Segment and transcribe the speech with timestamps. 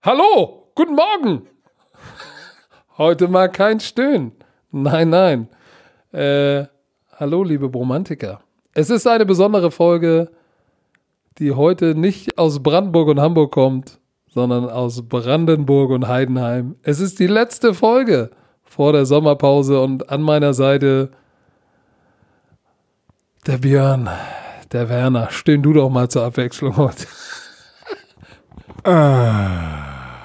[0.00, 1.48] Hallo, guten Morgen.
[2.98, 4.30] Heute mal kein Stöhnen.
[4.70, 5.48] Nein, nein.
[6.12, 6.66] Äh,
[7.16, 8.40] hallo, liebe Bromantiker.
[8.74, 10.30] Es ist eine besondere Folge,
[11.38, 13.98] die heute nicht aus Brandenburg und Hamburg kommt,
[14.28, 16.76] sondern aus Brandenburg und Heidenheim.
[16.82, 18.30] Es ist die letzte Folge
[18.62, 21.10] vor der Sommerpause und an meiner Seite
[23.48, 24.08] der Björn,
[24.70, 25.28] der Werner.
[25.32, 27.04] Stehen du doch mal zur Abwechslung heute.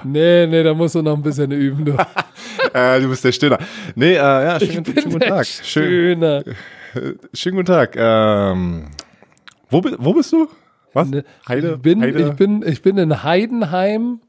[0.04, 1.84] Nee, nee, da musst du noch ein bisschen üben.
[1.84, 1.92] Du,
[2.74, 3.58] äh, du bist der Stöhner.
[3.94, 5.46] Nee, äh, ja, schönen, schönen guten Tag.
[5.46, 5.62] Schön,
[6.18, 6.44] Stöhner.
[7.34, 7.96] schönen guten Tag.
[7.96, 8.84] Ähm,
[9.70, 10.48] wo, wo bist du?
[10.92, 11.08] Was?
[11.08, 11.72] Ne, Heide?
[11.74, 12.28] ich, bin, Heide?
[12.28, 14.20] ich, bin, ich bin in Heidenheim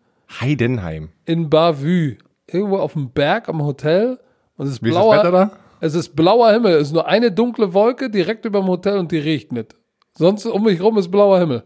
[0.42, 1.10] Heidenheim.
[1.26, 2.18] in Bavü.
[2.48, 4.20] Irgendwo auf dem Berg am Hotel.
[4.58, 5.58] Und es ist Wie ist das Wetter blauer, da?
[5.82, 6.74] es ist blauer Himmel.
[6.76, 9.76] Es ist nur eine dunkle Wolke direkt über dem Hotel und die regnet.
[10.18, 11.64] Sonst um mich rum ist blauer Himmel.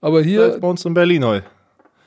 [0.00, 1.46] Aber Das hier, ist bei uns in Berlin heute.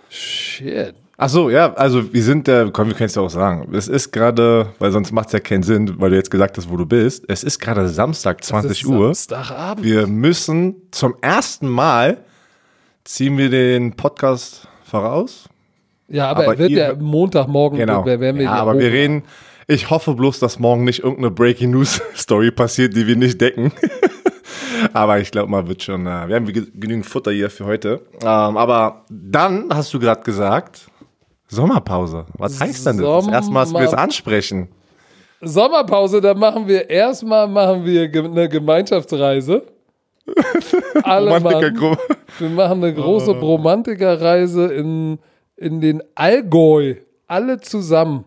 [0.09, 0.95] shit.
[1.24, 3.70] Ach so, ja, also wir sind, äh, komm, wir können es ja auch sagen.
[3.76, 6.68] Es ist gerade, weil sonst macht es ja keinen Sinn, weil du jetzt gesagt hast,
[6.68, 7.26] wo du bist.
[7.28, 9.05] Es ist gerade Samstag, 20 Es ist Uhr.
[9.13, 9.86] Samstagabend.
[9.86, 12.18] Wir müssen zum ersten Mal
[13.04, 15.48] ziehen wir den Podcast voraus.
[16.08, 18.04] ja, aber, aber er wird ihr- ja Montagmorgen, Genau.
[18.04, 19.22] wer- werden wir ja, aber wir reden.
[19.68, 23.72] Ich hoffe bloß, dass morgen nicht irgendeine Breaking News Story passiert, die wir nicht decken.
[24.94, 26.08] aber ich glaube mal, wird schon.
[26.08, 28.02] Äh, wir haben ge- genügend Futter hier für heute.
[28.24, 30.88] Ähm, aber dann hast du gerade gesagt.
[31.52, 32.26] Sommerpause.
[32.38, 33.26] Was heißt denn das?
[33.26, 34.70] Das erste Mal, dass wir es ansprechen.
[35.41, 39.63] Sommerpause, da machen wir erstmal machen wir eine Gemeinschaftsreise.
[41.04, 41.44] Alle Mann,
[42.40, 45.20] wir machen eine große Bromantikerreise in,
[45.57, 46.96] in den Allgäu.
[47.27, 48.24] Alle zusammen.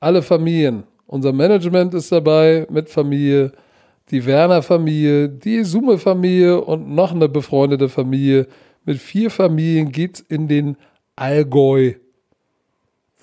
[0.00, 0.84] Alle Familien.
[1.06, 3.52] Unser Management ist dabei mit Familie,
[4.10, 8.46] die Werner-Familie, die Summe-Familie und noch eine befreundete Familie.
[8.84, 10.76] Mit vier Familien geht's in den
[11.16, 11.94] Allgäu.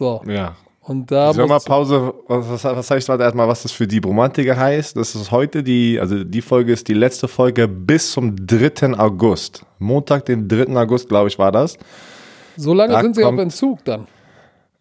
[0.02, 0.23] So.
[0.27, 0.55] Ja.
[0.81, 4.97] Und da Sommerpause, was, was, was heißt warte erstmal, was das für die Romantiker heißt?
[4.97, 8.97] Das ist heute die, also die Folge ist die letzte Folge bis zum 3.
[8.97, 9.63] August.
[9.78, 10.75] Montag, den 3.
[10.75, 11.78] August, glaube ich, war das.
[12.57, 14.07] So lange Da sind sie auf kommt- Entzug dann.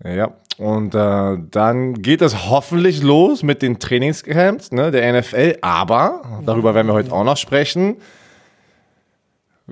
[0.03, 6.23] Ja, und äh, dann geht es hoffentlich los mit den Trainingscamps ne, der NFL, aber
[6.47, 7.97] darüber werden wir heute auch noch sprechen.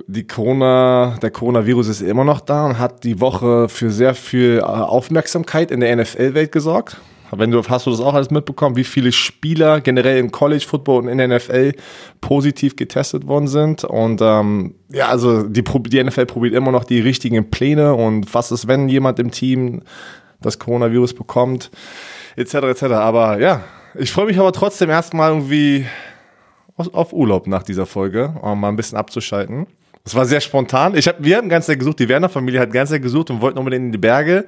[0.06, 4.58] Die Corona, der Coronavirus ist immer noch da und hat die Woche für sehr viel
[4.58, 6.98] äh, Aufmerksamkeit in der NFL-Welt gesorgt.
[7.30, 11.02] Wenn du, hast du das auch alles mitbekommen, wie viele Spieler generell im College Football
[11.02, 11.72] und in der NFL
[12.20, 13.84] positiv getestet worden sind?
[13.84, 18.50] Und ähm, ja, also die, die NFL probiert immer noch die richtigen Pläne und was
[18.50, 19.82] ist, wenn jemand im Team
[20.40, 21.70] das Coronavirus bekommt,
[22.36, 22.54] etc.
[22.54, 22.82] etc.
[22.84, 23.62] Aber ja,
[23.94, 25.86] ich freue mich aber trotzdem erstmal irgendwie
[26.76, 29.66] auf Urlaub nach dieser Folge, um mal ein bisschen abzuschalten.
[30.04, 30.96] Das war sehr spontan.
[30.96, 33.58] Ich hab, wir haben ganz Zeit gesucht, die Werner-Familie hat ganz Zeit gesucht und wollten
[33.58, 34.46] unbedingt in die Berge.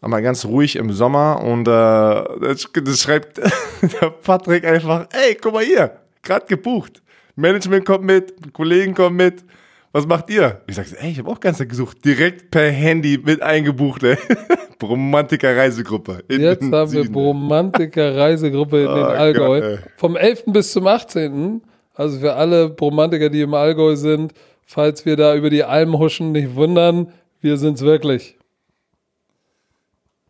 [0.00, 3.38] Aber ganz ruhig im Sommer und äh, das, das schreibt
[3.82, 7.02] der Patrick einfach, ey, guck mal hier, gerade gebucht.
[7.34, 9.44] Management kommt mit, Kollegen kommen mit.
[9.92, 10.60] Was macht ihr?
[10.66, 12.04] Ich sag, ey, ich habe auch ganz Zeit gesucht.
[12.04, 14.16] Direkt per Handy mit eingebucht, ey.
[14.82, 16.22] Romantiker Reisegruppe.
[16.28, 17.12] Jetzt haben wir Süden.
[17.12, 19.60] Bromantiker Reisegruppe in den Oh Allgäu.
[19.60, 19.80] Gott.
[19.96, 20.44] Vom 11.
[20.48, 21.62] bis zum 18.
[21.96, 24.34] Also für alle Bromantiker, die im Allgäu sind,
[24.66, 28.36] falls wir da über die Alm huschen, nicht wundern, wir sind's wirklich.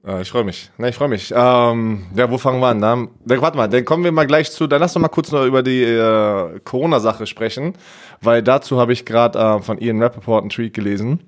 [0.06, 0.70] Äh, ich freue mich.
[0.78, 1.32] Na, ich freue mich.
[1.34, 2.80] Ähm, ja, wo fangen wir an?
[2.80, 4.66] Dann, warte mal, dann kommen wir mal gleich zu.
[4.66, 7.74] Dann lass doch mal kurz noch über die äh, Corona-Sache sprechen,
[8.20, 11.20] weil dazu habe ich gerade äh, von Ian Rappaport einen Tweet gelesen,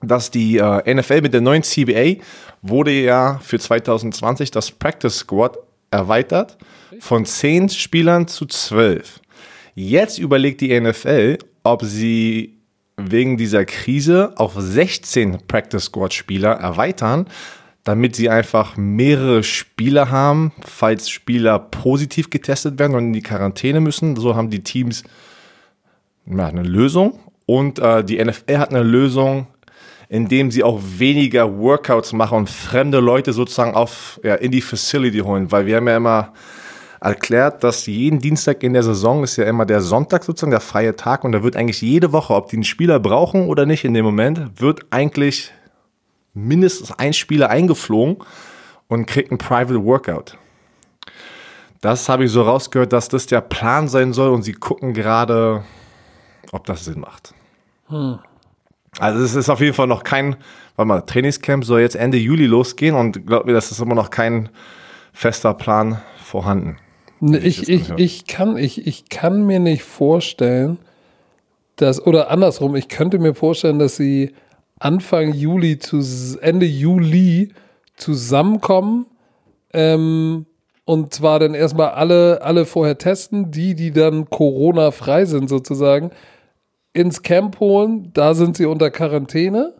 [0.00, 2.22] dass die äh, NFL mit der neuen CBA
[2.62, 5.58] wurde ja für 2020 das Practice Squad
[5.90, 6.56] erweitert
[7.00, 9.20] von 10 Spielern zu 12.
[9.78, 12.62] Jetzt überlegt die NFL, ob sie
[12.96, 17.26] wegen dieser Krise auf 16 Practice Squad Spieler erweitern,
[17.84, 23.80] damit sie einfach mehrere Spieler haben, falls Spieler positiv getestet werden und in die Quarantäne
[23.80, 24.16] müssen.
[24.16, 25.04] So haben die Teams
[26.24, 29.46] ja, eine Lösung und äh, die NFL hat eine Lösung,
[30.08, 35.18] indem sie auch weniger Workouts machen und fremde Leute sozusagen auf, ja, in die Facility
[35.18, 36.32] holen, weil wir haben ja immer
[37.00, 40.96] erklärt, dass jeden Dienstag in der Saison ist ja immer der Sonntag sozusagen, der freie
[40.96, 43.94] Tag und da wird eigentlich jede Woche, ob die einen Spieler brauchen oder nicht in
[43.94, 45.52] dem Moment, wird eigentlich
[46.34, 48.18] mindestens ein Spieler eingeflogen
[48.88, 50.38] und kriegt ein Private Workout.
[51.80, 55.64] Das habe ich so rausgehört, dass das der Plan sein soll und sie gucken gerade,
[56.52, 57.34] ob das Sinn macht.
[58.98, 60.36] Also es ist auf jeden Fall noch kein,
[60.76, 64.10] warte mal, Trainingscamp soll jetzt Ende Juli losgehen und glaub mir, das ist immer noch
[64.10, 64.48] kein
[65.12, 66.78] fester Plan vorhanden.
[67.20, 70.78] Ich, ich, ich, kann, ich, ich kann mir nicht vorstellen,
[71.76, 74.32] dass, oder andersrum, ich könnte mir vorstellen, dass sie
[74.78, 76.02] Anfang Juli zu
[76.40, 77.52] Ende Juli
[77.96, 79.06] zusammenkommen.
[79.72, 80.46] Ähm,
[80.84, 86.10] und zwar dann erstmal alle, alle vorher testen, die, die dann Corona-frei sind sozusagen,
[86.92, 88.10] ins Camp holen.
[88.12, 89.74] Da sind sie unter Quarantäne.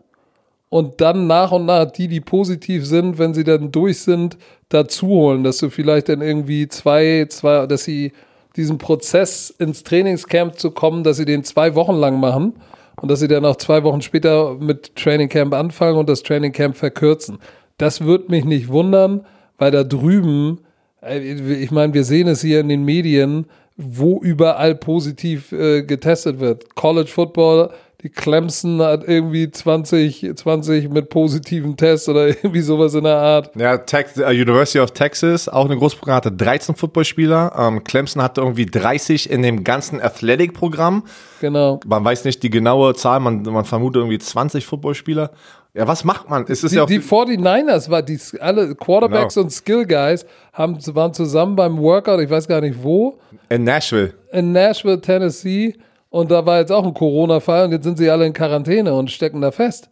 [0.69, 4.37] Und dann nach und nach die, die positiv sind, wenn sie dann durch sind,
[4.69, 8.11] dazu holen, dass du vielleicht dann irgendwie zwei, zwei, dass sie
[8.57, 12.53] diesen Prozess ins Trainingscamp zu kommen, dass sie den zwei Wochen lang machen
[13.01, 17.37] und dass sie dann auch zwei Wochen später mit Trainingcamp anfangen und das Trainingcamp verkürzen.
[17.77, 19.25] Das würde mich nicht wundern,
[19.57, 20.59] weil da drüben,
[21.01, 23.45] äh, ich meine, wir sehen es hier in den Medien,
[23.77, 26.75] wo überall positiv äh, getestet wird.
[26.75, 27.71] College Football,
[28.03, 33.51] die Clemson hat irgendwie 20, 20 mit positiven Tests oder irgendwie sowas in der Art.
[33.55, 37.53] Ja, Tex, uh, University of Texas, auch eine Großprogramm, hatte 13 Footballspieler.
[37.57, 41.03] Ähm, Clemson hatte irgendwie 30 in dem ganzen Athletic-Programm.
[41.41, 41.79] Genau.
[41.85, 45.31] Man weiß nicht die genaue Zahl, man, man vermutet irgendwie 20 Footballspieler.
[45.77, 46.43] Ja, was macht man?
[46.47, 49.43] Es ist die, ja auch die 49ers, war die, alle Quarterbacks Genau.
[49.45, 53.19] und Skill Guys haben, waren zusammen beim Workout, ich weiß gar nicht wo,
[53.49, 54.13] in Nashville.
[54.31, 55.75] in Nashville, Tennessee.
[56.09, 59.11] Und da war jetzt auch ein Corona-Fall und jetzt sind sie alle in Quarantäne und
[59.11, 59.89] stecken da fest.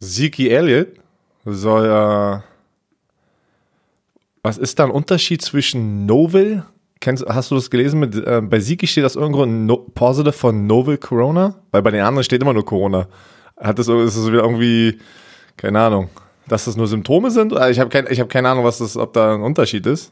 [0.00, 0.88] Zeke Elliott
[1.44, 2.40] soll, äh,
[4.42, 6.64] was ist da ein Unterschied zwischen Novel?
[7.00, 8.00] Kennst, hast du das gelesen?
[8.00, 11.54] Mit, äh, bei Zeke steht das irgendwo no, positive von Novel Corona?
[11.70, 13.06] Weil bei den anderen steht immer nur Corona.
[13.60, 14.98] Hat das, ist das wieder irgendwie,
[15.56, 16.08] keine Ahnung,
[16.48, 17.52] dass das nur Symptome sind?
[17.52, 20.10] Oder Ich habe kein, ich hab keine Ahnung, was das, ob da ein Unterschied ist.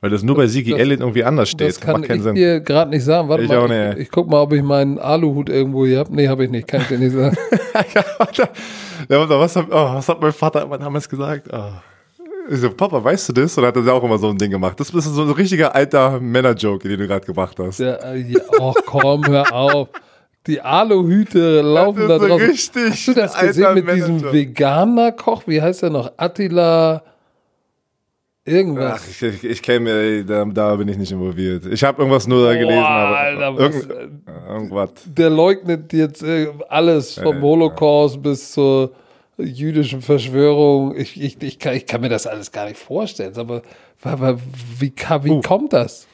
[0.00, 1.68] Weil das nur bei Das- Elliott irgendwie anders steht.
[1.68, 2.34] Das kann Macht keinen ich Sinn.
[2.34, 3.28] dir gerade nicht sagen.
[3.28, 3.98] Warte Ich mal, auch ich, nicht.
[3.98, 6.12] ich guck mal, ob ich meinen Aluhut irgendwo hier habe.
[6.12, 6.66] Nee, habe ich nicht.
[6.66, 7.36] Kann ich dir nicht sagen.
[7.94, 8.48] ja, warte.
[9.08, 11.46] Ja, warte, was, hat, oh, was hat mein Vater damals gesagt?
[11.52, 11.70] Oh.
[12.50, 13.56] Ich so, Papa, weißt du das?
[13.56, 14.80] Und hat er auch immer so ein Ding gemacht.
[14.80, 17.78] Das ist so ein richtiger alter Männer-Joke, den du gerade gebracht hast.
[17.78, 19.88] Der, äh, ja, oh komm, hör auf.
[20.46, 22.48] Die Aluhüte laufen da draußen.
[22.48, 24.32] richtig Hast du das alter gesehen mit diesem Manager.
[24.32, 25.42] Veganer-Koch?
[25.46, 26.12] Wie heißt der noch?
[26.16, 27.02] Attila
[28.44, 29.02] irgendwas.
[29.02, 31.66] Ach, ich, ich, ich kenne mir, da, da bin ich nicht involviert.
[31.66, 34.90] Ich habe irgendwas nur da gelesen, aber Alter, was, irgend, irgendwas.
[35.06, 38.92] der leugnet jetzt äh, alles vom Holocaust bis zur
[39.38, 40.96] jüdischen Verschwörung.
[40.96, 43.36] Ich, ich, ich, kann, ich kann mir das alles gar nicht vorstellen.
[43.36, 43.62] Aber,
[44.02, 44.38] aber
[44.78, 46.06] wie, kann, wie kommt das?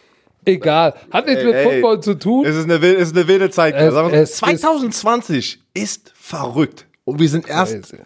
[0.48, 0.94] Egal.
[1.10, 1.64] Hat nichts Ey, mit ey.
[1.64, 2.44] Football zu tun.
[2.46, 3.74] Es ist eine, wil- es ist eine wilde Zeit.
[3.74, 6.86] Es- es ist- 2020 ist, verrückt.
[7.04, 8.02] Und wir sind erst Crazy.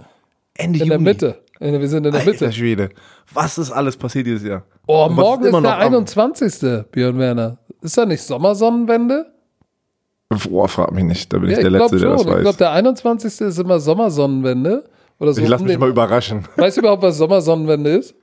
[0.54, 1.04] Ende In der Juni.
[1.10, 1.38] Mitte.
[1.60, 2.52] In der- Wir sind in der Alter Mitte.
[2.52, 2.88] Schwede.
[3.32, 4.64] Was ist alles passiert dieses Jahr?
[4.86, 6.84] Oh, Und morgen ist immer der noch am- 21.
[6.90, 7.58] Björn Werner.
[7.80, 9.26] Ist da nicht Sommersonnenwende?
[10.48, 11.32] Boah, frag mich nicht.
[11.32, 12.40] Da bin Ja, ich ich der glaube Letzte, der das Ich weiß.
[12.42, 13.40] glaube, der 21.
[13.48, 14.84] ist immer Sommersonnenwende.
[15.18, 15.40] Oder so.
[15.42, 16.48] ich lass um mich den- mal überraschen.
[16.56, 18.14] Weißt du überhaupt, was Sommersonnenwende ist?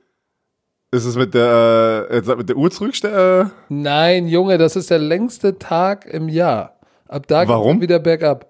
[0.92, 3.52] Ist es mit der, äh, mit der Uhr zurückstellen?
[3.68, 6.80] Nein, Junge, das ist der längste Tag im Jahr.
[7.06, 7.80] Ab da Warum?
[7.80, 8.46] wieder bergab.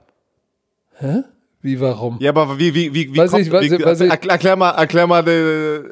[0.96, 1.22] Hä?
[1.60, 2.16] Wie warum?
[2.20, 4.56] Ja, aber wie, wie, wie, wie Weiß kommt, ich, weiß wie, ich, weiß erklär, erklär
[4.56, 5.84] mal, erklär mal den,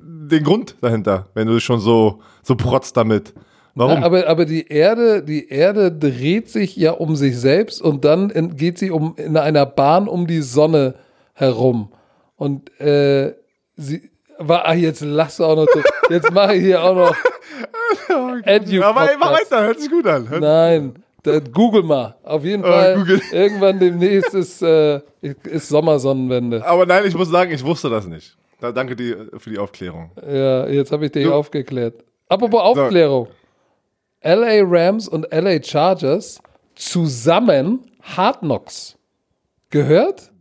[0.00, 3.34] den Grund dahinter, wenn du schon so, so protzt damit.
[3.74, 3.98] Warum?
[3.98, 8.56] Na, aber, aber die Erde, die Erde dreht sich ja um sich selbst und dann
[8.56, 10.94] geht sie um in einer Bahn um die Sonne
[11.34, 11.92] herum.
[12.36, 13.34] Und äh,
[13.76, 17.16] sie war, ah, jetzt lass auch noch, so- jetzt mache ich hier auch noch
[18.44, 20.28] Edu aber ey, mach weiter, hört sich gut an.
[20.28, 22.16] Hört- Nein, da, google mal.
[22.22, 22.94] Auf jeden Oh, Fall.
[22.96, 23.20] Google.
[23.32, 26.64] Irgendwann demnächst ist, äh, ist Sommersonnenwende.
[26.64, 28.36] Aber nein, ich muss sagen, ich wusste das nicht.
[28.60, 30.10] Da, danke dir für die Aufklärung.
[30.26, 32.04] Ja, jetzt habe ich dich Du- aufgeklärt.
[32.28, 33.28] Apropos Aufklärung.
[34.20, 36.40] LA Rams und LA Chargers
[36.74, 38.96] zusammen Hard Knocks.
[39.70, 40.32] Gehört?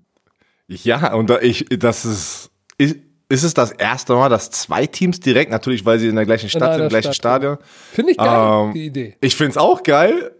[0.68, 2.98] Ja, und da ich, das ist, ist,
[3.30, 6.50] ist es das erste Mal, dass zwei Teams direkt, natürlich, weil sie in der gleichen
[6.50, 7.58] Stadt sind, im gleichen Stadt, Stadion.
[7.92, 9.18] Finde ich geil, Ähm, die Idee.
[9.20, 10.32] Ich finde es auch geil.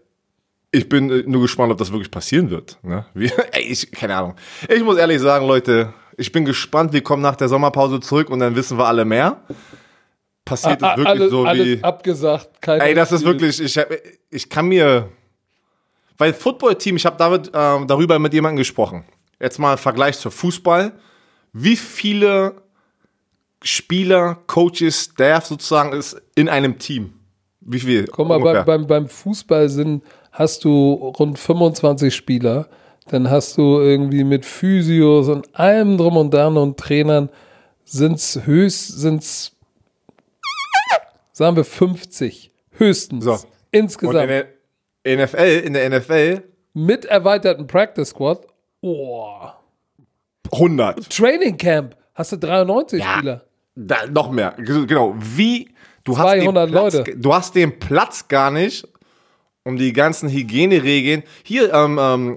[0.70, 2.78] Ich bin äh, nur gespannt, ob das wirklich passieren wird.
[2.82, 3.04] Ne?
[3.14, 4.36] Wie, ey, ich, keine Ahnung.
[4.68, 6.92] Ich muss ehrlich sagen, Leute, ich bin gespannt.
[6.92, 9.42] Wir kommen nach der Sommerpause zurück und dann wissen wir alle mehr.
[10.44, 11.84] Passiert es wirklich alles, so alles wie.
[11.84, 12.62] abgesagt.
[12.62, 13.60] Keiner Ey, das ist wirklich.
[13.60, 13.78] Ich,
[14.30, 15.10] ich kann mir.
[16.16, 19.04] Weil Football-Team, ich habe damit, ähm, darüber mit jemandem gesprochen.
[19.38, 20.92] Jetzt mal im Vergleich zu Fußball.
[21.52, 22.56] Wie viele
[23.62, 27.14] Spieler, Coaches, Staff sozusagen ist in einem Team?
[27.60, 28.06] Wie viel?
[28.06, 28.64] Guck mal, ungefähr?
[28.64, 32.68] beim, beim, Fußball sind, hast du rund 25 Spieler.
[33.08, 37.30] Dann hast du irgendwie mit Physios und allem drum und dran und Trainern
[37.84, 39.52] sind's höchst, sind's,
[41.32, 42.52] sagen wir 50.
[42.72, 43.24] Höchstens.
[43.24, 43.32] So.
[43.32, 44.30] Und Insgesamt.
[44.30, 46.42] in der NFL, in der NFL
[46.74, 48.46] mit erweiterten Practice Squad.
[48.80, 49.48] Oh.
[50.52, 51.10] 100.
[51.10, 51.96] Training Camp.
[52.14, 53.44] Hast du 93 Spieler?
[53.80, 54.54] Da, noch mehr.
[54.58, 55.14] Genau.
[55.18, 55.68] Wie
[56.04, 57.16] du hast, den 200 Platz, Leute.
[57.16, 58.86] du hast den Platz gar nicht,
[59.64, 61.22] um die ganzen Hygieneregeln.
[61.44, 62.36] Hier, ähm, ähm,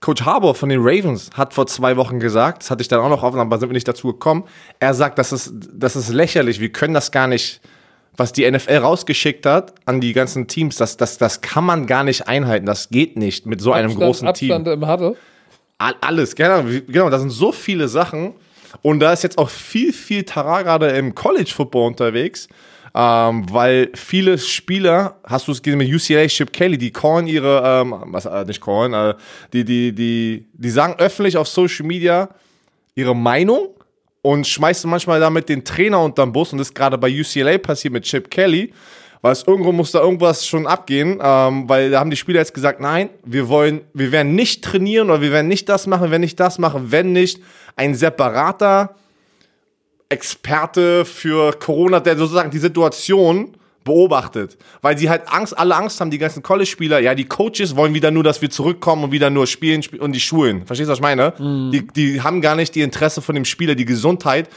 [0.00, 3.08] Coach Harbour von den Ravens hat vor zwei Wochen gesagt, das hatte ich dann auch
[3.10, 4.44] noch auf, aber sind wir nicht dazu gekommen.
[4.80, 6.58] Er sagt, das ist, das ist lächerlich.
[6.58, 7.60] Wir können das gar nicht,
[8.16, 12.02] was die NFL rausgeschickt hat an die ganzen Teams, das, das, das kann man gar
[12.02, 12.66] nicht einhalten.
[12.66, 14.72] Das geht nicht mit so einem Abstand, großen Abstand Team.
[14.82, 15.16] im Huddle.
[15.78, 18.32] All- Alles, genau, genau, da sind so viele Sachen.
[18.80, 22.48] Und da ist jetzt auch viel, viel Tara gerade im College Football unterwegs,
[22.94, 27.62] ähm, weil viele Spieler, hast du es gesehen mit UCLA, Chip Kelly, die callen ihre,
[27.64, 29.14] ähm, was, äh, nicht callen, äh,
[29.52, 32.28] die, die, die, die sagen öffentlich auf Social Media
[32.94, 33.68] ihre Meinung
[34.22, 36.52] und schmeißen manchmal damit den Trainer unterm Bus.
[36.52, 38.72] Und das ist gerade bei UCLA passiert mit Chip Kelly,
[39.22, 42.52] weil es irgendwo muss da irgendwas schon abgehen, ähm, weil da haben die Spieler jetzt
[42.52, 46.20] gesagt, nein, wir wollen, wir werden nicht trainieren oder wir werden nicht das machen, werden
[46.20, 47.40] nicht das machen, wenn nicht
[47.76, 48.96] ein separater
[50.08, 56.10] Experte für Corona, der sozusagen die Situation beobachtet, weil sie halt Angst, alle Angst haben,
[56.10, 59.46] die ganzen College-Spieler, ja, die Coaches wollen wieder nur, dass wir zurückkommen und wieder nur
[59.46, 60.66] spielen spiel und die Schulen.
[60.66, 61.32] Verstehst du, was ich meine?
[61.72, 64.48] Die, die haben gar nicht die Interesse von dem Spieler, die Gesundheit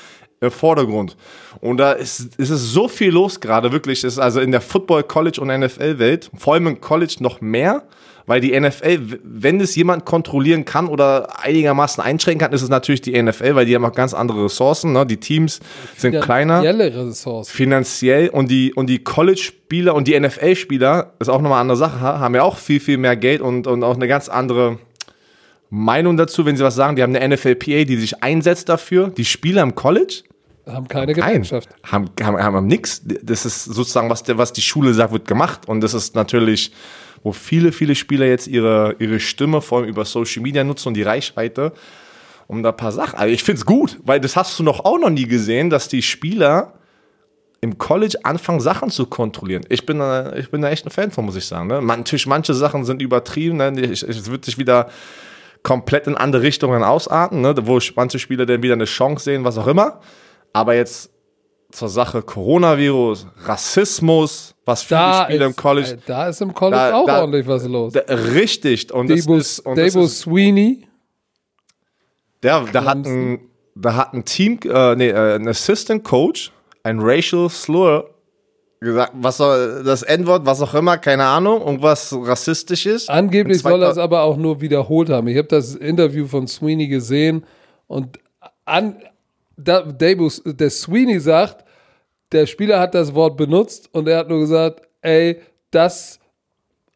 [0.46, 1.16] im Vordergrund.
[1.62, 4.00] Und da ist, ist es so viel los gerade, wirklich.
[4.04, 7.84] Es ist also in der Football, College und NFL-Welt, vor allem im College noch mehr,
[8.28, 13.02] weil die NFL, wenn es jemand kontrollieren kann oder einigermaßen einschränken kann, ist es natürlich
[13.02, 14.94] die NFL, weil die haben auch ganz andere Ressourcen.
[14.94, 15.06] Ne?
[15.06, 15.60] Die Teams
[15.96, 17.52] sind kleiner Finanzielle Ressourcen.
[17.52, 22.02] finanziell und die, und die College-Spieler und die NFL-Spieler, ist auch nochmal eine andere Sache,
[22.02, 24.80] ha- haben ja auch viel, viel mehr Geld und, und auch eine ganz andere
[25.70, 26.96] Meinung dazu, wenn sie was sagen.
[26.96, 29.10] Die haben eine NFLPA, die sich einsetzt dafür.
[29.10, 30.24] Die Spieler im College
[30.68, 31.70] Haben keine Nein, Gemeinschaft.
[31.84, 33.02] haben, haben, haben nix.
[33.24, 35.68] Das ist sozusagen, was, der, was die Schule sagt, wird gemacht.
[35.68, 36.72] Und das ist natürlich,
[37.24, 40.94] wo viele, viele Spieler jetzt ihre, ihre Stimme vor allem über Social Media nutzen und
[40.96, 41.72] die Reichweite,
[42.48, 43.18] um da ein paar Sachen.
[43.20, 45.88] Also ich finde es gut, weil das hast du noch auch noch nie gesehen, dass
[45.88, 46.74] die Spieler
[47.62, 49.64] im College anfangen, Sachen zu kontrollieren.
[49.70, 51.68] Ich bin, äh, ich bin da echt ein Fan von, muss ich sagen.
[51.68, 51.82] Ne?
[51.82, 53.58] Natürlich, manche Sachen sind übertrieben.
[53.58, 53.74] Ne?
[53.82, 54.90] Ich- Es wird sich wieder
[55.64, 57.56] komplett in andere Richtungen ausarten, ne?
[57.64, 60.00] wo manche Spieler dann wieder eine Chance sehen, was auch immer.
[60.56, 61.10] Aber jetzt
[61.72, 65.92] zur Sache Coronavirus, Rassismus, was viele Da Spieler im ist, College.
[65.92, 67.92] äh, da ist im College Da- auch da- ordentlich was los.
[67.94, 68.94] Da, richtig.
[68.94, 70.88] Und das Dabo, ist, und ist Sweeney,
[72.44, 73.40] der, da hat ein,
[73.76, 76.52] da hat ein Team, äh, nee, äh, ein Assistant Coach,
[76.84, 78.12] ein Racial Slur
[78.80, 83.10] gesagt, was soll das N-Wort, was auch immer, keine Ahnung, irgendwas rassistisches.
[83.10, 85.28] Angeblich soll er es aber auch nur wiederholt haben.
[85.28, 87.46] Ich habe das Interview von Sweeney gesehen
[87.88, 88.20] und
[88.66, 88.98] an,
[89.58, 91.66] da, Dabo, der Sweeney sagt,
[92.32, 95.40] der Spieler hat das Wort benutzt und er hat nur gesagt, ey,
[95.72, 96.20] das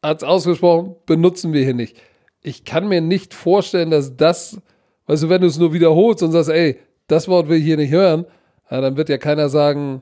[0.01, 1.97] hat's ausgesprochen, benutzen wir hier nicht.
[2.41, 4.59] Ich kann mir nicht vorstellen, dass das,
[5.07, 7.77] weißt du, wenn du es nur wiederholst und sagst, ey, das Wort will ich hier
[7.77, 8.25] nicht hören,
[8.69, 10.01] ja, dann wird ja keiner sagen,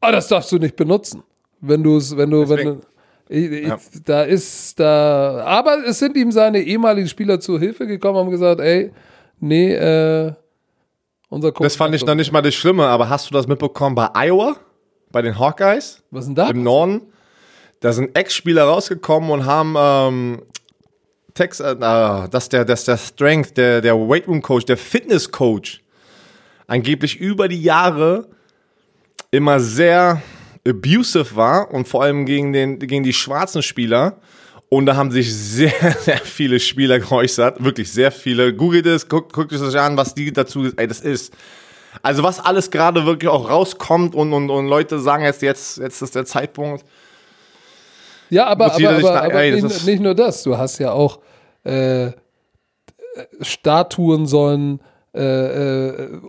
[0.00, 1.22] ah, das darfst du nicht benutzen.
[1.60, 2.80] Wenn du es, wenn du, wenn Deswegen.
[2.80, 2.86] du,
[3.28, 8.18] ich, ich, da ist da, aber es sind ihm seine ehemaligen Spieler zu Hilfe gekommen,
[8.18, 8.92] haben gesagt, ey,
[9.40, 10.32] nee, äh,
[11.36, 11.64] unser Coach.
[11.64, 14.56] Das fand ich noch nicht mal das Schlimme, aber hast du das mitbekommen bei Iowa?
[15.10, 16.02] Bei den Hawkeyes?
[16.10, 16.50] Was ist denn da?
[16.50, 17.02] Im Norden?
[17.80, 20.42] Da sind Ex-Spieler rausgekommen und haben ähm,
[21.34, 25.82] Text, äh, dass der, dass der Strength, der, der Weight Room Coach, der Fitness Coach
[26.66, 28.26] angeblich über die Jahre
[29.30, 30.22] immer sehr
[30.66, 34.18] abusive war und vor allem gegen, den, gegen die schwarzen Spieler.
[34.68, 35.70] Und da haben sich sehr,
[36.00, 37.62] sehr viele Spieler geäußert.
[37.62, 38.52] Wirklich sehr viele.
[38.54, 41.32] Googelt es, guckt, guckt es euch an, was die dazu, ey, das ist.
[42.02, 46.02] Also was alles gerade wirklich auch rauskommt und, und, und Leute sagen jetzt, jetzt, jetzt
[46.02, 46.84] ist der Zeitpunkt.
[48.28, 50.42] Ja, aber, aber, aber, da- aber ey, nicht, nicht nur das.
[50.42, 51.20] Du hast ja auch
[51.64, 52.10] äh,
[53.40, 54.80] Statuen sollen
[55.14, 56.20] äh, äh,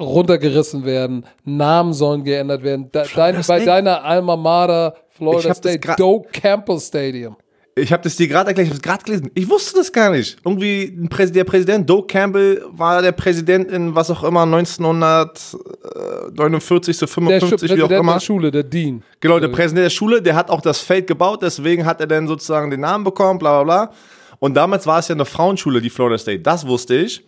[0.00, 2.88] runtergerissen werden, Namen sollen geändert werden.
[2.92, 7.36] Dein, bei deiner Alma Mater, Florida State, Doak Campbell Stadium.
[7.74, 9.30] Ich habe das dir gerade erklärt, ich habe gerade gelesen.
[9.34, 10.36] Ich wusste das gar nicht.
[10.44, 10.94] Irgendwie
[11.32, 17.46] der Präsident, Doe Campbell, war der Präsident in was auch immer, 1949 zu Der Schu-
[17.56, 18.12] 55, wie auch Präsident immer.
[18.14, 19.02] der Schule, der Dean.
[19.20, 22.26] Genau, der Präsident der Schule, der hat auch das Feld gebaut, deswegen hat er dann
[22.28, 23.92] sozusagen den Namen bekommen, bla bla bla.
[24.38, 27.24] Und damals war es ja eine Frauenschule, die Florida State, das wusste ich.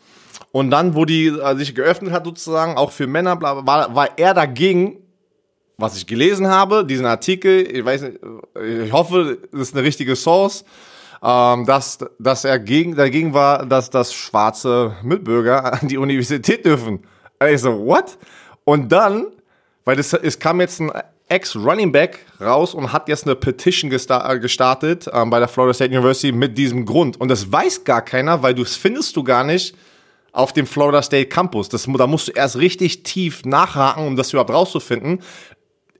[0.53, 4.19] Und dann, wo die äh, sich geöffnet hat, sozusagen, auch für Männer, bla, war, war
[4.19, 4.99] er dagegen,
[5.77, 8.19] was ich gelesen habe, diesen Artikel, ich weiß nicht,
[8.85, 10.65] ich hoffe, das ist eine richtige Source,
[11.23, 17.01] ähm, dass, dass er gegen, dagegen war, dass das schwarze Mitbürger an die Universität dürfen.
[17.49, 18.19] Ich so, what?
[18.65, 19.27] Und dann,
[19.85, 20.93] weil das, es kam jetzt ein
[21.29, 25.91] Ex-Running Back raus und hat jetzt eine Petition gesta gestartet ähm, bei der Florida State
[25.91, 27.19] University mit diesem Grund.
[27.21, 29.75] Und das weiß gar keiner, weil du es findest du gar nicht
[30.33, 31.69] auf dem Florida State Campus.
[31.69, 35.21] Das, da musst du erst richtig tief nachhaken, um das überhaupt rauszufinden.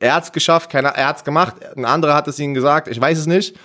[0.01, 2.89] Er hat es geschafft, keiner, er hat es gemacht, ein anderer hat es ihnen gesagt,
[2.89, 3.57] ich weiß es nicht.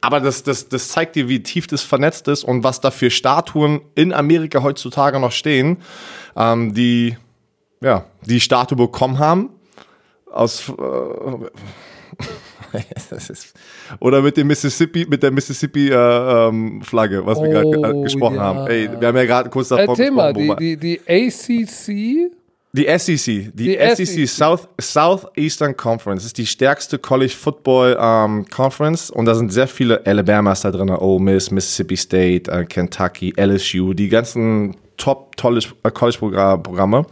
[0.00, 3.10] Aber das, das, das zeigt dir, wie tief das vernetzt ist und was da für
[3.10, 5.78] Statuen in Amerika heutzutage noch stehen,
[6.36, 7.16] ähm, die
[7.80, 9.50] ja, die Statue bekommen haben.
[10.30, 10.72] Aus äh,
[13.16, 13.54] ist,
[13.98, 15.94] oder mit dem Mississippi, mit der Mississippi äh,
[16.48, 18.42] ähm, Flagge, was wir gerade Oh, gesprochen ja.
[18.42, 18.66] haben.
[18.66, 20.48] Ey, wir haben ja gerade kurz davor Erzähl gesprochen.
[20.48, 22.30] wo die, die, die ACC,
[22.72, 24.28] Die SEC, die, Die SEC, SEC.
[24.28, 30.04] South, Southeastern Conference ist die stärkste College Football ähm, Conference und da sind sehr viele
[30.04, 35.90] Alabamas da drin, Ole Miss, Mississippi State, äh, Kentucky, LSU, die ganzen Top College äh,
[35.90, 37.06] College-Programme.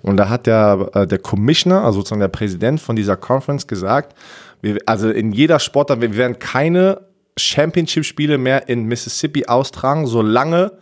[0.00, 4.16] Und da hat der, äh, der Commissioner, also sozusagen der Präsident von dieser Conference gesagt,
[4.62, 7.02] wir, also in jeder Sportart, wir werden keine
[7.36, 10.72] Championship-Spiele mehr in Mississippi austragen, solange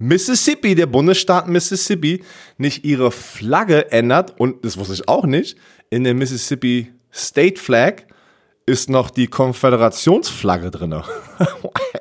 [0.00, 2.24] Mississippi, der Bundesstaat Mississippi,
[2.56, 5.58] nicht ihre Flagge ändert, und das wusste ich auch nicht,
[5.90, 8.04] in der Mississippi State Flag
[8.64, 10.92] ist noch die Konföderationsflagge drin.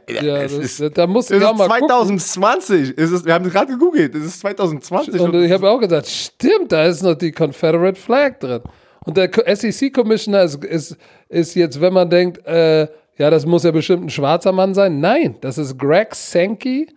[0.07, 2.19] ja, das, ist, da muss ich auch mal gucken.
[2.19, 2.93] 2020.
[2.95, 4.15] Es ist, wir haben es gerade gegoogelt.
[4.15, 5.19] Es ist 2020.
[5.19, 8.61] Und ich habe auch gesagt, stimmt, da ist noch die Confederate Flag drin.
[9.03, 12.87] Und der SEC-Commissioner ist, ist, ist jetzt, wenn man denkt, äh,
[13.17, 14.99] ja, das muss ja bestimmt ein schwarzer Mann sein.
[14.99, 16.87] Nein, das ist Greg Sankey.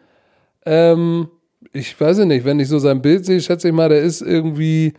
[0.65, 1.29] Ähm,
[1.73, 4.21] ich weiß ja nicht, wenn ich so sein Bild sehe, schätze ich mal, der ist
[4.21, 4.95] irgendwie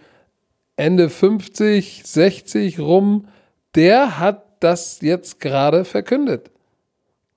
[0.76, 3.28] Ende 50, 60 rum.
[3.76, 6.52] Der hat das jetzt gerade verkündet.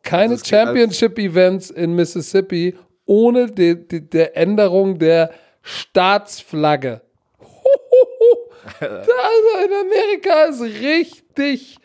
[0.03, 7.03] Keine Also Championship-Events in Mississippi ohne die, die, der Änderung der Staatsflagge.
[8.81, 11.79] da also in Amerika ist richtig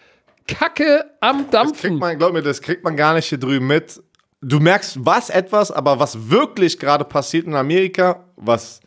[0.47, 1.95] Kacke am kriegt Dampfen.
[1.97, 4.01] man, glaub mir, das kriegt man gar nicht hier drüben mit.
[4.41, 8.79] Du merkst was etwas, aber was wirklich gerade passiert in Amerika, was,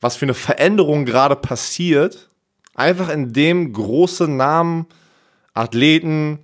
[0.00, 2.28] was für eine Veränderung gerade passiert,
[2.74, 4.86] einfach indem große Namen,
[5.54, 6.38] Athleten,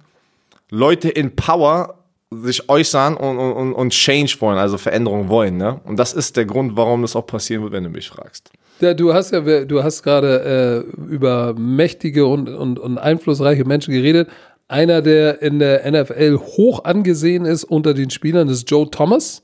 [0.71, 1.99] Leute in Power
[2.33, 5.57] sich äußern und, und, und- Change wollen, also Veränderung wollen.
[5.57, 5.81] Ne?
[5.85, 8.51] Und das ist der Grund, warum das auch passieren wird, wenn du mich fragst.
[8.81, 13.95] Ja, du hast ja, du hast gerade äh, über mächtige und, und, und einflussreiche Menschen
[13.95, 14.28] geredet.
[14.69, 19.43] Einer, der in der NFL hoch angesehen ist unter den Spielern, ist Joe Thomas.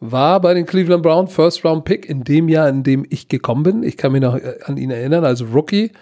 [0.00, 3.62] War bei den Cleveland Browns First Round Pick in dem Jahr, in dem ich gekommen
[3.62, 3.82] bin.
[3.82, 5.92] Ich kann mich noch äh, an ihn erinnern, als Rookie.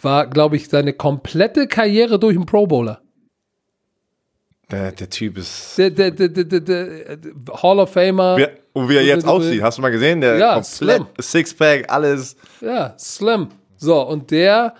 [0.00, 3.00] War, glaube ich, seine komplette Karriere durch einen Pro Bowler.
[4.70, 5.76] Der, der Typ ist.
[5.76, 7.16] Der, der, der, der, der, der
[7.60, 8.36] Hall of Famer.
[8.36, 10.20] Wie, und wie er jetzt aussieht, hast du mal gesehen?
[10.20, 11.06] Der Ja, komplett slim.
[11.20, 12.36] Sixpack, alles.
[12.60, 13.48] Ja, Slim.
[13.76, 14.74] So, und der,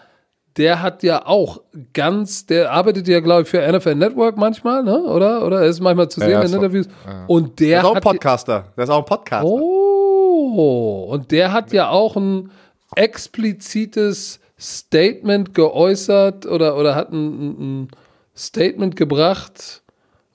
[0.56, 1.60] der hat ja auch
[1.92, 5.04] ganz, der arbeitet ja, glaube ich, für NFL Network manchmal, ne?
[5.04, 5.44] Oder?
[5.46, 6.56] Oder er ist manchmal zu sehen ja, in so.
[6.56, 6.88] Interviews.
[7.26, 8.02] Und der, Der ist auch ein.
[8.02, 8.64] Podcaster.
[8.76, 9.46] Der ist auch ein Podcaster.
[9.46, 12.50] Oh, und der hat ja auch ein
[12.96, 17.88] explizites Statement geäußert oder, oder hat ein, ein, ein
[18.36, 19.82] Statement gebracht,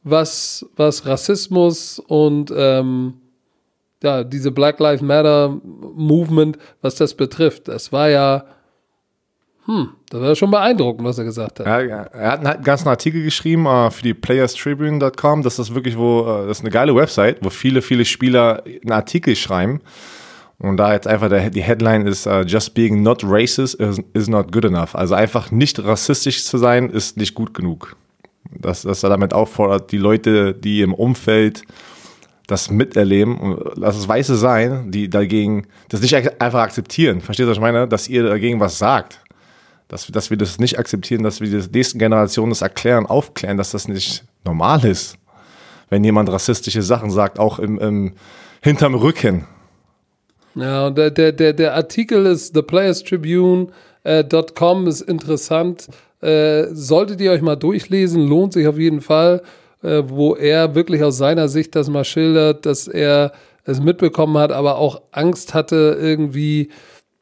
[0.04, 3.16] was, was Rassismus und ähm,
[4.04, 5.60] ja, diese Black Lives Matter
[5.96, 7.68] Movement, was das betrifft.
[7.68, 8.46] Das war ja,
[9.66, 11.66] hm, das war schon beeindruckend, was er gesagt hat.
[11.66, 15.42] Ja, er hat einen halt ganzen Artikel geschrieben äh, für die playerstribune.com.
[15.42, 18.92] Das ist wirklich, wo, äh, das ist eine geile Website, wo viele, viele Spieler einen
[18.92, 19.82] Artikel schreiben.
[20.60, 24.30] Und da jetzt einfach der, die Headline ist, uh, just being not racist is, is
[24.30, 24.96] not good enough.
[24.96, 27.96] Also einfach nicht rassistisch zu sein, ist nicht gut genug.
[28.52, 31.64] Dass, dass er damit auffordert, die Leute, die im Umfeld
[32.48, 37.20] das miterleben, lass es Weiße sein, die dagegen das nicht einfach akzeptieren.
[37.20, 37.88] Verstehst du, was ich meine?
[37.88, 39.25] Dass ihr dagegen was sagt.
[39.88, 43.58] Dass, wir- dass wir das nicht akzeptieren, dass wir der nächsten Generation das erklären, aufklären,
[43.58, 45.18] dass das nicht normal ist.
[45.90, 48.14] Wenn jemand rassistische Sachen sagt, auch im, im
[48.62, 49.46] hinterm Rücken.
[50.56, 55.88] Ja, und der, der, der, Artikel ist theplayerstribune.com, ist interessant.
[56.22, 59.42] Äh, solltet ihr euch mal durchlesen, lohnt sich auf jeden Fall,
[59.84, 63.34] äh, wo er wirklich aus seiner Sicht das mal schildert, dass er
[63.66, 66.70] es mitbekommen hat, aber auch Angst hatte, irgendwie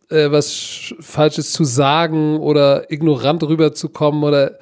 [0.09, 4.57] äh, was Sch- Falsches zu sagen oder ignorant rüberzukommen oder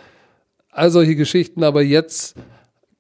[0.72, 1.64] all solche Geschichten.
[1.64, 2.36] Aber jetzt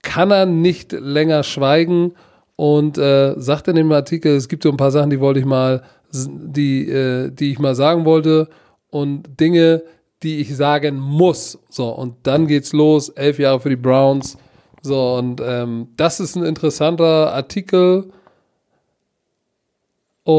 [0.01, 2.13] kann er nicht länger schweigen
[2.55, 5.45] und äh, sagt in dem Artikel, es gibt so ein paar Sachen, die wollte ich
[5.45, 8.49] mal, die, äh, die ich mal sagen wollte
[8.89, 9.83] und Dinge,
[10.23, 11.57] die ich sagen muss.
[11.69, 14.37] So, und dann geht's los, elf Jahre für die Browns.
[14.83, 18.09] So, und ähm, das ist ein interessanter Artikel.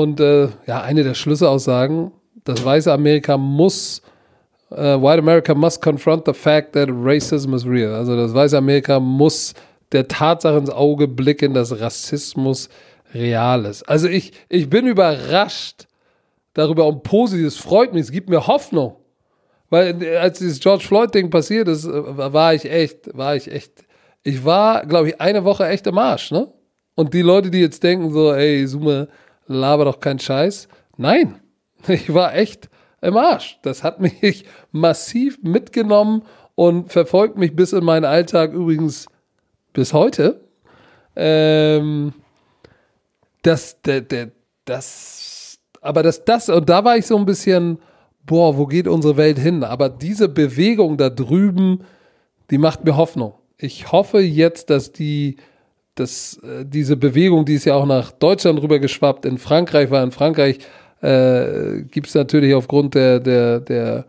[0.00, 2.12] Und äh, ja, eine der Schlüsselaussagen,
[2.44, 4.00] das weiße Amerika muss
[4.70, 7.94] uh, white America must confront the fact that racism is real.
[7.94, 9.52] Also das weiße Amerika muss
[9.92, 12.70] der Tatsache ins Auge blicken, dass Rassismus
[13.12, 13.83] real ist.
[13.83, 15.87] Also ich, ich bin überrascht
[16.55, 18.96] darüber und positiv, es freut mich, es gibt mir Hoffnung,
[19.68, 23.72] Weil äh, als dieses George Floyd-Ding passiert ist, äh, war ich echt, war ich echt,
[24.22, 26.48] ich war, glaube ich, eine Woche echt im Arsch, ne?
[26.94, 29.09] Und die Leute, die jetzt denken so, ey, Summe,
[29.46, 30.68] laber doch keinen Scheiß.
[30.96, 31.40] Nein,
[31.88, 32.68] ich war echt
[33.00, 33.59] im Arsch.
[33.62, 36.22] Das hat mich massiv mitgenommen
[36.55, 39.07] und verfolgt mich bis in meinen Alltag übrigens
[39.72, 40.40] bis heute.
[41.16, 42.12] Ähm,
[43.42, 44.31] das, der, der,
[44.64, 47.78] das, aber das, das, und da war ich so ein bisschen,
[48.24, 49.64] boah, wo geht unsere Welt hin?
[49.64, 51.85] Aber diese Bewegung da drüben,
[52.50, 53.35] die macht mir Hoffnung.
[53.57, 55.37] Ich hoffe jetzt, dass die,
[55.94, 60.02] dass äh, diese Bewegung, die ist ja auch nach Deutschland rüber geschwappt, in Frankreich war,
[60.02, 60.59] in Frankreich
[61.00, 64.07] äh, gibt es natürlich aufgrund der, der, der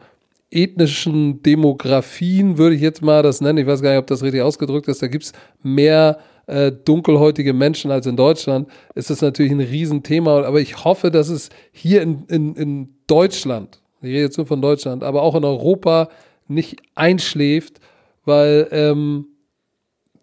[0.52, 4.42] ethnischen Demografien, würde ich jetzt mal das nennen, ich weiß gar nicht, ob das richtig
[4.42, 9.52] ausgedrückt ist, da gibt es mehr äh, dunkelhäutige Menschen als in Deutschland, ist das natürlich
[9.52, 10.44] ein Riesenthema.
[10.44, 14.62] Aber ich hoffe, dass es hier in, in, in Deutschland, ich rede jetzt nur von
[14.62, 16.10] Deutschland, aber auch in Europa
[16.48, 17.80] nicht einschläft,
[18.26, 19.28] weil ähm,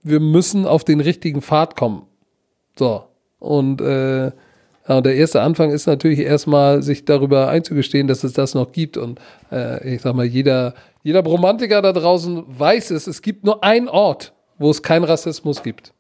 [0.03, 2.07] wir müssen auf den richtigen Pfad kommen.
[2.79, 3.05] So.
[3.39, 4.33] Und äh,
[4.89, 8.97] ja, der erste Anfang ist natürlich erstmal, sich darüber einzugestehen, dass es das noch gibt.
[8.97, 9.21] Und
[9.53, 13.89] äh, ich sag mal, jeder, jeder Romantiker da draußen weiß es, es gibt nur einen
[13.89, 15.93] Ort, wo es keinen Rassismus gibt.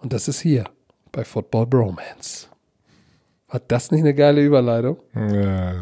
[0.00, 0.64] Und das ist hier
[1.12, 2.48] bei Football Bromance.
[3.48, 4.98] War das nicht eine geile Überleitung?
[5.14, 5.74] Ja.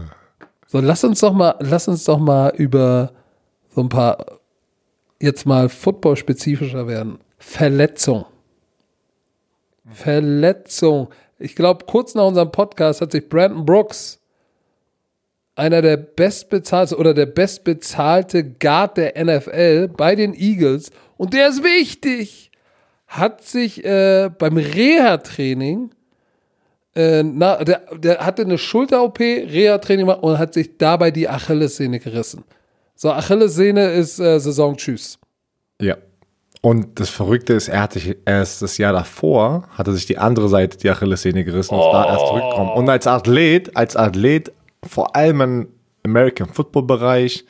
[0.66, 3.12] So, lass uns doch mal, lass uns doch mal über
[3.74, 4.24] so ein paar
[5.20, 7.18] jetzt mal football-spezifischer werden.
[7.38, 8.26] Verletzung.
[9.90, 11.08] Verletzung.
[11.38, 14.20] Ich glaube, kurz nach unserem Podcast hat sich Brandon Brooks,
[15.54, 21.64] einer der bestbezahlte oder der bestbezahlte Guard der NFL bei den Eagles, und der ist
[21.64, 22.48] wichtig
[23.08, 25.90] hat sich äh, beim Reha-Training,
[26.94, 32.44] äh, der, der hatte eine Schulter-OP, Reha-Training gemacht und hat sich dabei die Achillessehne gerissen.
[32.94, 35.18] So, Achillessehne ist äh, Saison Tschüss.
[35.80, 35.96] Ja.
[36.60, 40.48] Und das Verrückte ist, er hat sich erst das Jahr davor, hatte sich die andere
[40.48, 41.92] Seite die Achillessehne gerissen und oh.
[41.92, 42.70] da erst zurückgekommen.
[42.70, 45.68] Und als Athlet, als Athlet, vor allem im
[46.04, 47.44] American Football Bereich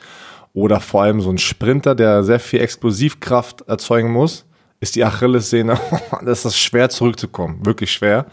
[0.53, 4.45] oder vor allem so ein Sprinter, der sehr viel Explosivkraft erzeugen muss,
[4.79, 5.79] ist die Achillessehne,
[6.25, 8.27] das ist schwer zurückzukommen, wirklich schwer.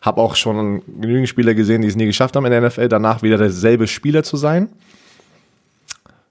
[0.00, 3.22] Habe auch schon genügend Spieler gesehen, die es nie geschafft haben in der NFL, danach
[3.22, 4.68] wieder derselbe Spieler zu sein.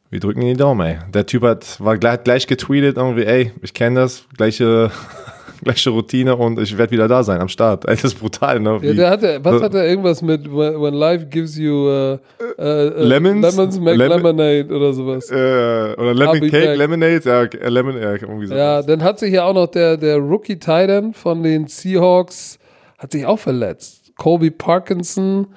[0.09, 0.97] Wir drücken in die Daumen, ey.
[1.13, 4.91] Der Typ hat, war gleich, gleich getweetet, irgendwie, ey, ich kenne das, gleiche,
[5.63, 7.85] gleiche Routine und ich werde wieder da sein am Start.
[7.85, 8.81] Ey, das ist brutal, ne?
[8.81, 12.17] Wie, ja, der hatte, was hat er irgendwas mit when, when life gives you uh,
[12.39, 15.29] uh, uh, Lemons, Lemons make Lemon, Lemonade oder sowas.
[15.31, 18.55] Äh, oder Lemon Cake, Cake, Lemonade, ja, äh, Lemon, ja, irgendwie so.
[18.55, 22.59] Ja, dann hat sich ja auch noch der, der Rookie Titan von den Seahawks,
[22.99, 24.13] hat sich auch verletzt.
[24.17, 25.47] Colby Parkinson.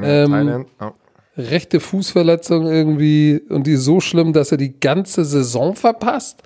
[0.00, 0.90] Ja, ähm, oh.
[1.36, 6.42] Rechte Fußverletzung irgendwie und die ist so schlimm, dass er die ganze Saison verpasst.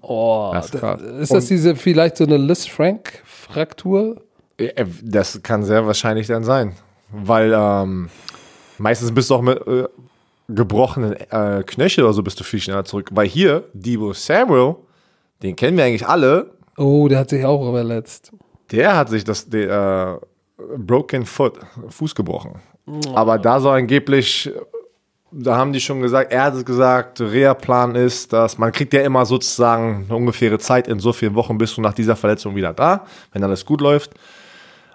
[0.00, 0.82] Oh, das ist,
[1.20, 4.22] ist das diese vielleicht so eine Liz Frank Fraktur?
[4.56, 6.74] Äh, das kann sehr wahrscheinlich dann sein,
[7.10, 8.08] weil ähm,
[8.78, 9.84] meistens bist du auch mit äh,
[10.48, 13.10] gebrochenen äh, Knöchel oder so bist du viel schneller zurück.
[13.12, 14.76] Weil hier Debo Samuel,
[15.42, 16.52] den kennen wir eigentlich alle.
[16.76, 18.32] Oh, der hat sich auch verletzt.
[18.70, 20.26] Der hat sich das der, äh,
[20.76, 21.58] Broken Foot
[21.88, 22.60] Fuß gebrochen.
[23.14, 24.50] Aber da soll angeblich
[25.30, 29.02] da haben die schon gesagt, er hat es gesagt, Reha-Plan ist, dass man kriegt ja
[29.02, 32.72] immer sozusagen eine ungefähre Zeit, in so vielen Wochen bist du nach dieser Verletzung wieder
[32.72, 34.12] da, wenn alles gut läuft.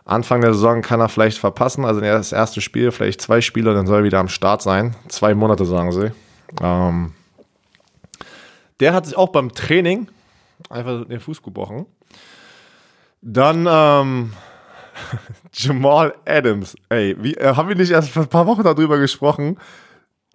[0.06, 3.88] Anfang der Saison kann er vielleicht verpassen, also das erste Spiel, vielleicht zwei Spiele, dann
[3.88, 4.96] soll er wieder am Start sein.
[5.08, 6.12] Zwei Monate, sagen sie.
[6.62, 7.14] Ähm,
[8.80, 10.08] der hat sich auch beim Training
[10.70, 11.86] einfach den Fuß gebrochen.
[13.22, 14.34] Dann ähm,
[15.54, 16.76] Jamal Adams.
[16.90, 19.58] Ey, wie, äh, haben wir nicht erst vor ein paar Wochen darüber gesprochen?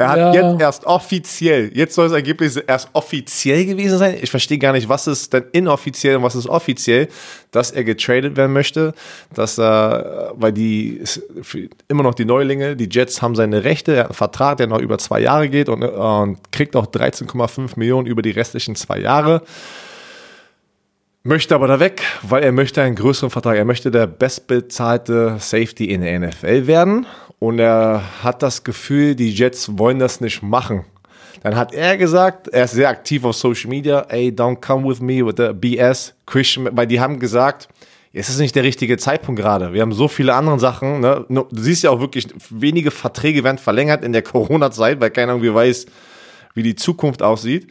[0.01, 0.33] Er hat ja.
[0.33, 4.17] jetzt erst offiziell, jetzt soll das Ergebnis erst offiziell gewesen sein.
[4.23, 7.09] Ich verstehe gar nicht, was ist denn inoffiziell und was ist offiziell,
[7.51, 8.95] dass er getradet werden möchte,
[9.35, 11.03] dass er, weil die
[11.89, 14.79] immer noch die Neulinge, die Jets haben seine Rechte, er hat einen Vertrag, der noch
[14.79, 19.43] über zwei Jahre geht und, und kriegt auch 13,5 Millionen über die restlichen zwei Jahre.
[21.29, 23.59] Möchte aber da weg, weil er möchte einen größeren Vertrag.
[23.59, 27.05] Er möchte der bestbezahlte Safety in der NFL werden
[27.39, 30.87] und er hat das Gefühl, die Jets wollen das nicht machen.
[31.43, 35.01] Dann hat er gesagt, er ist sehr aktiv auf Social Media, ey, don't come with
[35.01, 37.69] me with the BS, Christian, weil die haben gesagt,
[38.15, 39.75] es ist nicht der richtige Zeitpunkt gerade.
[39.75, 41.01] Wir haben so viele andere Sachen.
[41.01, 41.27] Ne?
[41.29, 45.53] Du siehst ja auch wirklich, wenige Verträge werden verlängert in der Corona-Zeit, weil keiner irgendwie
[45.53, 45.85] weiß,
[46.55, 47.71] wie die Zukunft aussieht.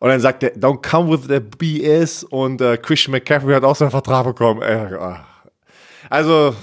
[0.00, 3.74] Und dann sagt er, don't come with the BS und äh, Christian McCaffrey hat auch
[3.74, 4.62] seinen Vertrag bekommen.
[6.08, 6.54] Also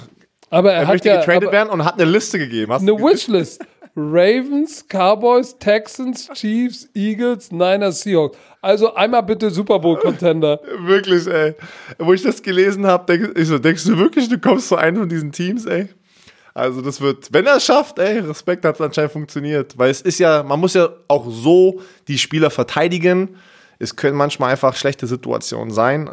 [0.50, 2.72] aber er, er hat möchte ja, getradet werden und hat eine Liste gegeben.
[2.72, 3.62] Hast eine Wishlist.
[3.98, 8.38] Ravens, Cowboys, Texans, Chiefs, Eagles, Niners, Seahawks.
[8.62, 10.60] Also einmal bitte Super Bowl Contender.
[10.80, 11.56] Wirklich, ey.
[11.98, 14.98] Wo ich das gelesen habe, denk, ich so, denkst du wirklich, du kommst zu einem
[14.98, 15.88] von diesen Teams, ey?
[16.56, 19.78] Also das wird, wenn er es schafft, ey, Respekt hat es anscheinend funktioniert.
[19.78, 23.36] Weil es ist ja, man muss ja auch so die Spieler verteidigen.
[23.78, 26.10] Es können manchmal einfach schlechte Situationen sein.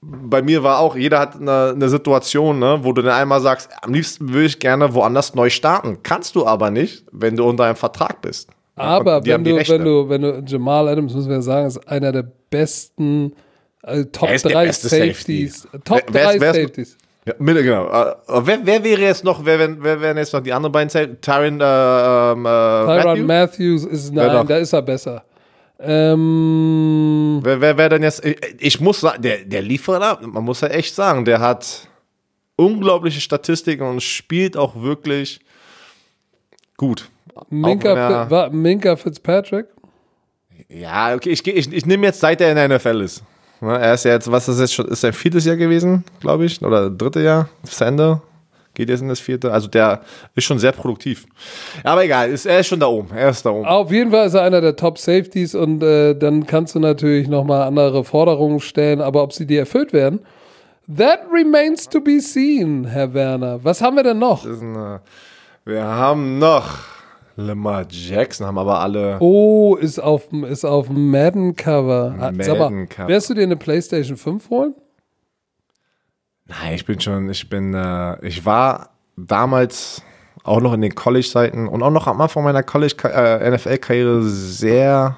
[0.00, 3.68] Bei mir war auch, jeder hat eine, eine Situation, ne, wo du dann einmal sagst,
[3.82, 5.98] am liebsten würde ich gerne woanders neu starten.
[6.02, 8.48] Kannst du aber nicht, wenn du unter einem Vertrag bist.
[8.74, 12.26] Aber wenn du, wenn du, wenn du, Jamal Adams, müssen wir sagen, ist einer der
[12.50, 13.34] besten
[13.82, 15.62] äh, Top Er ist der 3 beste Safeties.
[15.62, 15.78] Safety.
[15.84, 16.98] Top Wer- wer 3 ist- wer ist- Safeties.
[17.24, 17.86] Ja, genau.
[17.86, 18.14] Äh,
[18.46, 21.20] wer, wer wäre jetzt noch, wer, wer, wären jetzt noch die anderen beiden Zellen?
[21.20, 23.24] Tyron, äh, ähm, äh, Tyron Matthew?
[23.26, 24.46] Matthews ist, nein, noch?
[24.46, 25.24] da ist er besser.
[25.78, 28.24] Ähm, Wer, wer, wer denn jetzt?
[28.24, 30.20] Ich, ich muss sagen, der, der liefert ab.
[30.24, 31.88] Man muss ja echt sagen, der hat
[32.56, 35.40] unglaubliche Statistiken und spielt auch wirklich
[36.76, 37.10] gut.
[37.50, 39.66] Minka, Minka Fitzpatrick?
[40.68, 43.24] Ja, okay, ich, ich, ich nehme jetzt, seit er in der NFL ist.
[43.62, 46.44] Ne, Er ist ja jetzt, was ist jetzt schon, ist sein viertes Jahr gewesen, glaube
[46.44, 47.48] ich, oder dritte Jahr,
[47.80, 48.20] Ende.
[48.74, 49.52] Geht jetzt in das vierte.
[49.52, 50.00] Also der
[50.34, 51.26] ist schon sehr produktiv.
[51.84, 53.14] Aber egal, ist, er ist schon da oben.
[53.14, 53.66] Er ist da oben.
[53.66, 57.28] Auf jeden Fall ist er einer der Top Safeties und äh, dann kannst du natürlich
[57.28, 60.20] nochmal andere Forderungen stellen, aber ob sie dir erfüllt werden,
[60.96, 63.62] that remains to be seen, Herr Werner.
[63.62, 64.44] Was haben wir denn noch?
[64.44, 65.02] Eine,
[65.66, 66.78] wir haben noch
[67.36, 69.16] Lamar Jackson, haben aber alle.
[69.20, 72.14] Oh, ist auf dem ist auf dem Madden-Cover.
[72.18, 73.08] Ah, Madden-Cover.
[73.08, 74.74] wirst du dir eine PlayStation 5 holen?
[76.46, 80.02] Nein, ich bin schon, ich bin, äh, ich war damals
[80.44, 85.16] auch noch in den College-Seiten und auch noch am Anfang meiner College-NFL-Karriere sehr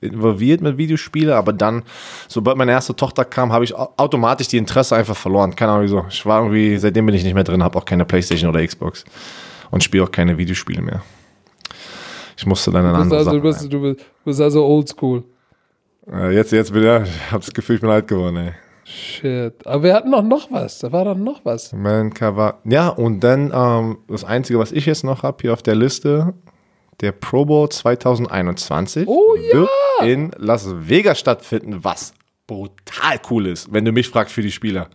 [0.00, 1.84] involviert mit Videospielen, aber dann,
[2.28, 5.54] sobald meine erste Tochter kam, habe ich au- automatisch die Interesse einfach verloren.
[5.56, 6.04] Keine Ahnung wieso.
[6.08, 9.04] Ich war irgendwie, seitdem bin ich nicht mehr drin, habe auch keine Playstation oder Xbox
[9.70, 11.02] und spiele auch keine Videospiele mehr.
[12.36, 13.36] Ich musste dann eine Du bist, andere also, Sache.
[13.36, 15.24] du, bist, du, bist, du bist also oldschool.
[16.10, 18.52] Äh, jetzt, jetzt bin ich, ich das Gefühl, ich bin alt geworden, ey.
[18.84, 19.66] Shit.
[19.66, 20.80] Aber wir hatten doch noch was.
[20.80, 21.72] Da war doch noch was.
[21.72, 22.58] Man Cover.
[22.64, 26.34] Ja, und dann ähm, das Einzige, was ich jetzt noch habe hier auf der Liste,
[27.00, 29.68] der Pro Bowl 2021 Oh wird
[30.02, 32.12] in Las Vegas stattfinden, was
[32.46, 34.88] brutal cool ist, wenn du mich fragst für die Spieler.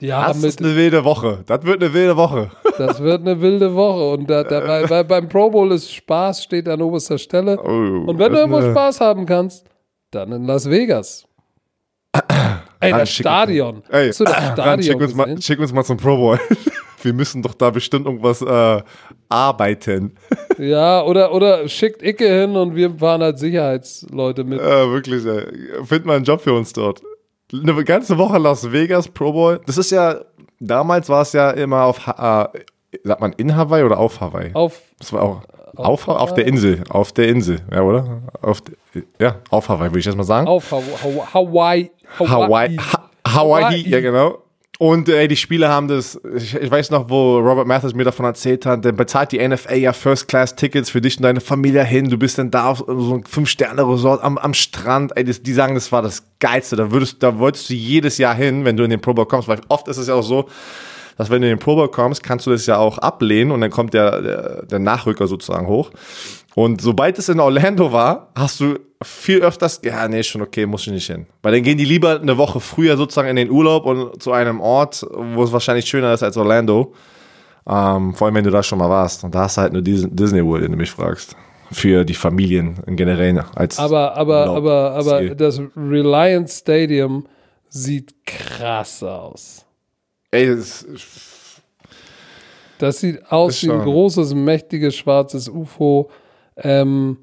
[0.00, 1.44] Ja, Das ist eine wilde Woche.
[1.46, 2.50] Das wird eine wilde Woche.
[2.78, 4.10] das wird eine wilde Woche.
[4.14, 7.58] Und da, da, bei, bei, beim Pro Bowl ist Spaß, steht an oberster Stelle.
[7.62, 7.68] Oh,
[8.10, 9.66] Und wenn du irgendwo eine- Spaß haben kannst,
[10.10, 11.26] dann in Las Vegas.
[12.80, 13.82] Ey, Ran, das Stadion.
[13.90, 16.40] Ey, das Ran, Stadion schick, uns mal, schick uns mal zum Pro Bowl.
[17.02, 18.82] Wir müssen doch da bestimmt irgendwas äh,
[19.28, 20.14] arbeiten.
[20.58, 24.60] Ja, oder, oder schickt Icke hin und wir fahren als Sicherheitsleute mit.
[24.60, 25.46] Äh, wirklich, ey.
[25.86, 27.00] Find mal einen Job für uns dort.
[27.52, 29.60] Eine ganze Woche Las Vegas, Pro Bowl.
[29.66, 30.16] Das ist ja,
[30.58, 32.46] damals war es ja immer auf, äh,
[33.04, 34.50] sagt man in Hawaii oder auf Hawaii?
[34.54, 35.42] Auf, Das war auch
[35.76, 38.22] auf, auf, der Insel, auf der Insel, ja, oder?
[38.42, 38.62] Auf,
[39.18, 40.46] ja, auf Hawaii, würde ich jetzt mal sagen.
[40.46, 41.22] auf Hawaii.
[41.32, 41.90] Hawaii.
[42.18, 43.88] Hawaii, ha Hawaii, Hawaii.
[43.88, 44.38] ja genau.
[44.80, 48.24] Und äh, die Spieler haben das, ich, ich weiß noch, wo Robert Mathis mir davon
[48.24, 52.08] erzählt hat, dann bezahlt die NFL ja First-Class-Tickets für dich und deine Familie hin.
[52.08, 55.14] Du bist dann da auf so einem Fünf-Sterne-Resort am, am Strand.
[55.18, 56.76] Ey, das, die sagen, das war das Geilste.
[56.76, 59.48] Da, würdest, da wolltest du jedes Jahr hin, wenn du in den Pro Bowl kommst.
[59.48, 60.48] Weil oft ist es ja auch so,
[61.20, 63.60] dass wenn du in den Pro Bowl kommst, kannst du das ja auch ablehnen und
[63.60, 65.90] dann kommt der, der, der Nachrücker sozusagen hoch.
[66.54, 70.86] Und sobald es in Orlando war, hast du viel öfters, ja, nee, schon okay, muss
[70.86, 71.26] ich nicht hin.
[71.42, 74.62] Weil dann gehen die lieber eine Woche früher sozusagen in den Urlaub und zu einem
[74.62, 76.94] Ort, wo es wahrscheinlich schöner ist als Orlando.
[77.68, 79.22] Ähm, vor allem, wenn du da schon mal warst.
[79.22, 81.36] Und da hast du halt nur Disney World, wenn du mich fragst.
[81.70, 84.56] Für die Familien in generell als Aber, aber, Urlaub.
[84.56, 85.34] aber, aber Ziel.
[85.34, 87.26] das Reliance Stadium
[87.68, 89.66] sieht krass aus.
[90.30, 90.86] Ey, das,
[92.78, 96.10] Das sieht aus wie ein großes, mächtiges, schwarzes UFO.
[96.56, 97.18] Ähm,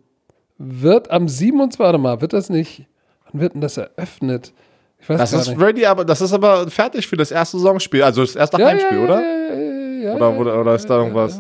[0.58, 1.80] wird am 27.
[1.80, 2.86] Warte mal, wird das nicht.
[3.32, 4.54] Wann wird denn das eröffnet?
[5.00, 5.62] Ich weiß das ist nicht.
[5.62, 9.22] ready, aber das ist aber fertig für das erste Saisonspiel, also das erste Heimspiel, oder?
[9.22, 11.40] Ja, ja, ja, Oder, ja, oder, oder ist da irgendwas?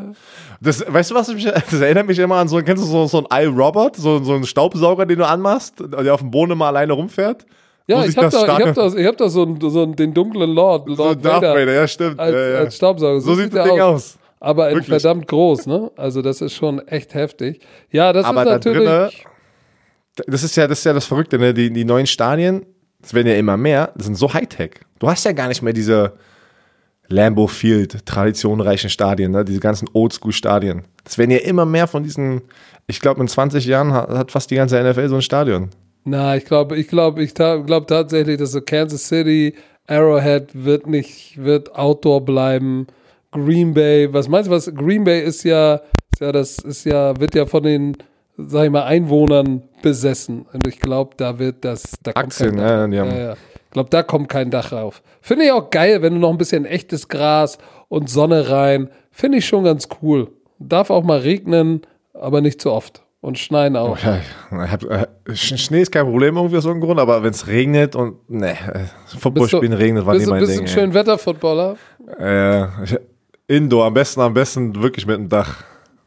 [0.62, 3.27] Das, weißt du, was mich, das erinnert mich immer an so, kennst du so, so
[3.30, 6.93] einen iRobot, so, so einen Staubsauger, den du anmachst, der auf dem Boden immer alleine
[6.93, 7.45] rumfährt?
[7.88, 9.95] Ja, ich habe das da, ich hab da, ich hab da so, einen, so einen,
[9.95, 12.19] den dunklen Lord, So Lord Darth Vader, Vader, ja, stimmt.
[12.19, 12.58] als, ja, ja.
[12.60, 13.21] als Staubsauger.
[13.21, 14.17] so sieht der das Ding aus.
[14.39, 15.89] Aber in verdammt groß, ne?
[15.95, 17.62] Also das ist schon echt heftig.
[17.89, 18.88] Ja, das Aber ist da natürlich.
[18.88, 19.10] drinne-
[20.28, 21.54] Das ist ja das, ist ja das Verrückte, ne?
[21.54, 22.65] Die, die neuen Stadien,
[23.02, 24.71] es werden ja immer mehr, sind so Hightech.
[25.00, 26.13] Du hast ja gar nicht mehr diese
[27.10, 29.45] Lambeau Field, traditionreichen Stadien, ne?
[29.45, 30.84] diese ganzen Oldschool-Stadien.
[31.06, 32.41] Es werden ja immer mehr von diesen,
[32.86, 35.69] ich glaube, in 20 Jahren hat, hat fast die ganze NFL so ein Stadion.
[36.10, 39.54] Na, ich glaube, ich glaube, ich ta- glaube tatsächlich, dass so Kansas City,
[39.88, 42.88] Arrowhead wird nicht, wird Outdoor bleiben.
[43.32, 45.82] Green Bay, was meinst du, was Green Bay ist ja
[46.20, 47.98] Ja, das ist ja, wird ja von den,
[48.38, 50.46] sag ich mal, Einwohnern besessen.
[50.52, 53.34] Und ich glaube, da wird das, da kommt Aktien, kein Dach ja, ja, ja.
[53.65, 55.04] Ich glaube, da kommt kein Dach rauf.
[55.22, 57.58] Finde ich auch geil, wenn du noch ein bisschen echtes Gras
[57.89, 58.89] und Sonne rein.
[59.12, 60.30] Finde ich schon ganz cool.
[60.58, 61.82] Darf auch mal regnen,
[62.13, 63.04] aber nicht zu oft.
[63.19, 63.97] Und schneien auch.
[63.97, 67.47] Ich hab, äh, Sch- Schnee ist kein Problem irgendwie aus irgendeinem Grund, aber wenn es
[67.47, 68.86] regnet und ne, äh,
[69.17, 70.62] Football spielen regnet, war du mein bist Ding.
[70.62, 71.77] ein schön Wetterfootballer?
[72.19, 72.65] Äh,
[73.47, 75.63] Indoor, am besten, am besten wirklich mit dem Dach.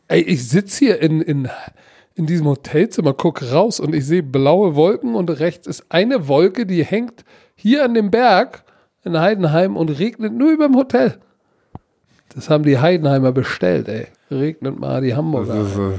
[0.08, 1.48] Ey, ich sitze hier in, in,
[2.14, 6.64] in diesem Hotelzimmer, guck raus und ich sehe blaue Wolken und rechts ist eine Wolke,
[6.64, 7.24] die hängt
[7.56, 8.62] hier an dem Berg
[9.04, 11.18] in Heidenheim und regnet nur über dem Hotel.
[12.34, 14.06] Das haben die Heidenheimer bestellt, ey.
[14.30, 15.54] Regnet mal die Hamburger.
[15.54, 15.92] Das ist, äh,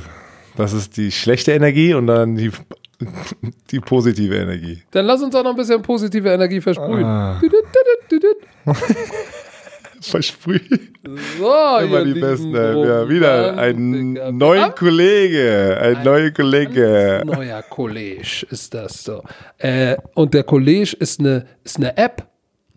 [0.58, 2.52] das ist die schlechte Energie und dann die,
[3.72, 4.82] die positive Energie.
[4.92, 7.06] Dann lass uns auch noch ein bisschen positive Energie versprühen.
[7.06, 7.42] Ah.
[10.02, 10.94] Versprüht.
[11.38, 12.54] So, Immer die Besten.
[12.54, 15.78] Ja, wieder ein neuer Kollege.
[15.80, 17.22] Ein neuer Kollege.
[17.24, 19.24] Neuer College ist das so.
[19.60, 22.28] Äh, und der College ist eine, ist eine App,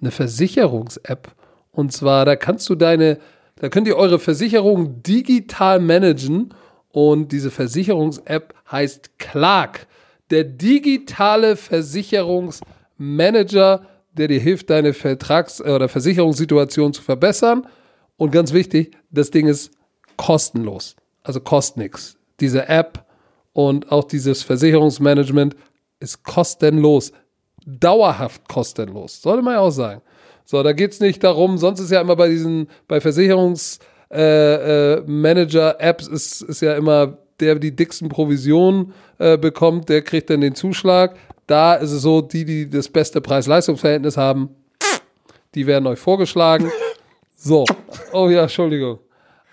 [0.00, 1.28] eine Versicherungs-App.
[1.72, 3.18] Und zwar, da kannst du deine,
[3.56, 6.52] da könnt ihr eure Versicherung digital managen.
[6.94, 9.88] Und diese Versicherungs-App heißt Clark.
[10.30, 17.66] Der digitale Versicherungsmanager, der dir hilft, deine Vertrags- oder Versicherungssituation zu verbessern.
[18.16, 19.72] Und ganz wichtig, das Ding ist
[20.16, 20.94] kostenlos.
[21.24, 22.16] Also kostet nichts.
[22.38, 23.04] Diese App
[23.52, 25.56] und auch dieses Versicherungsmanagement
[25.98, 27.10] ist kostenlos.
[27.66, 29.20] Dauerhaft kostenlos.
[29.20, 30.00] Sollte man ja auch sagen.
[30.44, 34.94] So, da geht es nicht darum, sonst ist ja immer bei diesen, bei Versicherungsmanager-Apps äh,
[34.94, 40.40] äh, Manager-Apps ist, ist ja immer, der die dicksten Provisionen äh, bekommt, der kriegt dann
[40.40, 41.16] den Zuschlag.
[41.46, 44.50] Da ist es so, die, die das beste Preis-Leistungs-Verhältnis haben,
[45.54, 46.70] die werden euch vorgeschlagen.
[47.36, 47.66] So.
[48.14, 49.00] Oh ja, Entschuldigung.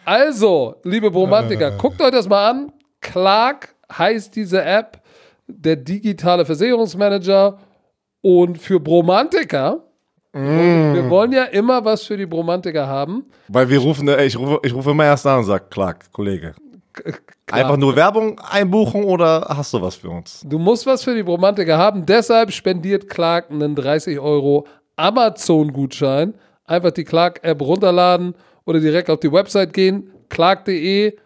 [0.06, 2.72] Also, liebe Bromantiker, guckt euch das mal an.
[3.02, 5.02] Clark heißt diese App,
[5.48, 7.60] der digitale Versicherungsmanager.
[8.22, 9.84] Und für Bromantiker,
[10.34, 13.26] wir wollen ja immer was für die Bromantiker haben.
[13.50, 16.56] Weil wir rufen, ey, ich rufe, ich rufe immer erst an und sage, Clark, Kollege.
[17.52, 20.46] Einfach nur Werbung einbuchen oder hast du was für uns?
[20.46, 22.06] Du musst was für die Bromantiker haben.
[22.06, 26.34] Deshalb spendiert Clark einen 30 Euro Amazon-Gutschein.
[26.66, 30.12] Einfach die Clark-App runterladen oder direkt auf die Website gehen.
[30.30, 31.18] Clark.de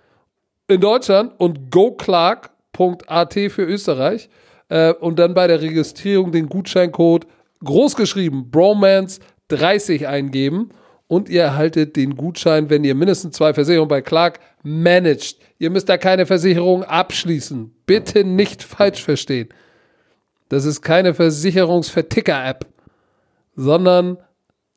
[0.68, 4.30] in Deutschland und goclark.at für Österreich.
[4.70, 7.28] Äh, und dann bei der Registrierung den Gutscheincode
[7.64, 10.70] großgeschrieben Bromance 30 eingeben.
[11.08, 15.40] Und ihr erhaltet den Gutschein, wenn ihr mindestens zwei Versicherungen bei Clark managt.
[15.60, 17.76] Ihr müsst da keine Versicherung abschließen.
[17.86, 19.50] Bitte nicht falsch verstehen.
[20.50, 22.66] Das ist keine Versicherungsverticker-App,
[23.56, 24.18] sondern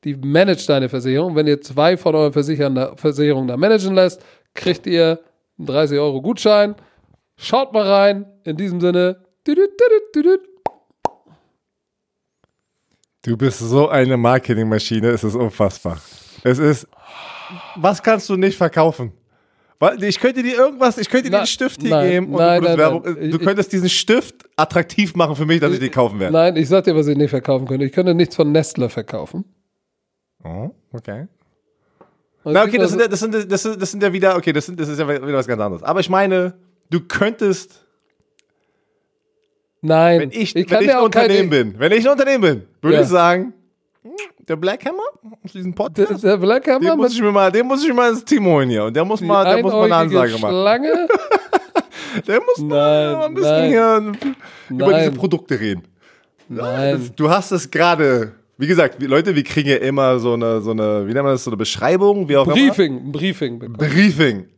[0.04, 1.34] die managt deine Versicherung.
[1.34, 4.22] Wenn ihr zwei von euren Versicherungen da managen lässt,
[4.54, 5.20] kriegt ihr
[5.58, 6.74] einen 30 Euro Gutschein.
[7.36, 8.26] Schaut mal rein.
[8.44, 9.16] In diesem Sinne.
[13.22, 16.00] Du bist so eine Marketingmaschine, es ist unfassbar.
[16.44, 16.86] Es ist,
[17.76, 19.12] was kannst du nicht verkaufen?
[19.80, 22.38] Weil Ich könnte dir irgendwas, ich könnte dir Na- einen Stift hier nein, geben und
[22.40, 23.30] nein, du, würdest nein, nein.
[23.30, 26.32] du Ich- könntest diesen Stift attraktiv machen für mich, dass ich den kaufen werde.
[26.32, 27.84] Nein, ich sag dir, was ich nicht verkaufen könnte.
[27.86, 29.44] Ich könnte nichts von Nestle verkaufen.
[30.44, 31.26] Oh, okay.
[32.44, 34.52] Und Na, okay, das sind, ja, das, sind, das, sind, das sind ja wieder, okay,
[34.52, 35.82] das, sind, das ist ja wieder was ganz anderes.
[35.82, 36.54] Aber ich meine,
[36.90, 37.84] du könntest,
[39.80, 42.62] Nein, wenn ich, kann wenn ich ein Unternehmen keine, bin, wenn ich ein Unternehmen bin,
[42.82, 43.02] würde Ja.
[43.02, 43.52] ich sagen,
[44.48, 45.02] der Black Hammer
[45.44, 47.82] aus diesem Der, Podcast, der Black den Hammer muss, mit ich mir mal, den muss
[47.82, 48.84] ich mir mal ins Team holen hier.
[48.84, 50.50] Und der muss mal, der muss mal eine Ansage machen.
[50.50, 51.08] Schlange.
[52.26, 53.68] Der muss mal Nein, ein bisschen nein.
[53.68, 54.12] hier
[54.70, 55.00] über Nein.
[55.00, 55.82] diese Produkte reden.
[56.48, 57.10] Nein.
[57.14, 61.06] Du hast es gerade, wie gesagt, Leute, wir kriegen ja immer so eine, so eine,
[61.06, 62.54] wie nennt man das, so eine Beschreibung, wie auch immer.
[62.54, 63.58] Briefing, ein Briefing.
[63.58, 63.76] bekommen.
[63.76, 64.48] Briefing.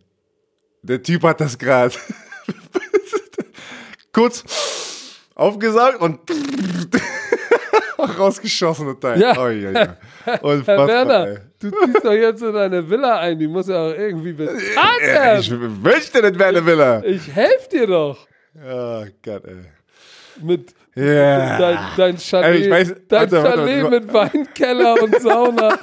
[0.82, 1.92] Der Typ hat das gerade
[4.12, 4.44] kurz
[5.34, 6.20] aufgesaugt und
[8.18, 9.20] rausgeschossen und Teil.
[9.20, 9.36] Ja.
[9.38, 9.86] Oi, oi, oi.
[10.24, 11.36] Herr Unfassbar, Werner, ey.
[11.60, 13.38] du ziehst doch jetzt in deine Villa ein.
[13.38, 15.82] Die muss ja auch irgendwie bezahlt Äh, Ich werden.
[15.82, 17.02] möchte nicht werden, Villa.
[17.04, 18.26] Ich helfe dir doch.
[18.56, 19.64] Oh Gott, ey.
[20.42, 21.58] Mit Ja.
[21.58, 24.00] dein, dein Chalet, Ey, ich weiß- dein warte, warte, Chalet warte.
[24.00, 25.68] mit Weinkeller und Sauna.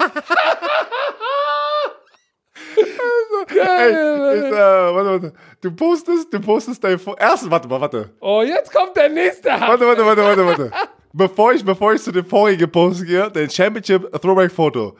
[3.50, 4.36] Ey, Geil.
[4.36, 5.32] ist, äh, warte, warte.
[5.60, 7.16] Du postest, du postest dein Foto.
[7.18, 8.10] Erst, warte mal, warte.
[8.20, 9.48] Oh, jetzt kommt der nächste.
[9.48, 10.70] Warte, warte, warte, warte, warte.
[11.12, 14.96] Bevor ich, bevor ich zu dem vorigen Post gehe, den Championship Throwback Foto.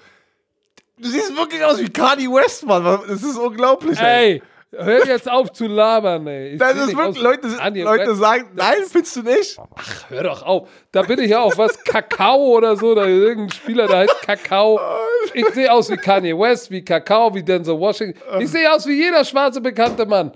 [0.99, 2.85] Du siehst wirklich aus wie Kanye West, Mann.
[3.07, 4.33] Das ist unglaublich, ey.
[4.35, 4.43] Ey,
[4.73, 6.55] hör jetzt auf zu labern, ey.
[6.55, 7.49] Ich Das ist wirklich, Leute,
[7.83, 9.59] Leute sagen, nein, findest du nicht?
[10.09, 10.69] Hör doch auf.
[10.91, 12.95] Da bin ich ja auch was Kakao oder so.
[12.95, 14.81] Da ist irgendein Spieler, der heißt Kakao.
[15.35, 18.21] ich sehe aus wie Kanye West, wie Kakao, wie Denzel Washington.
[18.41, 20.33] Ich sehe aus wie jeder schwarze bekannte Mann.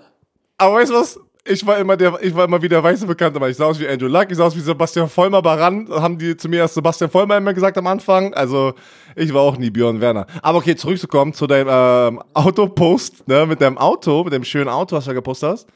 [0.58, 1.18] Aber weißt du was?
[1.44, 3.50] Ich war immer der, ich war immer wieder weiße Bekannte Mann.
[3.50, 5.88] Ich sah aus wie Andrew Luck, ich sah aus wie Sebastian Vollmer Baran.
[5.90, 8.32] Haben die zu mir erst Sebastian Vollmer immer gesagt am Anfang.
[8.32, 8.74] Also
[9.16, 10.26] ich war auch nie Björn Werner.
[10.40, 14.94] Aber okay, zurückzukommen zu deinem ähm, Autopost, ne, mit deinem Auto, mit dem schönen Auto,
[14.94, 15.68] was du da gepostet hast.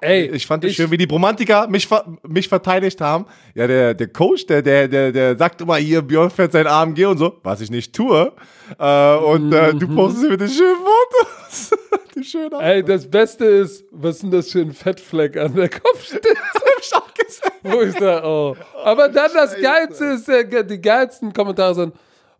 [0.00, 1.88] Ey, Ich fand es schön, wie die Romantiker mich,
[2.26, 3.26] mich verteidigt haben.
[3.54, 7.06] Ja, der, der Coach, der, der, der, der sagt immer hier, Björn fährt sein AMG
[7.06, 8.32] und so, was ich nicht tue.
[8.78, 11.70] Äh, und äh, du postest mit den schönen Fotos.
[12.14, 15.68] die schönen Ey, das Beste ist, was ist denn das für ein Fettfleck an der
[15.68, 16.26] Kopfstütze?
[17.62, 18.56] Wo ich sage, oh.
[18.84, 21.94] Aber dann das Geilste ist, der, die geilsten Kommentare sind,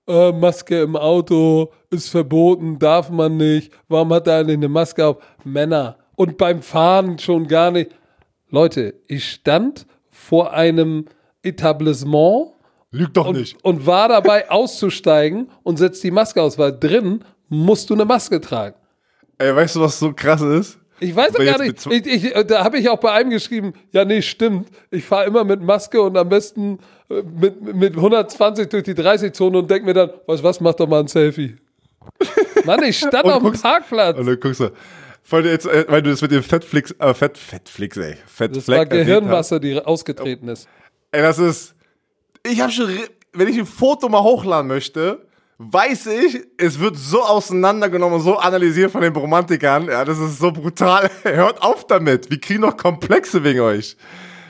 [0.07, 3.73] äh, Maske im Auto ist verboten, darf man nicht.
[3.89, 5.17] Warum hat er eine Maske auf?
[5.45, 5.97] Männer.
[6.17, 7.93] Und beim Fahren schon gar nicht.
[8.51, 11.07] Leute, ich stand vor einem
[11.43, 12.53] Etablissement
[12.91, 13.63] Lüg doch und, nicht.
[13.65, 18.41] und war dabei auszusteigen und setzt die Maske aus, weil drin musst du eine Maske
[18.41, 18.77] tragen.
[19.39, 20.79] Ey, weißt du, was so krass ist?
[20.99, 21.87] Ich weiß doch gar nicht.
[21.87, 24.69] Ich, ich, äh, da habe ich auch bei einem geschrieben, ja, nee, stimmt.
[24.91, 26.79] Ich fahre immer mit Maske und am besten
[27.11, 30.75] äh, mit, mit 120 durch die 30-Zone und denke mir dann, weißt du was, mach
[30.75, 31.57] doch mal ein Selfie.
[32.65, 34.19] Mann, ich stand auf dem Parkplatz.
[34.19, 34.71] Und dann guckst du,
[35.27, 38.69] voll jetzt, äh, weil du das mit dem Fettflix, äh, Fett, Fettflix, ey, Fettfleck Das
[38.69, 38.91] war hast.
[38.91, 40.69] Gehirnwasser, die ausgetreten ist.
[41.13, 41.75] Ey, das ist.
[42.45, 42.89] Ich habe schon.
[43.33, 45.27] Wenn ich ein Foto mal hochladen möchte,
[45.59, 49.87] weiß ich, es wird so auseinandergenommen und so analysiert von den Romantikern.
[49.89, 51.11] Ja, das ist so brutal.
[51.23, 52.31] Hört auf damit.
[52.31, 53.97] Wir kriegen doch Komplexe wegen euch.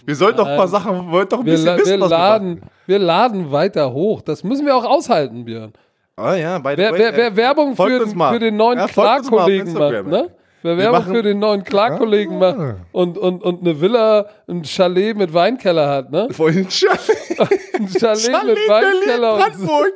[0.05, 2.63] Wir sollten doch ein paar Sachen, wollt doch ein Wir, bisschen la- wissen, wir, laden,
[2.87, 4.23] wir laden weiter hoch.
[4.23, 5.73] Das müssen wir auch aushalten, Björn.
[6.15, 10.07] Ah ja, the Wer, wer, äh, wer Werbung für, für den neuen Ja, Klarkollegen macht,
[10.07, 10.31] ne?
[10.67, 12.53] Wer Werbung für den neuen Klarkollegen Ah.
[12.53, 16.29] macht und, und, und eine Villa, ein Chalet mit Weinkeller hat, ne?
[16.33, 17.01] Vorhin Chalet.
[17.75, 19.93] Ein Chalet, Chalet mit Weinkeller und Brandenburg.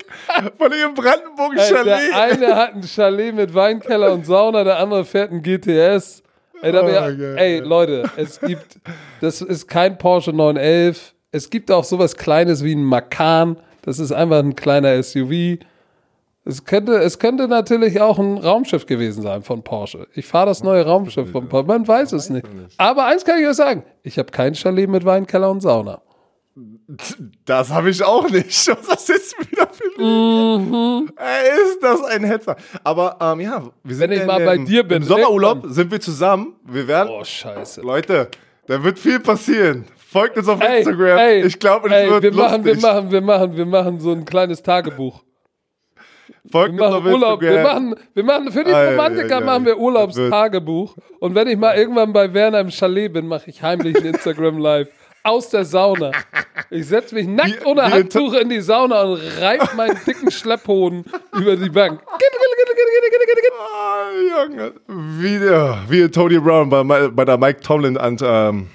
[0.58, 1.86] Von ihrem Brandenburg Chalet.
[1.86, 6.22] der eine hat ein Chalet mit Weinkeller und Sauna, der andere fährt ein GTS.
[6.60, 7.36] Ey, Oh, geil.
[7.38, 8.78] ey Leute, es gibt,
[9.22, 11.14] das ist kein Porsche 911.
[11.32, 13.56] Es gibt auch sowas Kleines wie ein Macan.
[13.80, 15.56] Das ist einfach ein kleiner SUV.
[16.50, 20.06] Es könnte, es könnte natürlich auch ein Raumschiff gewesen sein von Porsche.
[20.14, 21.66] Ich fahre das neue Raumschiff von Porsche.
[21.68, 22.46] Man weiß es nicht.
[22.76, 26.02] Aber eins kann ich euch sagen: Ich habe kein Chalet mit Weinkeller und Sauna.
[27.44, 28.48] Das habe ich auch nicht.
[28.88, 31.10] Was ist wieder für Mhm.
[31.16, 32.56] Ey, Ist das ein Hetzer?
[32.82, 35.90] Aber ähm, ja, wir sind Wenn ich mal bei im- dir bin, Im Sommerurlaub sind
[35.90, 36.54] wir zusammen.
[36.66, 37.80] Wir werden, Oh, scheiße.
[37.82, 38.28] Leute,
[38.66, 39.84] da wird viel passieren.
[39.96, 41.18] Folgt uns auf Ey, Instagram.
[41.18, 42.42] ey, ich glaube, es wird wir lustig.
[42.42, 45.22] machen, wir machen, wir machen, wir machen so ein kleines Tagebuch.
[46.50, 49.44] Folgt Wir machen Urlaub, wir machen, wir machen für die Ei, Romantiker ei, ei.
[49.44, 50.96] machen wir Urlaubstagebuch.
[51.20, 54.58] Und wenn ich mal irgendwann bei Werner im Chalet bin, mache ich heimlich ein Instagram
[54.58, 54.88] Live
[55.22, 56.12] aus der Sauna.
[56.70, 60.30] Ich setze mich nackt Wie- ohne wie Handtuch in die Sauna und reib meinen dicken
[60.30, 61.04] Schlepphoden
[61.34, 62.00] über die Bank.
[63.58, 64.08] Ah,
[64.46, 64.72] Junge.
[64.86, 65.40] Wie,
[65.90, 68.68] wie Tony Brown bei, bei der Mike Tomlin an, ähm,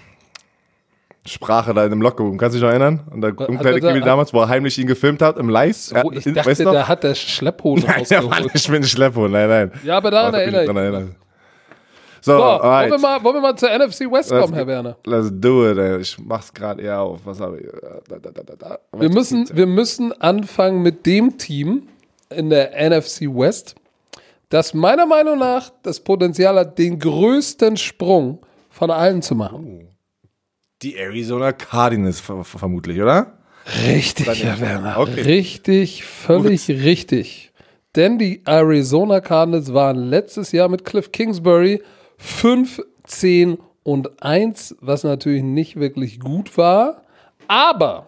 [1.28, 2.38] Sprache da in dem Lockerroom.
[2.38, 3.02] Kannst du dich noch erinnern?
[3.12, 5.92] Und der er Umkleidekabine da- damals, wo er heimlich ihn gefilmt hat im Live.
[6.04, 7.54] Oh, ich dachte, da hat der Nein,
[7.88, 8.54] war rausgeholt.
[8.54, 9.72] nicht mit dem Schlepphund, nein, nein.
[9.84, 11.16] Ja, aber daran Oh, da bin ich erinnere ich erinnert.
[12.22, 14.72] So, So, wollen, wir mal, wollen wir mal zur NFC West Let's kommen, Herr go.
[14.72, 14.98] Werner?
[15.06, 16.00] Let's do it, ey.
[16.00, 17.20] Ich mach's gerade eher auf.
[17.24, 17.68] Was habe ich?
[18.08, 18.80] Da, da, da, da, da.
[19.00, 21.88] Wir müssen, wir müssen anfangen mit dem Team
[22.30, 23.76] in der NFC West,
[24.50, 28.40] das meiner Meinung nach das Potenzial hat, den größten Sprung
[28.72, 29.88] von allen zu machen.
[30.86, 33.40] Die Arizona Cardinals ver ver vermutlich, oder?
[33.88, 34.60] Richtig, Herr.
[34.60, 35.00] Werner.
[35.00, 35.22] Okay.
[35.22, 37.52] Richtig, völlig richtig.
[37.96, 41.82] Denn die Arizona Cardinals waren letztes Jahr mit Cliff Kingsbury
[42.20, 47.02] 5, 10 und 1, was natürlich nicht wirklich gut war.
[47.48, 48.08] Aber,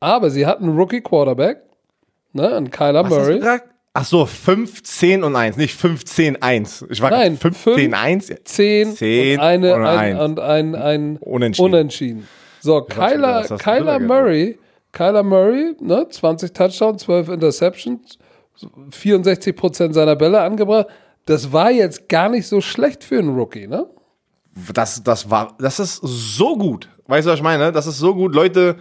[0.00, 1.62] aber sie hatten einen Rookie Quarterback,
[2.32, 3.38] ne, einen Kyler Was hast Murray.
[3.38, 3.71] gesagt?
[3.94, 6.86] Ach so, 15 und 1, nicht 15, 1.
[6.88, 8.32] Ich war Nein, 15, 1.
[8.44, 11.66] 10, 10 und, eine, und ein, und ein, ein Unentschieden.
[11.66, 12.28] Unentschieden.
[12.60, 14.58] So, Kyler, du Kyler Murray,
[14.92, 18.18] Kyler Murray, ne, 20 Touchdowns, 12 Interceptions,
[18.90, 20.86] 64 Prozent seiner Bälle angebracht.
[21.26, 23.86] Das war jetzt gar nicht so schlecht für einen Rookie, ne?
[24.72, 26.88] Das, das war, das ist so gut.
[27.06, 27.72] Weißt du, was ich meine?
[27.72, 28.34] Das ist so gut.
[28.34, 28.76] Leute,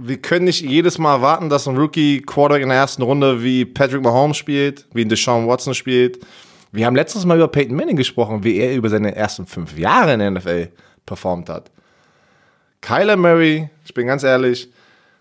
[0.00, 3.64] wir können nicht jedes Mal warten, dass ein Rookie Quarterback in der ersten Runde wie
[3.64, 6.24] Patrick Mahomes spielt, wie ein Deshaun Watson spielt.
[6.70, 10.12] Wir haben letztes Mal über Peyton Manning gesprochen, wie er über seine ersten fünf Jahre
[10.14, 10.68] in der NFL
[11.04, 11.70] performt hat.
[12.80, 14.68] Kyler Murray, ich bin ganz ehrlich,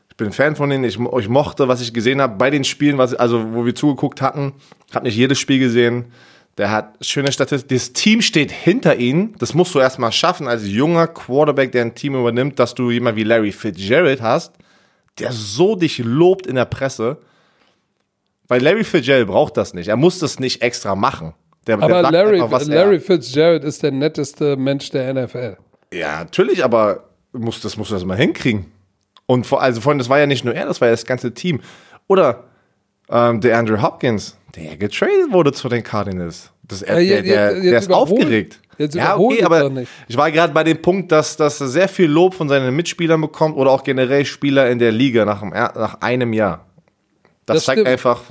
[0.09, 0.84] ich bin Fan von denen.
[0.84, 4.21] Ich, ich mochte, was ich gesehen habe bei den Spielen, was, also wo wir zugeguckt
[4.21, 4.53] hatten.
[4.93, 6.05] Habe nicht jedes Spiel gesehen.
[6.57, 7.69] Der hat schöne Statistik.
[7.69, 9.36] Das Team steht hinter ihm.
[9.39, 13.15] Das musst du erstmal schaffen als junger Quarterback, der ein Team übernimmt, dass du jemand
[13.15, 14.53] wie Larry Fitzgerald hast,
[15.20, 17.18] der so dich lobt in der Presse.
[18.47, 19.89] Weil Larry Fitzgerald braucht das nicht.
[19.89, 21.34] Er muss das nicht extra machen.
[21.68, 25.57] Der, der Aber sagt Larry, einfach, Larry Fitzgerald ist der netteste Mensch der NFL.
[25.91, 28.72] ja, natürlich, aber muss, das muss das mal hinkriegen.
[29.26, 31.34] Und vor, also vorhin, das war ja nicht nur er, das war ja das ganze
[31.34, 31.59] Team.
[32.07, 32.45] Oder
[33.09, 36.51] ähm, der Andrew Hopkins, der getradet wurde zu den Cardinals.
[36.63, 38.61] Das, Ja, der, der, jetzt der ist aufgeregt.
[38.78, 39.71] Jetzt ja, okay, aber
[40.07, 43.19] ich war gerade bei dem Punkt, dass, dass er sehr viel Lob von seinen Mitspielern
[43.21, 46.65] bekommt oder auch generell Spieler in der Liga nach, dem, nach einem Jahr.
[47.45, 47.89] Das, Das zeigt stimmt.
[47.89, 48.23] einfach,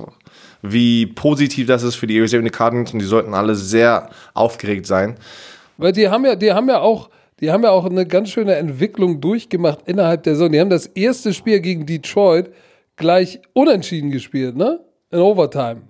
[0.61, 5.15] wie positiv das ist für die Arizona Cardinals und die sollten alle sehr aufgeregt sein.
[5.77, 8.55] Weil die haben ja, die haben ja auch, die haben ja auch eine ganz schöne
[8.55, 10.51] Entwicklung durchgemacht innerhalb der Saison.
[10.51, 12.51] Die haben das erste Spiel gegen Detroit
[12.95, 14.79] gleich unentschieden gespielt, ne?
[15.11, 15.83] In Overtime.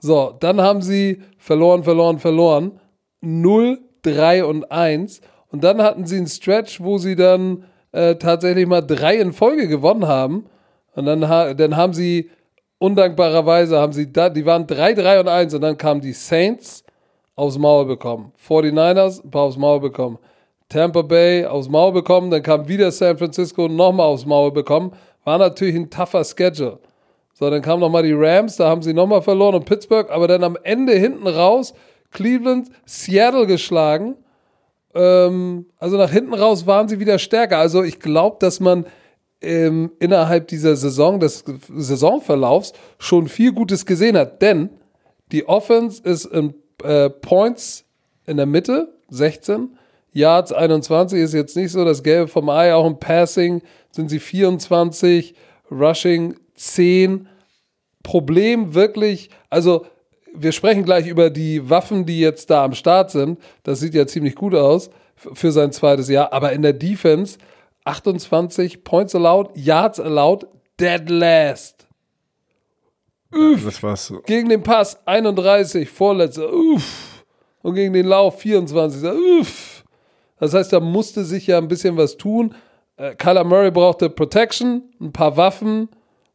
[0.00, 2.80] So, dann haben sie verloren, verloren, verloren.
[3.20, 5.20] 0, 3 und 1.
[5.50, 9.68] Und dann hatten sie einen Stretch, wo sie dann äh, tatsächlich mal drei in Folge
[9.68, 10.46] gewonnen haben.
[10.94, 12.30] Und dann, ha dann haben sie
[12.78, 15.54] undankbarerweise, haben sie da, die waren 3, 3 und 1.
[15.54, 16.84] Und dann kamen die Saints
[17.36, 18.32] aufs Maul bekommen.
[18.46, 20.18] 49ers ein paar aufs Maul bekommen.
[20.68, 22.30] Tampa Bay aufs Maul bekommen.
[22.30, 24.92] Dann kam wieder San Francisco nochmal aufs Maul bekommen.
[25.24, 26.78] War natürlich ein tougher Schedule.
[27.40, 30.44] So, dann kamen nochmal die Rams, da haben sie nochmal verloren und Pittsburgh, aber dann
[30.44, 31.72] am Ende hinten raus
[32.10, 34.16] Cleveland, Seattle geschlagen.
[34.94, 37.58] Ähm, also nach hinten raus waren sie wieder stärker.
[37.58, 38.86] Also ich glaube, dass man
[39.40, 41.44] ähm, innerhalb dieser Saison, des
[41.74, 44.42] Saisonverlaufs, schon viel Gutes gesehen hat.
[44.42, 44.70] Denn
[45.32, 47.84] die Offense ist in äh, Points
[48.26, 49.76] in der Mitte, 16.
[50.12, 52.74] Yards 21 ist jetzt nicht so das Gelbe vom Ei.
[52.74, 55.34] Auch im Passing sind sie 24,
[55.70, 57.28] Rushing 10.
[58.02, 59.86] Problem wirklich, also
[60.34, 63.38] wir sprechen gleich über die Waffen, die jetzt da am Start sind.
[63.62, 66.32] Das sieht ja ziemlich gut aus für sein zweites Jahr.
[66.32, 67.38] Aber in der Defense
[67.84, 70.46] 28 Points allowed, Yards allowed,
[70.78, 71.86] dead last.
[73.30, 74.20] Das war's so.
[74.26, 77.24] Gegen den Pass 31, vorletzter, uff.
[77.62, 79.08] Und gegen den Lauf 24,
[79.40, 79.84] uff.
[80.38, 82.54] Das heißt, da musste sich ja ein bisschen was tun.
[82.96, 85.88] Äh, Kyler Murray brauchte Protection, ein paar Waffen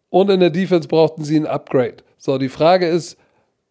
[0.09, 1.97] und in der Defense brauchten sie ein Upgrade.
[2.17, 3.17] So, die Frage ist,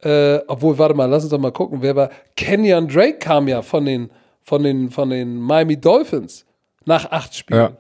[0.05, 2.11] äh, obwohl, warte mal, lass uns doch mal gucken, wer war.
[2.37, 4.11] Kenyon Drake kam ja von den,
[4.43, 6.45] von den, von den Miami Dolphins
[6.85, 7.61] nach acht Spielen.
[7.61, 7.77] Ja.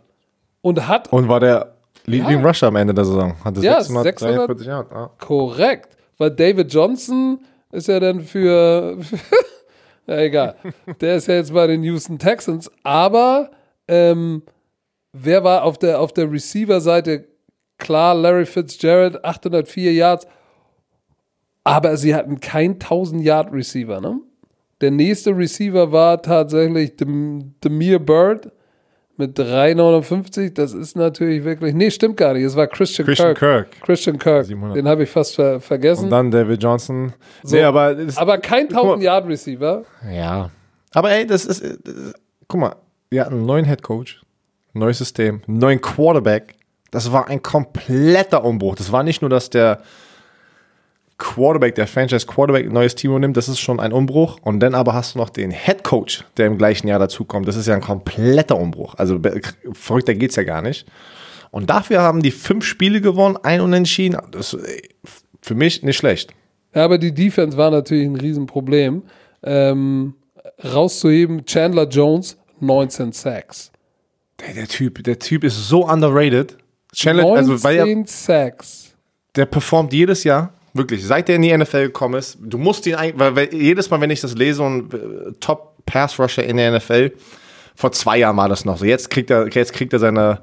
[0.62, 1.74] Und hat Und war der
[2.06, 2.46] Leading Ja.
[2.46, 3.34] Rusher am Ende der Saison.
[3.44, 4.90] Hatte Ja, 643 Yards.
[4.90, 5.10] Ja.
[5.18, 5.96] Korrekt.
[6.16, 7.40] Weil David Johnson
[7.72, 8.98] ist ja dann für.
[10.06, 10.56] ja, egal.
[11.00, 12.70] Der ist ja jetzt bei den Houston Texans.
[12.82, 13.50] Aber
[13.88, 14.42] ähm,
[15.12, 17.24] wer war auf der, auf der Receiver-Seite?
[17.76, 20.26] Klar, Larry Fitzgerald, 804 Yards.
[21.64, 24.20] Aber sie hatten keinen 1000-Yard-Receiver, ne?
[24.80, 28.52] Der nächste Receiver war tatsächlich Dem Demir Bird
[29.16, 30.52] mit 3,59.
[30.54, 31.74] Das ist natürlich wirklich.
[31.74, 32.42] Nee, stimmt gar nicht.
[32.42, 33.70] Es war Christian, Christian Kirk.
[33.70, 33.82] Kirk.
[33.86, 34.44] Christian Kirk.
[34.44, 34.76] 700.
[34.76, 36.04] Den habe ich fast ver vergessen.
[36.04, 37.14] Und dann David Johnson.
[37.42, 37.56] So.
[37.56, 38.96] Nee, aber, aber kein Guck mal.
[38.96, 39.84] 1000-Yard-Receiver.
[40.12, 40.50] ja.
[40.92, 42.12] Aber ey, das ist, das.
[42.46, 42.76] Guck mal,
[43.10, 44.22] wir hatten einen neuen Head Coach,
[44.74, 46.54] neues System, einen neuen Quarterback.
[46.90, 48.76] Das war ein kompletter Umbruch.
[48.76, 49.80] Das war nicht nur, dass der
[51.18, 54.38] Quarterback, der Franchise Quarterback ein neues Team übernimmt, das ist schon ein Umbruch.
[54.42, 57.46] Und dann aber hast du noch den Head Coach, der im gleichen Jahr dazukommt.
[57.46, 58.94] Das ist ja ein kompletter Umbruch.
[58.96, 59.20] Also
[59.72, 60.86] verrückter geht's ja gar nicht.
[61.50, 64.18] Und dafür haben die fünf Spiele gewonnen, ein Unentschieden.
[64.32, 64.88] Das ist ey,
[65.40, 66.34] für mich nicht schlecht.
[66.74, 69.02] Ja, aber die Defense war natürlich ein Riesenproblem.
[69.44, 70.14] Ähm,
[70.64, 73.70] rauszuheben, Chandler Jones, 19 Sacks.
[74.40, 76.56] Der, der Typ, der Typ ist so underrated.
[76.92, 78.94] Chandler, 19 also weil er, Sacks.
[79.36, 80.52] der performt jedes Jahr.
[80.76, 83.88] Wirklich, seit er in die NFL gekommen ist, du musst ihn eigentlich, weil, weil jedes
[83.90, 87.12] Mal, wenn ich das lese und äh, Top Pass Rusher in der NFL,
[87.76, 88.84] vor zwei Jahren war das noch so.
[88.84, 90.40] Jetzt kriegt er, jetzt kriegt er seine,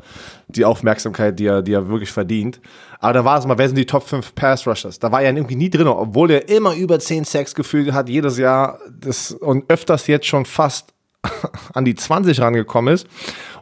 [0.48, 2.60] die Aufmerksamkeit, die er, die er wirklich verdient.
[3.00, 5.00] Aber da war es mal, wer sind die Top 5 Pass Rushers?
[5.00, 8.38] Da war er irgendwie nie drin, obwohl er immer über 10 Sacks gefühlt hat, jedes
[8.38, 10.94] Jahr, das, und öfters jetzt schon fast
[11.74, 13.08] an die 20 rangekommen ist.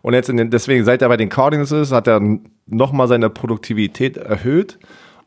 [0.01, 2.21] Und jetzt in den, deswegen, seit er bei den Cardinals ist, hat er
[2.65, 4.79] nochmal seine Produktivität erhöht.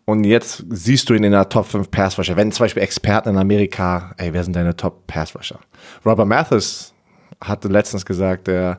[0.04, 2.36] Und jetzt siehst du ihn in der Top 5 Pass Rusher.
[2.36, 5.60] Wenn zum Beispiel Experten in Amerika, ey, wer sind deine Top Pass Rusher?
[6.04, 6.92] Robert Mathis
[7.40, 8.78] hatte letztens gesagt, der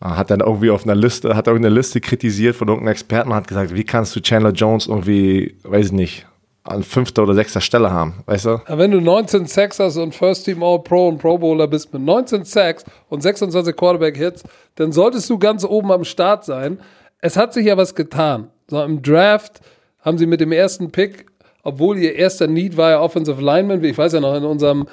[0.00, 3.36] äh, hat dann irgendwie auf einer Liste, hat irgendeine Liste kritisiert von irgendeinem Experten und
[3.36, 6.26] hat gesagt, wie kannst du Chandler Jones irgendwie, weiß ich nicht,
[6.64, 8.62] an fünfter oder sechster Stelle haben, weißt du?
[8.68, 12.02] Wenn du 19 Sacks hast und First Team All Pro und Pro Bowler bist mit
[12.02, 14.42] 19 Sacks und 26 Quarterback Hits,
[14.76, 16.78] dann solltest du ganz oben am Start sein.
[17.20, 18.48] Es hat sich ja was getan.
[18.68, 19.60] So im Draft
[20.04, 21.26] haben sie mit dem ersten Pick,
[21.62, 24.86] obwohl ihr erster Need war ja Offensive Lineman, wie ich weiß ja noch in unserem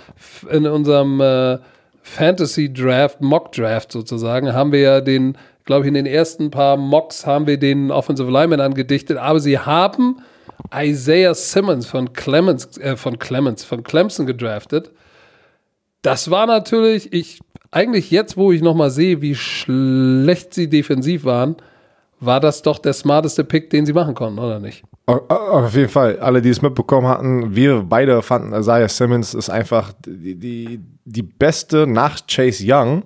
[0.50, 1.58] in unserem äh,
[2.02, 6.78] Fantasy Draft, Mock Draft sozusagen, haben wir ja den, glaube ich, in den ersten paar
[6.78, 10.22] Mocks haben wir den Offensive Lineman angedichtet, aber sie haben
[10.74, 14.92] Isaiah Simmons von Clemens, äh, von Clemens, von Clemson gedraftet.
[16.02, 17.40] Das war natürlich, ich,
[17.70, 21.58] eigentlich jetzt, wo ich nochmal sehe, wie schlecht sie defensiv waren,
[22.22, 24.84] war das doch der smarteste Pick, den sie machen konnten, oder nicht?
[25.08, 26.20] Auf jeden Fall.
[26.20, 31.24] Alle, die es mitbekommen hatten, wir beide fanden Isaiah Simmons ist einfach die, die, die
[31.24, 33.04] beste nach Chase Young,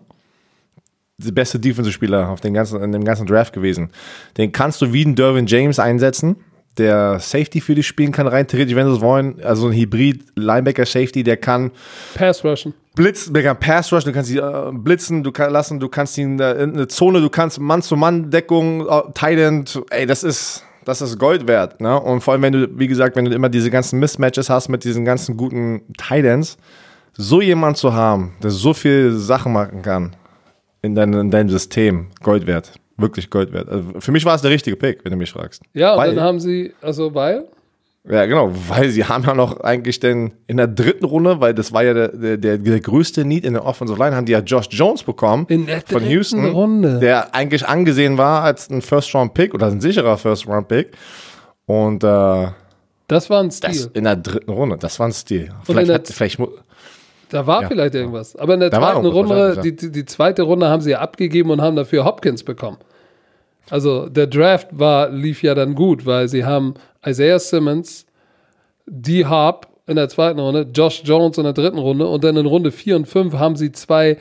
[1.17, 3.89] die beste Defensive-Spieler auf den ganzen, in dem ganzen Draft gewesen.
[4.37, 6.35] Den kannst du wie ein Derwin James einsetzen,
[6.77, 9.41] der Safety für dich spielen kann, rein theoretisch, wenn sie es wollen.
[9.43, 11.71] Also ein Hybrid-Linebacker-Safety, der kann
[12.15, 12.73] Pass rushen.
[12.95, 16.17] Blitzen, der kann Pass rushen, du kannst ihn äh, blitzen, du kannst lassen, du kannst
[16.17, 21.01] ihn äh, in eine Zone, du kannst Mann-zu-Mann-Deckung, äh, Tight End, ey, das ist das
[21.01, 21.81] ist Gold wert.
[21.81, 21.99] Ne?
[21.99, 24.83] Und vor allem, wenn du, wie gesagt, wenn du immer diese ganzen Mismatches hast mit
[24.83, 26.57] diesen ganzen guten Titans,
[27.13, 30.15] so jemand zu haben, der so viel Sachen machen kann
[30.81, 32.73] in, dein, in deinem System, Gold wert.
[32.97, 33.69] Wirklich Gold wert.
[33.69, 35.61] Also für mich war es der richtige Pick, wenn du mich fragst.
[35.73, 37.45] Ja, weil, und dann haben sie, also weil?
[38.07, 41.73] Ja, genau, weil sie haben ja noch eigentlich den in der dritten Runde, weil das
[41.73, 44.39] war ja der, der, der, der größte Need in der Offensive Line, haben die ja
[44.39, 46.99] Josh Jones bekommen in der von Houston, Runde.
[46.99, 50.91] der eigentlich angesehen war als ein First-Round-Pick oder ein sicherer First-Round-Pick.
[51.65, 52.47] Und äh,
[53.07, 53.69] das war ein Stil.
[53.69, 55.49] Das in der dritten Runde, das war ein Stil.
[55.63, 56.39] Vielleicht, hat, vielleicht
[57.29, 58.35] da war ja, vielleicht irgendwas.
[58.35, 61.61] Aber in der zweiten Runde, die, die, die zweite Runde haben sie ja abgegeben und
[61.61, 62.77] haben dafür Hopkins bekommen.
[63.69, 68.05] Also der Draft war, lief ja dann gut, weil sie haben Isaiah Simmons,
[68.85, 69.25] D.
[69.25, 72.71] Harp in der zweiten Runde, Josh Jones in der dritten Runde und dann in Runde
[72.71, 74.17] 4 und 5 haben sie zwei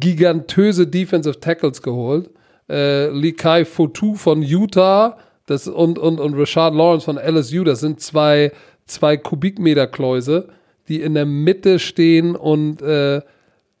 [0.00, 2.30] gigantöse Defensive Tackles geholt.
[2.68, 8.00] Äh, Likai Fotu von Utah das, und, und, und Rashad Lawrence von LSU, das sind
[8.00, 8.52] zwei,
[8.86, 10.48] zwei Kubikmeter Kläuse,
[10.88, 13.20] die in der Mitte stehen und äh,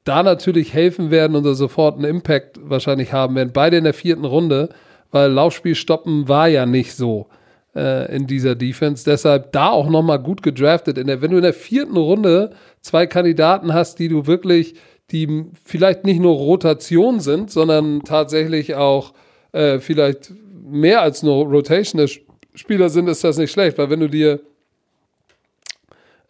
[0.04, 3.50] da natürlich helfen werden und sofort einen Impact wahrscheinlich haben werden.
[3.52, 4.70] Beide in der vierten Runde,
[5.10, 7.28] weil Laufspiel stoppen war ja nicht so
[7.76, 9.04] äh, in dieser Defense.
[9.04, 10.98] Deshalb da auch nochmal gut gedraftet.
[10.98, 12.50] In der, wenn du in der vierten Runde
[12.80, 14.74] zwei Kandidaten hast, die du wirklich,
[15.10, 19.12] die vielleicht nicht nur Rotation sind, sondern tatsächlich auch
[19.52, 20.32] äh, vielleicht
[20.64, 22.06] mehr als nur Rotation
[22.54, 24.40] Spieler sind, ist das nicht schlecht, weil wenn du dir,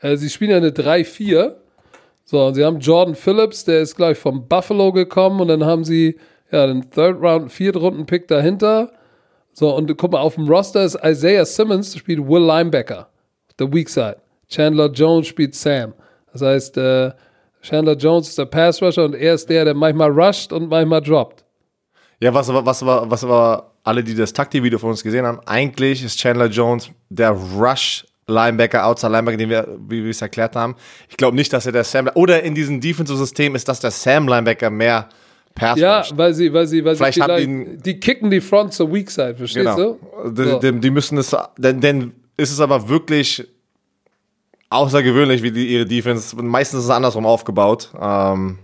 [0.03, 1.55] äh, sie spielen ja eine 3-4,
[2.24, 5.64] so, und sie haben Jordan Phillips, der ist, glaube ich, vom Buffalo gekommen und dann
[5.64, 6.18] haben sie
[6.50, 8.92] ja den Third Round, Viert Runden Pick dahinter
[9.53, 13.09] so, und guck mal, auf dem Roster ist Isaiah Simmons, spielt Will Linebacker,
[13.59, 14.16] der Weak Side.
[14.48, 15.92] Chandler Jones spielt Sam.
[16.32, 17.12] Das heißt, äh,
[17.61, 21.03] Chandler Jones ist der Pass Rusher und er ist der, der manchmal rusht und manchmal
[21.03, 21.44] droppt.
[22.20, 25.40] Ja, was aber, was aber, was aber alle, die das Taktik-Video von uns gesehen haben,
[25.44, 30.57] eigentlich ist Chandler Jones der Rush Linebacker, Outside Linebacker, den wir, wie wir es erklärt
[30.57, 30.74] haben.
[31.09, 34.28] Ich glaube nicht, dass er der Sam, oder in diesem Defensive-System ist, dass der Sam
[34.28, 35.09] Linebacker mehr
[35.55, 38.72] Pass ja, weil sie, weil sie, weil vielleicht sie vielleicht, die, die kicken die Front
[38.72, 39.99] zur Weak Side, verstehst genau.
[40.24, 40.30] du?
[40.30, 43.47] Die, die, die, müssen es, denn, denn ist es aber wirklich
[44.70, 47.91] außergewöhnlich, wie die, ihre Defense, meistens ist es andersrum aufgebaut.
[48.01, 48.59] Ähm,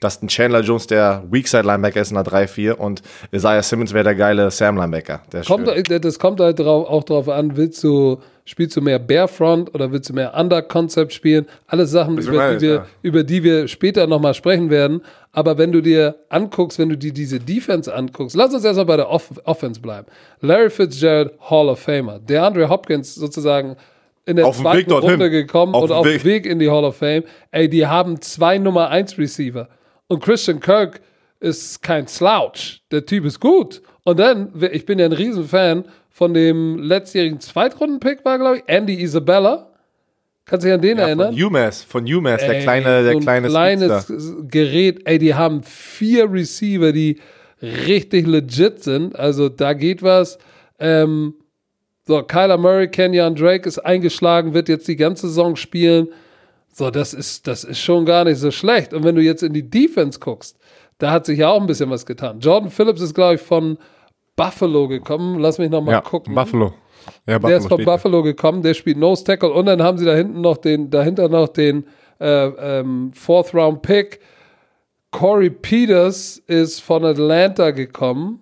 [0.00, 3.00] dass ein Chandler Jones der Weakside Linebacker ist in der 3-4 und
[3.32, 5.22] Isaiah Simmons wäre der geile Sam Linebacker.
[5.46, 9.92] Kommt, das kommt halt drauf, auch darauf an, willst du, spielst du mehr Barefront oder
[9.92, 11.46] willst du mehr Under Concept spielen?
[11.66, 12.86] Alles Sachen, über die, wir, ja.
[13.02, 15.02] über die wir später nochmal sprechen werden.
[15.32, 18.96] Aber wenn du dir anguckst, wenn du dir diese Defense anguckst, lass uns erstmal bei
[18.96, 20.06] der Off Offense bleiben.
[20.40, 22.18] Larry Fitzgerald, Hall of Famer.
[22.20, 23.76] Der Andre Hopkins sozusagen
[24.24, 26.96] in der auf zweiten Runde gekommen auf und auf dem Weg in die Hall of
[26.96, 27.24] Fame.
[27.50, 29.68] Ey, die haben zwei Nummer 1 Receiver.
[30.06, 31.00] Und Christian Kirk
[31.40, 32.80] ist kein Slouch.
[32.90, 33.82] Der Typ ist gut.
[34.04, 35.84] Und dann, ich bin ja ein Riesenfan
[36.16, 39.70] von dem letztjährigen Zweitrunden-Pick, war, glaube ich, Andy Isabella.
[40.46, 41.34] Kannst du dich an den ja, erinnern?
[41.34, 44.42] Von UMass, von UMass, ey, der kleine, der so kleine kleines Speedster.
[44.48, 45.02] Gerät.
[45.04, 47.20] Ey, die haben vier Receiver, die
[47.60, 49.14] richtig legit sind.
[49.14, 50.38] Also da geht was.
[50.78, 51.34] Ähm,
[52.06, 56.08] so, Kyler Murray, Kenyon Drake ist eingeschlagen, wird jetzt die ganze Saison spielen.
[56.72, 58.94] So, das ist, das ist schon gar nicht so schlecht.
[58.94, 60.56] Und wenn du jetzt in die Defense guckst,
[60.96, 62.40] da hat sich ja auch ein bisschen was getan.
[62.40, 63.76] Jordan Phillips ist, glaube ich, von
[64.36, 65.40] Buffalo gekommen.
[65.40, 66.34] Lass mich nochmal ja, gucken.
[66.34, 66.74] Buffalo.
[67.26, 67.48] Ja, Buffalo.
[67.48, 70.40] Der ist von Buffalo gekommen, der spielt Nose Tackle und dann haben sie da hinten
[70.40, 71.86] noch den, dahinter noch den
[72.20, 74.20] äh, ähm, Fourth Round Pick.
[75.10, 78.40] Corey Peters ist von Atlanta gekommen.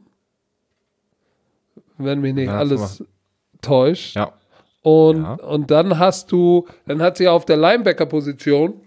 [1.99, 3.05] Wenn mich nicht ja, alles
[3.63, 4.17] täuscht.
[4.17, 4.33] Ja.
[4.83, 5.35] Und, ja.
[5.35, 8.81] und dann hast du, dann hat sie auf der Linebacker-Position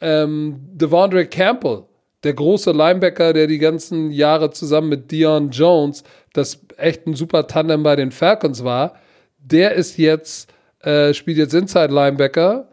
[0.00, 1.84] ähm, Devondre Campbell,
[2.26, 6.04] der große Linebacker, der die ganzen Jahre zusammen mit Dion Jones
[6.36, 8.94] das echt ein super Tandem bei den Falcons war.
[9.38, 12.68] Der ist jetzt, äh, spielt jetzt Inside Linebacker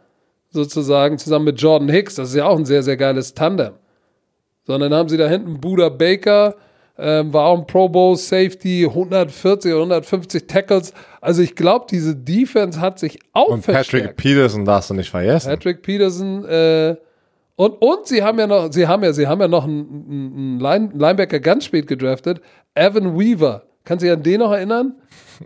[0.49, 2.15] sozusagen zusammen mit Jordan Hicks.
[2.15, 3.73] Das ist ja auch ein sehr, sehr geiles Tandem.
[4.65, 6.55] Sondern haben sie da hinten Buda Baker,
[6.97, 10.93] ähm, war auch ein Pro Bowl Safety, 140 oder 150 Tackles.
[11.21, 14.17] Also ich glaube, diese Defense hat sich auch Und Patrick verstärkt.
[14.17, 15.49] Peterson darfst du nicht vergessen.
[15.49, 16.95] Patrick Peterson äh,
[17.63, 20.59] und, und sie haben ja noch, sie haben ja, sie haben ja noch einen, einen
[20.59, 22.41] Line, Linebacker ganz spät gedraftet,
[22.75, 23.63] Evan Weaver.
[23.85, 24.95] Kannst du dich an den noch erinnern?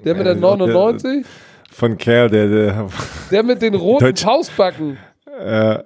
[0.06, 1.26] Der mit der Ja, 99?
[1.72, 2.90] Von Kerl, der, der,
[3.32, 4.98] Der mit den roten Deutsch- Pausbacken.
[5.40, 5.80] äh,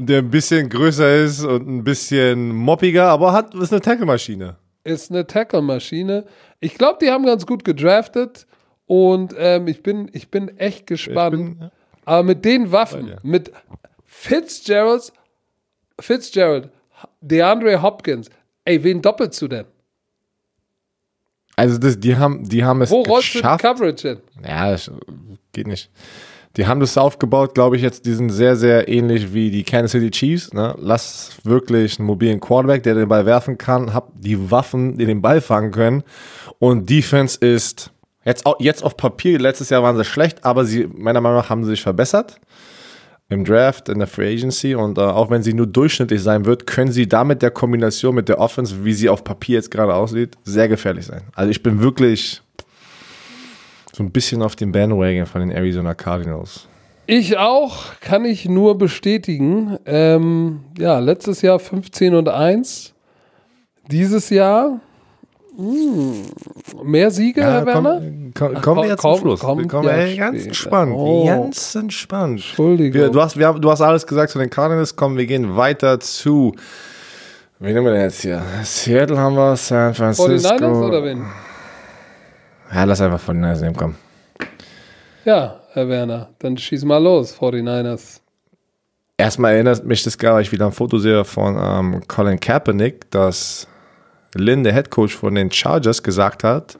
[0.00, 4.56] der ein bisschen größer ist und ein bisschen moppiger, aber hat ist eine Tackle-Maschine.
[4.84, 6.24] ist eine Tackle-Maschine.
[6.60, 8.46] Ich glaube, die haben ganz gut gedraftet
[8.86, 11.32] und ähm, ich, bin, ich bin echt gespannt.
[11.58, 11.70] bin-
[12.04, 13.50] Aber mit den Waffen, mit
[14.06, 15.12] Fitzgerald,
[16.00, 16.70] Fitzgerald,
[17.20, 18.30] DeAndre Hopkins,
[18.64, 19.66] ey, wen doppelst du denn?
[21.56, 23.62] Also das, die haben, die haben es Wo rollst du die geschafft.
[23.62, 24.18] Coverage hin?
[24.46, 24.90] Ja, das
[25.52, 25.90] geht nicht.
[26.56, 29.92] Die haben das aufgebaut, glaube ich, jetzt, die sind sehr, sehr ähnlich wie die Kansas
[29.92, 30.52] City Chiefs.
[30.52, 30.74] Ne?
[30.78, 35.20] Lass wirklich einen mobilen Quarterback, der den Ball werfen kann, hab die Waffen, die den
[35.20, 36.04] Ball fangen können.
[36.58, 37.92] Und Defense ist
[38.24, 41.64] jetzt, jetzt auf Papier, letztes Jahr waren sie schlecht, aber sie, meiner Meinung nach, haben
[41.64, 42.40] sie sich verbessert
[43.30, 44.74] im Draft, in der Free Agency.
[44.74, 48.28] Und äh, auch wenn sie nur durchschnittlich sein wird, können sie damit der Kombination mit
[48.28, 51.22] der Offense, wie sie auf Papier jetzt gerade aussieht, sehr gefährlich sein.
[51.34, 52.40] Also ich bin wirklich
[53.92, 56.66] so ein bisschen auf dem Bandwagon von den Arizona Cardinals.
[57.06, 59.78] Ich auch, kann ich nur bestätigen.
[59.86, 62.94] Ähm, ja, letztes Jahr 15 und 1.
[63.90, 64.80] Dieses Jahr
[65.58, 68.00] mehr Siege, Herr Werner?
[68.00, 69.40] komm, komm, kommen wir komm, jetzt komm, zum Schluss.
[69.40, 70.92] kommt wir kommen, ja ganz entspannt.
[70.94, 71.26] Oh.
[71.26, 72.32] Ganz entspannt.
[72.38, 73.00] Entschuldigung.
[73.00, 74.94] Wir, du, hast, wir haben, du hast alles gesagt zu den Cardinals.
[74.94, 76.54] Komm, wir gehen weiter zu.
[77.58, 78.40] Wen nehmen wir denn jetzt hier?
[78.62, 80.86] Seattle haben wir, San 49ers Francisco.
[80.86, 81.26] oder wen?
[82.72, 83.96] Ja, lass einfach von den nehmen, komm.
[85.24, 88.20] Ja, Herr Werner, dann schieß mal los, 49ers.
[89.16, 93.10] Erstmal erinnert mich das gar, weil ich wieder ein Foto sehe von ähm, Colin Kaepernick,
[93.10, 93.66] dass
[94.34, 96.76] Lynn, der Head Coach von den Chargers, gesagt hat,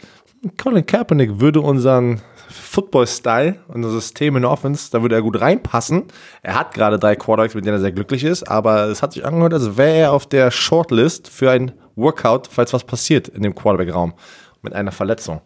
[0.56, 2.20] Colin Kaepernick würde unseren
[2.50, 6.04] Football-Style, unser System in Offense, da würde er gut reinpassen.
[6.42, 9.24] Er hat gerade drei Quarterbacks, mit denen er sehr glücklich ist, aber es hat sich
[9.24, 13.54] angehört, als wäre er auf der Shortlist für ein Workout, falls was passiert in dem
[13.54, 14.14] Quarterback-Raum
[14.62, 15.40] mit einer Verletzung.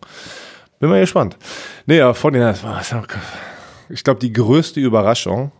[0.79, 1.37] Bin mal gespannt.
[1.87, 2.55] Nee, aber von den,
[3.89, 5.53] ich glaube, die größte Überraschung,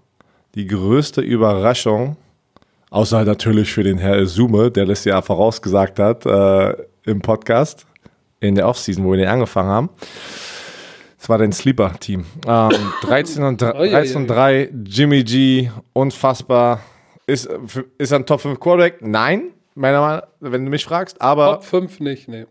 [0.55, 2.17] die größte Überraschung,
[2.93, 6.75] außer natürlich für den Herr Sume, der das ja vorausgesagt hat äh,
[7.05, 7.87] im Podcast
[8.41, 9.91] in der Offseason, wo wir den angefangen haben.
[11.19, 12.25] Das war dein Sleeper-Team.
[12.47, 12.71] Ähm,
[13.03, 16.81] 13 und, Ui, ui, 13 und 3, Jimmy G, unfassbar.
[17.27, 17.49] Ist,
[17.99, 19.01] ist er ein Top 5 Quarterback?
[19.01, 22.47] Nein, meiner Meinung nach, wenn du mich fragst, aber Top 5 nicht, nee.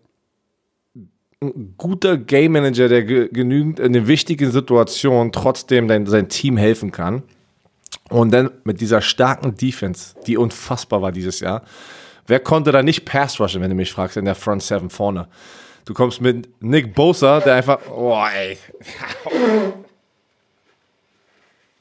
[1.77, 6.91] guter Game Manager, der ge genügend in den wichtigen Situationen trotzdem dein, sein Team helfen
[6.91, 7.23] kann.
[8.11, 11.63] Und dann mit dieser starken Defense, die unfassbar war dieses Jahr.
[12.27, 15.29] Wer konnte da nicht Pass rushen, wenn du mich fragst, in der Front Seven vorne?
[15.85, 18.57] Du kommst mit Nick Bosa, der einfach, oh ey.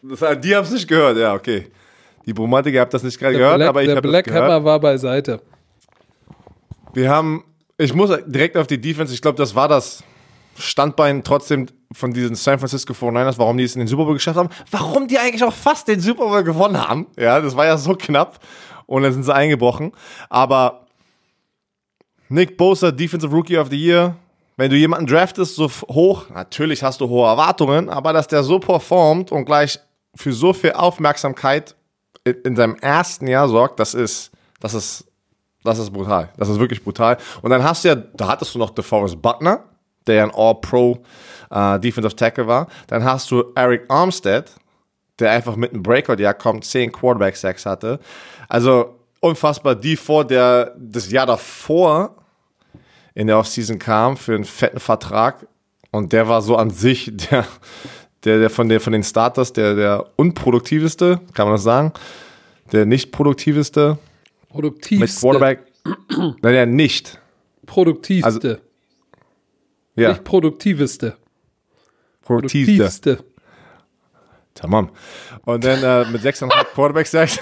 [0.03, 1.67] Das, die haben es nicht gehört, ja, okay.
[2.25, 4.25] Die Bromantiker habt das nicht gerade Der gehört, Black, aber ich der habe das Black
[4.25, 4.45] gehört.
[4.45, 5.43] Hammer war beiseite.
[6.95, 7.45] Wir haben,
[7.77, 10.03] ich muss direkt auf die Defense, ich glaube, das war das
[10.57, 14.39] Standbein trotzdem von diesen San Francisco 49ers, warum die es in den Super Bowl geschafft
[14.39, 17.07] haben, warum die eigentlich auch fast den Super Bowl gewonnen haben.
[17.19, 18.39] Ja, das war ja so knapp
[18.87, 19.93] und dann sind sie eingebrochen.
[20.29, 20.87] Aber
[22.29, 24.15] Nick Bosa, Defensive Rookie of the Year,
[24.57, 28.59] wenn du jemanden draftest so hoch, natürlich hast du hohe Erwartungen, aber dass der so
[28.59, 29.81] performt und gleich
[30.15, 31.75] für so viel Aufmerksamkeit
[32.25, 34.31] in, in seinem ersten Jahr sorgt, das ist,
[34.61, 35.07] das ist
[35.63, 36.31] das ist brutal.
[36.37, 37.19] Das ist wirklich brutal.
[37.43, 39.65] Und dann hast du ja, da hattest du noch DeForest Buckner,
[40.07, 41.03] der ja ein All-Pro
[41.51, 42.69] äh, Defensive Tackle war.
[42.87, 44.51] Dann hast du Eric Armstead,
[45.19, 48.01] der einfach mit einem Breakout-Jahr kommt, 10 Quarterback-Sacks hatte.
[48.49, 49.75] Also unfassbar.
[49.75, 52.17] Die vor, der das Jahr davor
[53.15, 55.47] in der Offseason kam für einen fetten Vertrag.
[55.91, 57.45] Und der war so an sich der,
[58.25, 61.93] der, der von, der von den Starters der, der unproduktiveste, kann man das sagen,
[62.73, 65.21] der nicht produktiveste mit Produktivste.
[65.21, 65.61] Quarterback.
[66.43, 67.21] Nein, ja, nicht.
[67.67, 68.25] Produktivste.
[68.27, 68.57] Also-
[69.97, 71.11] Ja, Nicht produktiveste.
[71.11, 71.30] produktivste.
[72.31, 73.19] Produktivste.
[74.55, 74.91] Tamam.
[75.45, 77.41] Und dann äh, mit 6,5 Quarterback Sacks.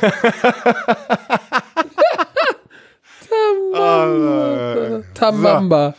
[5.14, 5.94] Tamamba.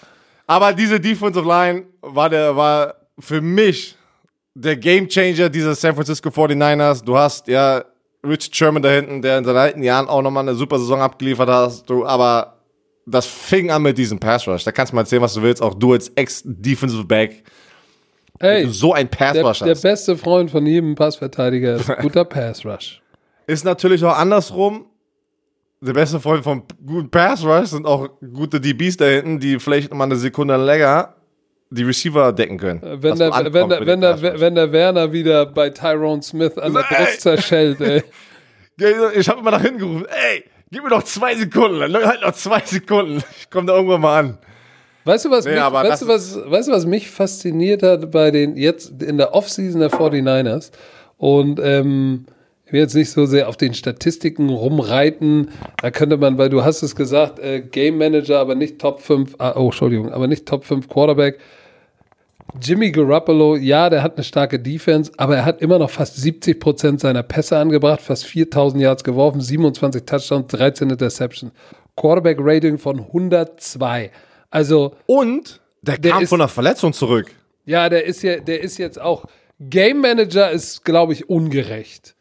[0.47, 3.95] Aber diese Defensive Line war, der, war für mich
[4.55, 7.03] der Game Changer dieser San Francisco 49ers.
[7.03, 7.83] Du hast ja
[8.25, 11.49] Rich Sherman da hinten, der in seinen alten Jahren auch nochmal eine super Saison abgeliefert
[11.49, 11.89] hast.
[11.89, 12.59] Du, aber
[13.05, 14.63] das fing an mit diesem Pass Rush.
[14.63, 15.61] Da kannst du mal erzählen, was du willst.
[15.61, 17.43] Auch du als Ex-Defensive Back.
[18.39, 22.65] Hey, so ein Pass der, Rush der beste Freund von jedem Passverteidiger ist guter Pass
[22.65, 23.01] Rush.
[23.47, 24.85] Ist natürlich auch andersrum.
[25.81, 29.93] der beste Freund vom guten Pass Rush sind auch gute DBs da hinten, die vielleicht
[29.93, 31.15] mal eine Sekunde länger
[31.71, 32.81] die Receiver decken können.
[32.81, 36.81] Wenn der, wenn, der, wenn, der, wenn der Werner wieder bei Tyrone Smith an der
[36.81, 38.03] Brust zerschellt, ey.
[39.15, 42.61] Ich habe immer nach hinten gerufen, ey, gib mir noch zwei Sekunden, halt noch zwei
[42.61, 43.21] Sekunden.
[43.37, 44.37] Ich komme da irgendwann mal an.
[45.05, 48.31] Weißt du, was, nee, mich, weißt, du, was, weißt du, was mich fasziniert hat bei
[48.31, 50.71] den jetzt in der Offseason der 49ers?
[51.17, 52.25] Und ähm,
[52.65, 55.49] ich will jetzt nicht so sehr auf den Statistiken rumreiten.
[55.81, 59.35] Da könnte man, weil du hast es gesagt, äh, Game Manager, aber nicht Top 5,
[59.39, 61.39] ah, oh, Entschuldigung, aber nicht Top 5 Quarterback.
[62.61, 66.59] Jimmy Garoppolo, ja, der hat eine starke Defense, aber er hat immer noch fast 70
[66.59, 71.51] Prozent seiner Pässe angebracht, fast 4000 Yards geworfen, 27 Touchdowns, 13 Interceptions.
[71.95, 74.11] Quarterback Rating von 102.
[74.49, 74.95] Also.
[75.05, 77.31] Und der, der kam ist, von einer Verletzung zurück.
[77.65, 79.25] Ja, der ist ja, der ist jetzt auch.
[79.59, 82.15] Game Manager ist, glaube ich, ungerecht.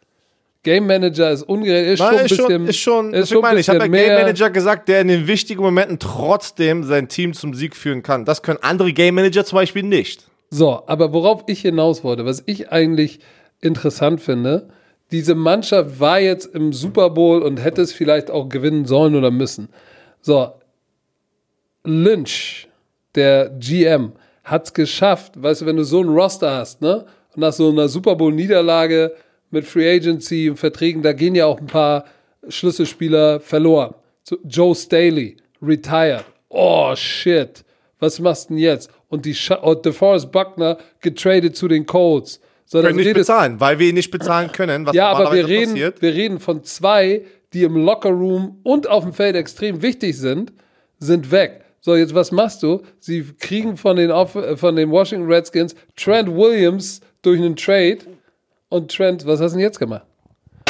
[0.64, 2.38] Game Manager ist ungerecht, ist Nein, schon ein bisschen.
[2.46, 5.26] Schon, ist schon, ist schon meine, ich habe ja Game Manager gesagt, der in den
[5.26, 8.24] wichtigen Momenten trotzdem sein Team zum Sieg führen kann.
[8.24, 10.26] Das können andere Game Manager zum Beispiel nicht.
[10.50, 13.20] So, aber worauf ich hinaus wollte, was ich eigentlich
[13.60, 14.68] interessant finde,
[15.10, 19.30] diese Mannschaft war jetzt im Super Bowl und hätte es vielleicht auch gewinnen sollen oder
[19.30, 19.68] müssen.
[20.20, 20.52] So,
[21.88, 22.68] Lynch,
[23.14, 24.12] der GM,
[24.44, 27.04] hat es geschafft, weißt du, wenn du so ein Roster hast, ne?
[27.34, 29.14] Und nach so einer Super Bowl-Niederlage
[29.50, 32.04] mit Free Agency und Verträgen, da gehen ja auch ein paar
[32.48, 33.94] Schlüsselspieler verloren.
[34.44, 36.24] Joe Staley, retired.
[36.48, 37.64] Oh, shit.
[37.98, 38.90] Was machst du denn jetzt?
[39.08, 42.40] Und die Sch und DeForest Buckner getradet zu den Colts.
[42.64, 44.86] So, können nicht bezahlen, weil wir ihn nicht bezahlen können.
[44.86, 46.02] Was ja, aber wir reden, passiert.
[46.02, 47.24] wir reden von zwei,
[47.54, 50.52] die im Lockerroom und auf dem Feld extrem wichtig sind,
[50.98, 51.64] sind weg.
[51.80, 52.82] So, jetzt was machst du?
[52.98, 54.10] Sie kriegen von den,
[54.56, 57.98] von den Washington Redskins Trent Williams durch einen Trade
[58.68, 60.04] und Trent, was hast du denn jetzt gemacht?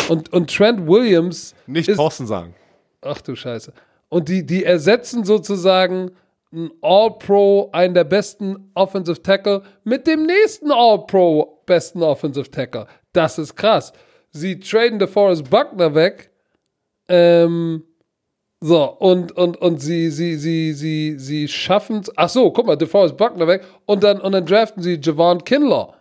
[0.09, 1.55] Und, und Trent Williams.
[1.67, 2.55] Nicht Thorsten sagen.
[3.03, 3.73] Ach du Scheiße.
[4.09, 6.13] Und die, die ersetzen sozusagen
[6.51, 12.87] einen All-Pro, einen der besten Offensive Tackle, mit dem nächsten All-Pro besten Offensive Tackle.
[13.13, 13.93] Das ist krass.
[14.31, 16.31] Sie traden DeForest Buckner weg.
[17.09, 17.85] Ähm,
[18.61, 22.13] so, und, und, und sie, sie, sie, sie, sie schaffen es.
[22.17, 23.65] Ach so, guck mal, DeForest Buckner weg.
[23.87, 25.95] Und dann, und dann draften sie Javon Kinlaw.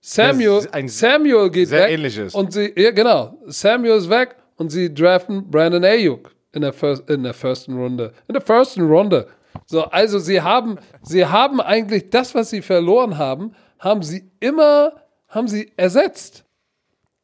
[0.00, 1.90] Samuel, Samuel geht sehr weg.
[1.90, 2.34] Ähnliches.
[2.34, 3.38] Und sie, ja, genau.
[3.46, 8.12] Samuel ist weg und sie draften Brandon Ayuk in der, first, in der ersten Runde.
[8.28, 9.28] In der ersten Runde.
[9.66, 14.92] So, also sie haben, sie haben eigentlich das, was sie verloren haben, haben sie immer,
[15.28, 16.44] haben sie ersetzt.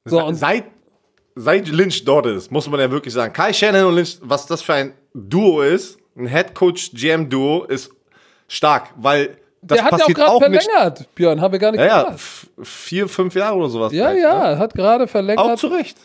[0.05, 0.65] So, und seit,
[1.35, 4.63] seit Lynch dort ist, muss man ja wirklich sagen, Kai Shannon und Lynch, was das
[4.63, 7.91] für ein Duo ist, ein Head Coach GM Duo, ist
[8.49, 11.15] stark, weil das der hat ja auch gerade verlängert, nicht.
[11.15, 12.17] Björn, haben wir gar nicht ja, ja,
[12.63, 13.93] vier, fünf Jahre oder sowas.
[13.93, 14.59] Ja, vielleicht, ja, ne?
[14.59, 15.45] hat gerade verlängert.
[15.45, 15.97] Auch zu Recht.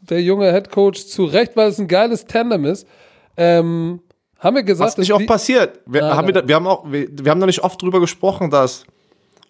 [0.00, 2.86] Der junge Headcoach zu Recht, weil es ein geiles Tandem ist.
[3.36, 4.00] Ähm,
[4.38, 5.80] haben wir gesagt, Was nicht oft passiert.
[5.86, 8.50] Wir, nein, haben wir, wir, haben auch, wir, wir haben noch nicht oft drüber gesprochen,
[8.50, 8.84] dass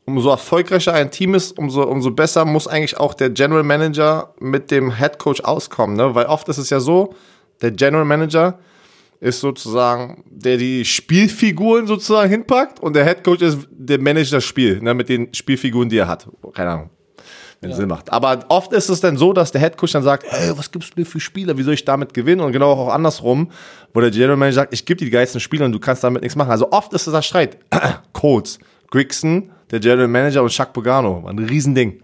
[0.07, 4.71] umso erfolgreicher ein Team ist, umso, umso besser muss eigentlich auch der General Manager mit
[4.71, 5.97] dem Headcoach auskommen.
[5.97, 6.15] Ne?
[6.15, 7.15] Weil oft ist es ja so,
[7.63, 8.59] der General Manager
[9.21, 14.83] ist sozusagen, der die Spielfiguren sozusagen hinpackt und der Headcoach ist, der managt das Spiel,
[14.83, 16.29] ne, mit den Spielfiguren, die er hat.
[16.53, 16.91] Keine Ahnung,
[17.63, 17.77] wenn ja.
[17.77, 18.13] Sinn macht.
[18.13, 21.01] Aber oft ist es dann so, dass der Headcoach dann sagt, hey, was gibst du
[21.01, 22.43] mir für Spieler, wie soll ich damit gewinnen?
[22.43, 23.51] Und genau auch andersrum,
[23.95, 26.21] wo der General Manager sagt, ich gebe dir die geilsten Spieler und du kannst damit
[26.21, 26.51] nichts machen.
[26.51, 27.57] Also oft ist es ein Streit.
[28.13, 28.59] Colts,
[28.91, 32.01] Grigson, der General Manager und Chuck Pagano, ein Riesending.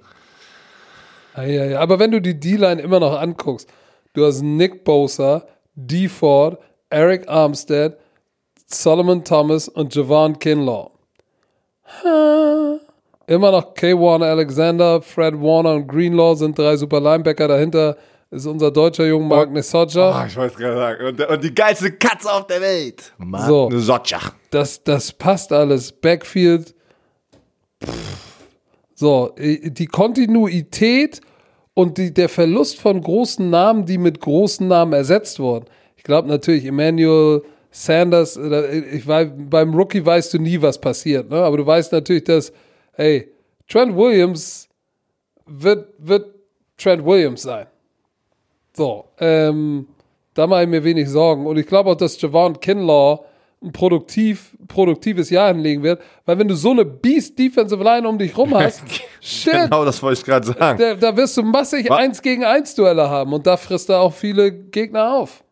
[1.34, 3.68] Aber wenn du die D-Line immer noch anguckst,
[4.12, 5.44] du hast Nick Bosa,
[5.74, 6.08] D.
[6.08, 6.58] Ford,
[6.90, 7.96] Eric Armstead,
[8.66, 10.90] Solomon Thomas und Javon Kinlaw.
[13.26, 13.94] Immer noch K.
[13.94, 17.46] Warner Alexander, Fred Warner und Greenlaw sind drei super Linebacker.
[17.46, 17.96] Dahinter
[18.30, 20.22] ist unser deutscher Junge Mark Nesocha.
[20.22, 21.06] Oh, ich wollte gerade sagen.
[21.06, 23.12] Und, und, die geilste Katze auf der Welt.
[23.18, 24.32] Mark so, Nesocha.
[24.50, 25.92] Das, das passt alles.
[25.92, 26.74] Backfield.
[28.94, 31.20] So, die Kontinuität
[31.74, 35.66] und die, der Verlust von großen Namen, die mit großen Namen ersetzt wurden.
[35.96, 41.36] Ich glaube natürlich, Emmanuel Sanders, ich weiß, beim Rookie weißt du nie, was passiert, ne?
[41.36, 42.52] aber du weißt natürlich, dass,
[42.92, 43.32] hey,
[43.68, 44.68] Trent Williams
[45.46, 46.34] wird, wird
[46.76, 47.66] Trent Williams sein.
[48.72, 49.86] So, ähm,
[50.34, 51.46] da mache ich mir wenig Sorgen.
[51.46, 53.24] Und ich glaube auch, dass Javon Kinlaw
[53.62, 58.18] ein produktiv, produktives Jahr hinlegen wird, weil wenn du so eine Beast Defensive Line um
[58.18, 58.82] dich rum hast,
[59.20, 60.78] shit, genau das wollte ich gerade sagen.
[60.78, 61.98] Da, da, wirst du massig Was?
[61.98, 65.44] 1 gegen 1 Duelle haben und da frisst er auch viele Gegner auf.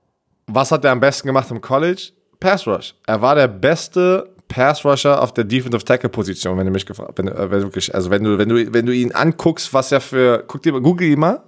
[0.46, 2.12] Was hat er am besten gemacht im College?
[2.40, 2.94] Pass Rush.
[3.06, 7.18] Er war der beste Pass Rusher auf der Defensive Tackle Position, wenn du mich gefragt,
[7.18, 10.00] wenn, äh, wenn wirklich, also wenn du, wenn du, wenn du ihn anguckst, was er
[10.00, 11.42] für, guck dir, google ihn mal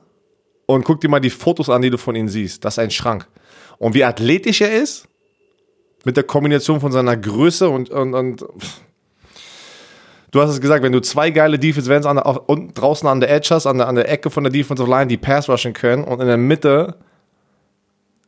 [0.66, 2.64] und guck dir mal die Fotos an, die du von ihm siehst.
[2.64, 3.26] Das ist ein Schrank.
[3.78, 5.08] Und wie athletisch er ist,
[6.04, 8.44] mit der Kombination von seiner Größe und, und, und
[10.30, 12.06] du hast es gesagt, wenn du zwei geile Defense Ends
[12.74, 15.16] draußen an der Edge hast, an der, an der Ecke von der Defensive Line, die
[15.16, 16.96] Pass rushen können und in der Mitte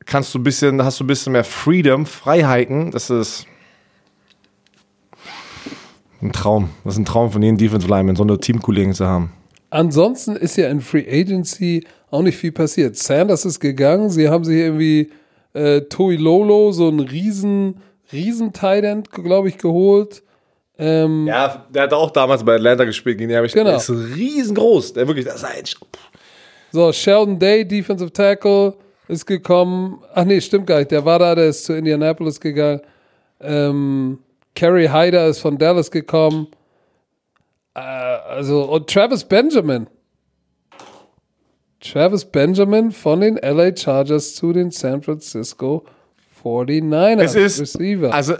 [0.05, 2.91] kannst du ein bisschen, hast du ein bisschen mehr Freedom, Freiheiten.
[2.91, 3.47] Das ist
[6.20, 6.70] ein Traum.
[6.85, 9.33] Das ist ein Traum von jedem Defensive Lineman, so eine Teamkollegen zu haben.
[9.70, 12.97] Ansonsten ist ja in Free Agency auch nicht viel passiert.
[12.97, 15.11] Sanders ist gegangen, sie haben sich irgendwie
[15.55, 17.80] äh, Toi Lolo, so einen riesen,
[18.12, 20.22] riesen Tight glaube ich, geholt.
[20.78, 23.70] Ähm, Ja, der hat auch damals bei Atlanta gespielt, gegen den habe ich Genau.
[23.70, 24.94] der ist riesengroß.
[24.94, 25.64] Der wirklich, das ist ein
[26.72, 28.74] So, Sheldon Day, Defensive Tackle,
[29.09, 30.03] ist gekommen.
[30.14, 30.90] Ach nee, stimmt gar nicht.
[30.90, 32.80] Der war da, der ist zu Indianapolis gegangen.
[33.40, 34.18] Ähm,
[34.55, 36.48] Kerry Hyder ist von Dallas gekommen.
[37.74, 39.86] Äh, also, und Travis Benjamin.
[41.83, 45.85] Travis Benjamin von den LA Chargers zu den San Francisco
[46.43, 47.20] 49ers.
[47.22, 48.14] Es ist, Receiver.
[48.14, 48.35] also,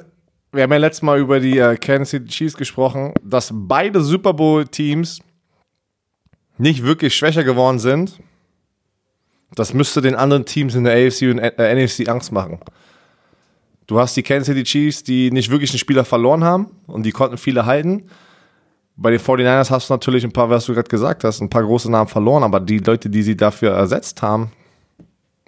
[0.53, 4.32] wir haben ja letztes Mal über die äh, Kansas City Chiefs gesprochen, dass beide Super
[4.32, 5.20] Bowl-Teams
[6.59, 8.20] nicht wirklich schwächer geworden sind.
[9.55, 12.61] Das müsste den anderen Teams in der AFC und äh, NFC Angst machen.
[13.86, 17.12] Du hast die Kansas City Chiefs, die nicht wirklich einen Spieler verloren haben und die
[17.12, 18.09] konnten viele halten.
[18.97, 21.62] Bei den 49ers hast du natürlich ein paar, was du gerade gesagt hast, ein paar
[21.62, 24.53] große Namen verloren, aber die Leute, die sie dafür ersetzt haben,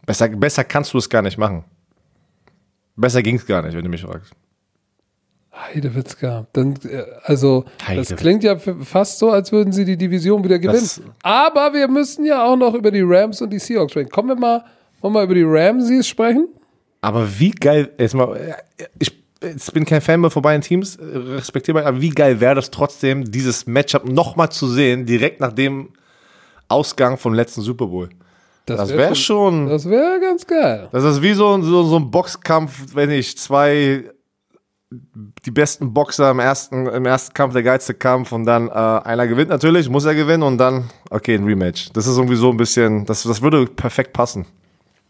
[0.07, 1.65] besser, besser kannst du es gar nicht machen.
[2.97, 4.33] Besser ging es gar nicht, wenn du mich fragst.
[5.53, 6.47] Heidewitzka.
[6.53, 8.17] Dann, äh, also, das Heidewitzka.
[8.17, 10.81] klingt ja fast so, als würden sie die Division wieder gewinnen.
[10.81, 14.11] Das- Aber wir müssen ja auch noch über die Rams und die Seahawks sprechen.
[14.11, 14.65] Kommen wir mal,
[15.01, 16.49] wollen wir mal über die Ramses sprechen?
[17.03, 18.57] Aber wie geil, jetzt mal,
[18.99, 19.24] ich,
[19.57, 22.71] ich bin kein Fan mehr von beiden Teams, äh, respektierbar, aber wie geil wäre das
[22.71, 25.91] trotzdem, dieses Matchup nochmal zu sehen, direkt nach dem
[26.69, 28.09] Ausgang vom letzten Super Bowl.
[28.67, 30.89] Das wär wäre schon, Das wäre ganz geil.
[30.91, 34.05] das ist wie so, ein- so, so ein Boxkampf, wenn ich zwei,
[34.91, 39.27] die besten Boxer im ersten, im ersten Kampf, der geilste Kampf und dann äh, einer
[39.27, 41.93] gewinnt natürlich, muss er gewinnen und dann, okay, ein Rematch.
[41.93, 44.47] Das ist irgendwie so ein bisschen, das, das würde perfekt passen.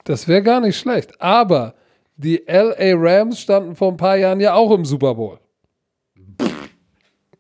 [0.05, 1.21] Das wäre gar nicht schlecht.
[1.21, 1.75] Aber
[2.17, 5.39] die LA Rams standen vor ein paar Jahren ja auch im Super Bowl.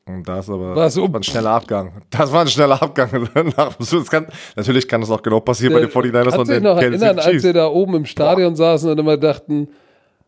[0.06, 2.02] Und das aber um- war ein schneller Abgang.
[2.10, 3.28] Das war ein schneller Abgang.
[3.78, 6.54] Das kann, natürlich kann das auch genau passieren bei den 49ers Kannst und du dich
[6.54, 9.68] den noch Kansas erinnern, als wir da oben im Stadion saßen und immer dachten,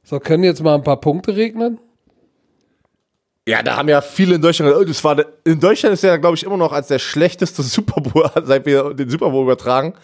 [0.02, 1.78] so können jetzt mal ein paar Punkte regnen?
[3.48, 6.02] Ja, da haben ja viele in Deutschland gesagt, oh, das war der, in Deutschland ist
[6.02, 9.42] ja, glaube ich, immer noch als der schlechteste Super Bowl, seit wir den Super Bowl
[9.44, 9.94] übertragen.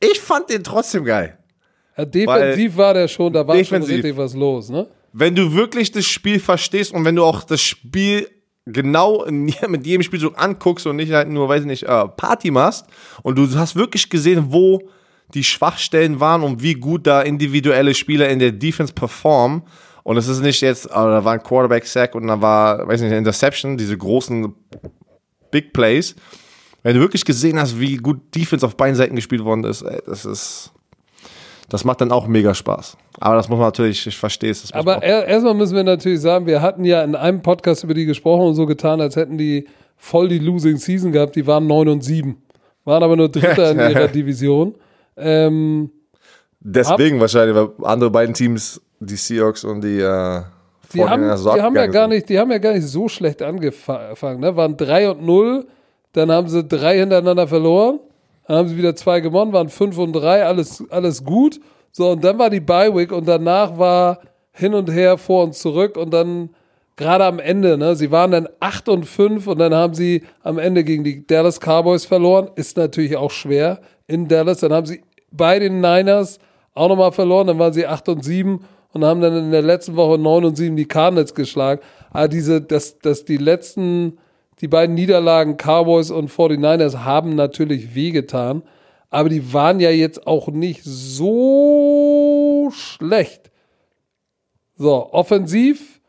[0.00, 1.38] Ich fand den trotzdem geil.
[2.04, 3.96] Defensiv war der schon, da war schon Defensiv.
[3.96, 4.86] richtig was los, ne?
[5.12, 8.28] Wenn du wirklich das Spiel verstehst und wenn du auch das Spiel
[8.66, 12.50] genau in, mit jedem Spielzug anguckst und nicht halt nur, weiß ich nicht, äh, Party
[12.50, 12.86] machst
[13.22, 14.80] und du hast wirklich gesehen, wo
[15.34, 19.62] die Schwachstellen waren und wie gut da individuelle Spieler in der Defense performen.
[20.02, 23.10] Und es ist nicht jetzt, äh, da war ein Quarterback-Sack und da war, weiß nicht,
[23.10, 24.52] eine Interception, diese großen
[25.50, 26.16] Big Plays.
[26.82, 30.00] Wenn du wirklich gesehen hast, wie gut Defense auf beiden Seiten gespielt worden ist, ey,
[30.06, 30.72] das ist,
[31.70, 32.96] das macht dann auch mega Spaß.
[33.20, 34.72] Aber das muss man natürlich, ich verstehe es.
[34.72, 38.04] Aber er, erstmal müssen wir natürlich sagen, wir hatten ja in einem Podcast über die
[38.04, 39.66] gesprochen und so getan, als hätten die
[39.96, 41.36] voll die Losing Season gehabt.
[41.36, 42.36] Die waren 9 und 7.
[42.84, 44.74] Waren aber nur Dritter in ihrer Division.
[45.16, 45.90] Ähm,
[46.58, 50.42] Deswegen wahrscheinlich, weil andere beiden Teams, die Seahawks und die äh,
[50.92, 53.08] die haben, 49ers so die, haben ja gar nicht, die haben ja gar nicht so
[53.08, 54.40] schlecht angefangen.
[54.40, 54.56] Ne?
[54.56, 55.66] Waren 3 und 0,
[56.12, 58.00] dann haben sie drei hintereinander verloren,
[58.50, 61.60] dann haben sie wieder zwei gewonnen, waren 5 und 3, alles, alles gut.
[61.92, 64.18] So, und dann war die Bye Week und danach war
[64.50, 66.50] hin und her, vor und zurück und dann
[66.96, 70.58] gerade am Ende, ne, sie waren dann 8 und 5 und dann haben sie am
[70.58, 72.50] Ende gegen die Dallas Cowboys verloren.
[72.56, 74.58] Ist natürlich auch schwer in Dallas.
[74.58, 76.40] Dann haben sie bei den Niners
[76.74, 79.94] auch nochmal verloren, dann waren sie 8 und 7 und haben dann in der letzten
[79.94, 81.80] Woche 9 und 7 die Cardinals geschlagen.
[82.10, 84.18] Aber diese, dass, dass die letzten,
[84.60, 88.62] die beiden Niederlagen Cowboys und 49ers haben natürlich wehgetan,
[89.08, 93.50] aber die waren ja jetzt auch nicht so schlecht.
[94.76, 96.00] So, offensiv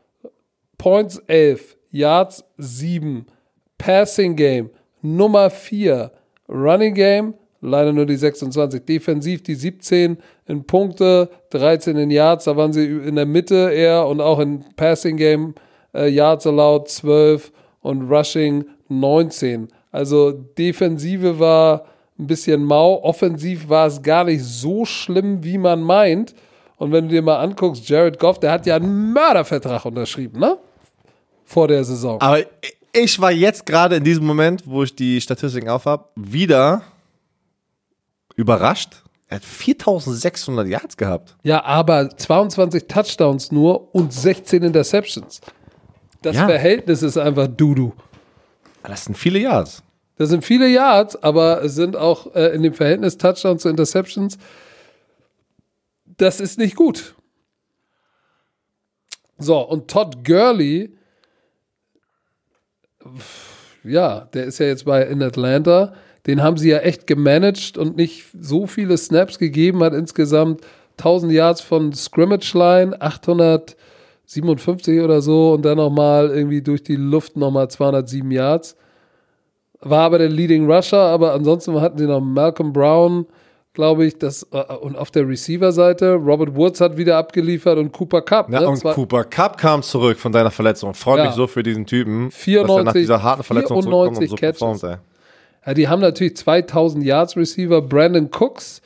[0.77, 3.25] Points 11, Yards 7,
[3.77, 4.69] Passing Game
[5.01, 6.11] Nummer 4,
[6.47, 12.57] Running Game leider nur die 26, defensiv die 17 in Punkte, 13 in Yards, da
[12.57, 15.53] waren sie in der Mitte eher und auch in Passing Game
[15.93, 19.67] äh, Yards allowed 12 und Rushing 19.
[19.91, 21.85] Also Defensive war
[22.17, 26.33] ein bisschen mau, offensiv war es gar nicht so schlimm, wie man meint.
[26.77, 30.57] Und wenn du dir mal anguckst, Jared Goff, der hat ja einen Mördervertrag unterschrieben, ne?
[31.45, 32.19] Vor der Saison.
[32.21, 32.39] Aber
[32.93, 36.83] ich war jetzt gerade in diesem Moment, wo ich die Statistiken aufhab, wieder
[38.35, 39.03] Überrascht?
[39.27, 41.35] Er hat 4600 Yards gehabt.
[41.43, 45.39] Ja, aber 22 Touchdowns nur und 16 Interceptions.
[46.21, 46.45] Das Ja.
[46.45, 47.93] Verhältnis ist einfach Dudu.
[48.83, 49.83] Das sind viele Yards.
[50.17, 54.37] Das sind viele Yards, aber es sind auch äh, in dem Verhältnis Touchdowns zu Interceptions.
[56.17, 57.15] Das ist nicht gut.
[59.39, 60.95] So, und Todd Gurley,
[63.83, 65.93] ja, der ist ja jetzt bei in Atlanta.
[66.27, 70.61] Den haben sie ja echt gemanagt und nicht so viele Snaps gegeben, hat insgesamt
[70.99, 73.01] 1000 Yards von Scrimmage Line,
[74.31, 78.75] 857 oder so und dann nochmal irgendwie durch die Luft nochmal 207 Yards
[79.83, 83.25] war aber der Leading Rusher, aber ansonsten hatten sie noch Malcolm Brown,
[83.73, 88.21] glaube ich, das, äh, und auf der Receiver-Seite, Robert Woods hat wieder abgeliefert und Cooper
[88.21, 88.51] Cup.
[88.51, 88.69] Ja, ne?
[88.69, 90.93] und Zwei- Cooper Cup kam zurück von deiner Verletzung.
[90.93, 91.25] Freut Ja.
[91.25, 94.29] mich so für diesen Typen, dass er 94 nach dieser harten Verletzung zurückkommt und 94
[94.29, 94.59] so Catches.
[94.59, 94.83] performt.
[94.83, 94.97] Ey.
[95.65, 97.81] ja, die haben natürlich 2000 Yards Receiver.
[97.81, 98.81] Brandon Cooks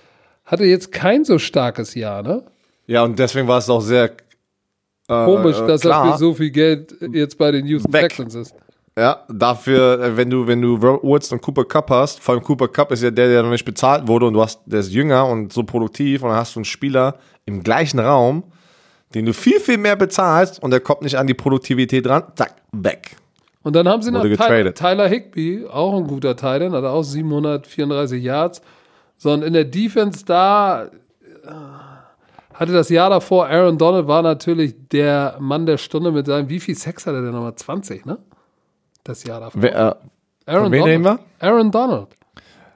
[0.45, 2.43] hatte jetzt kein so starkes Jahr, ne?
[2.87, 4.11] Ja, und deswegen war es auch sehr
[5.07, 6.13] Komisch, äh, dass er klar.
[6.13, 8.09] für so viel Geld jetzt bei den Houston Weg.
[8.09, 8.55] Texans ist.
[8.97, 12.43] Ja, dafür, äh, wenn du, wenn du Robert Woods und Cooper Cup hast, vor allem
[12.43, 14.91] Cooper Cup ist ja der, der noch nicht bezahlt wurde und du hast, der ist
[14.91, 18.43] jünger und so produktiv und dann hast du einen Spieler im gleichen Raum,
[19.13, 22.55] den du viel, viel mehr bezahlst und der kommt nicht an die Produktivität dran, zack,
[22.71, 23.17] weg.
[23.63, 24.73] Und dann haben sie noch Tyler.
[24.73, 28.61] Tyler Higby, auch ein guter Titan, hat auch 734 Yards.
[29.17, 30.89] So, und in der Defense da äh,
[32.55, 36.59] hatte das Jahr davor, Aaron Donald war natürlich der Mann der Stunde mit seinem, wie
[36.59, 37.55] viel Sex hat er denn nochmal?
[37.55, 38.17] 20, ne?
[39.03, 39.61] Das Jahr davor.
[39.61, 39.99] Wer,
[40.47, 41.19] äh, Aaron wen Donald.
[41.39, 42.07] Aaron Donald.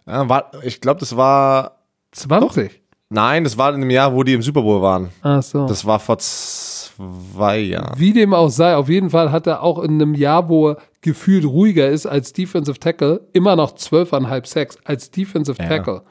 [0.05, 1.77] ja, war, ich glaube, das war,
[2.11, 2.81] 20.
[3.09, 5.09] nein, das war in dem Jahr, wo die im Super Bowl waren.
[5.21, 5.65] Ach so.
[5.67, 7.97] Das war vor zwei Jahren.
[7.97, 10.77] Wie dem auch sei, auf jeden Fall hat er auch in einem Jahr, wo er
[11.01, 16.01] gefühlt ruhiger ist als Defensive Tackle, immer noch 12,5 Sacks als Defensive Tackle.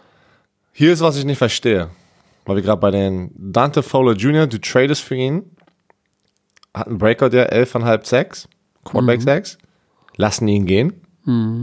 [0.72, 1.90] Hier ist, was ich nicht verstehe.
[2.48, 5.50] Weil wir gerade bei den Dante Fowler Jr., du tradest für ihn,
[6.72, 8.48] hat einen Breakout, der 11,5 Sacks,
[8.84, 9.58] Quarterback Sacks,
[10.16, 10.94] lassen ihn gehen.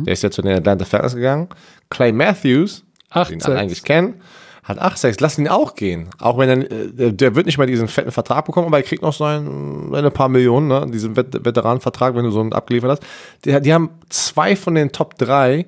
[0.05, 1.49] Der ist ja zu den Atlanta Falcons gegangen.
[1.89, 4.21] Clay Matthews, Acht den alle eigentlich kennen,
[4.63, 6.11] hat 8 Sacks, lassen ihn auch gehen.
[6.19, 9.01] Auch wenn er, äh, der, wird nicht mal diesen fetten Vertrag bekommen, aber er kriegt
[9.01, 10.86] noch seine paar Millionen, ne?
[10.93, 13.03] diesen Vet Veteranenvertrag, wenn du so einen abgeliefert hast.
[13.43, 15.65] Die, die haben zwei von den Top 3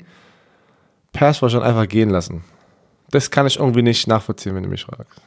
[1.11, 2.43] Passrushern einfach gehen lassen.
[3.11, 5.21] Das kann ich irgendwie nicht nachvollziehen, wenn du mich fragst.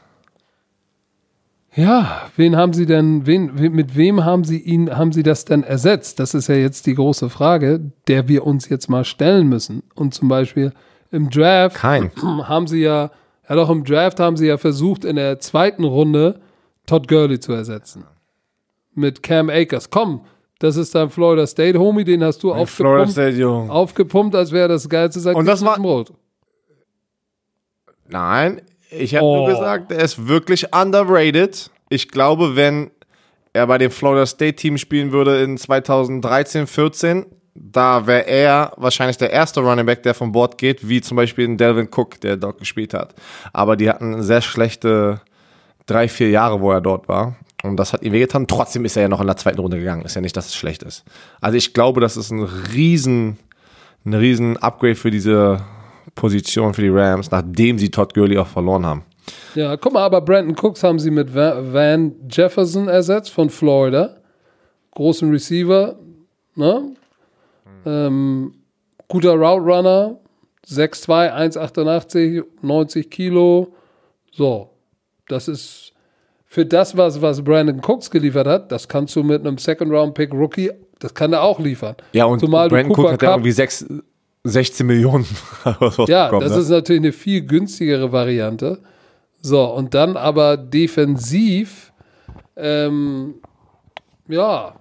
[1.75, 5.45] Ja, wen haben Sie denn, wen, we- mit wem haben Sie ihn, haben Sie das
[5.45, 6.19] denn ersetzt?
[6.19, 9.85] Das ist ja jetzt die große Frage, der wir uns jetzt mal stellen müssen.
[9.95, 10.73] Und zum Beispiel
[11.13, 12.11] im Draft Kein.
[12.23, 13.11] haben Sie ja,
[13.49, 16.41] ja doch im Draft haben Sie ja versucht, in der zweiten Runde
[16.87, 18.05] Todd Gurley zu ersetzen.
[18.95, 19.91] Mit Cam Akers.
[19.91, 20.23] Komm,
[20.59, 23.71] das ist dein Florida State Homie, den hast du Florida aufgepumpt, State, Jung.
[23.71, 26.13] aufgepumpt, als wäre das geilste seit Und das war- Brot.
[28.11, 29.37] Nein, ich habe Oh.
[29.37, 31.71] nur gesagt, er ist wirklich underrated.
[31.89, 32.91] Ich glaube, wenn
[33.53, 39.19] er bei dem Florida State Team spielen würde in 2013, 14, da wäre er wahrscheinlich
[39.19, 42.37] der erste Running Back, der vom Bord geht, wie zum Beispiel ein Delvin Cook, der
[42.37, 43.15] dort gespielt hat.
[43.53, 45.21] Aber die hatten sehr schlechte
[45.87, 47.35] drei, vier Jahre, wo er dort war.
[47.63, 48.47] Und das hat ihm wehgetan.
[48.47, 50.05] Trotzdem ist er ja noch in der zweiten Runde gegangen.
[50.05, 51.05] Ist ja nicht, dass es schlecht ist.
[51.41, 52.43] Also ich glaube, das ist ein
[52.73, 53.37] riesen,
[54.07, 55.61] ein riesen Upgrade für diese
[56.15, 59.05] Position für die Rams, nachdem sie Todd Gurley auch verloren haben.
[59.55, 64.17] Ja, guck mal, aber Brandon Cooks haben sie mit Va- Van Jefferson ersetzt von Florida.
[64.93, 65.97] Großen Receiver,
[66.57, 66.93] ne?
[67.87, 68.55] Ähm,
[69.09, 70.19] guter Route Runner,
[70.67, 73.75] 6'2, 1,88, 90 Kilo.
[74.33, 74.71] So,
[75.29, 75.93] das ist
[76.47, 80.71] für das, was, was Brandon Cooks geliefert hat, das kannst du mit einem Second-Round-Pick Rookie,
[80.99, 81.95] das kann er auch liefern.
[82.13, 83.87] Ja, und Zumal Brandon Cook Cooper hat ja irgendwie sechs,
[84.45, 85.27] 16 Millionen.
[86.07, 86.61] Ja, bekommen, das ne?
[86.61, 88.79] ist natürlich eine viel günstigere Variante.
[89.43, 91.93] So, und dann aber defensiv,
[92.57, 93.35] ähm,
[94.29, 94.75] ja,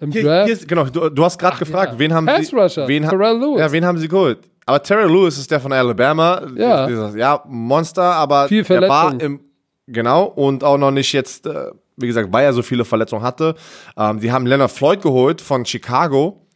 [0.00, 0.46] im Hier, Draft.
[0.46, 1.98] hier ist, genau, du, du hast gerade gefragt, ja.
[1.98, 3.60] wen haben Pass sie, Rusher, wen, Terrell Lewis.
[3.60, 4.38] Ja, wen haben sie geholt?
[4.64, 6.42] Aber Terrell Lewis ist der von Alabama.
[6.56, 6.86] Ja.
[6.86, 9.40] Dieser, ja, Monster, aber Viel der war im,
[9.86, 13.54] genau, und auch noch nicht jetzt, äh, wie gesagt, weil er so viele Verletzungen hatte.
[13.96, 16.46] Ähm, die haben Leonard Floyd geholt von Chicago,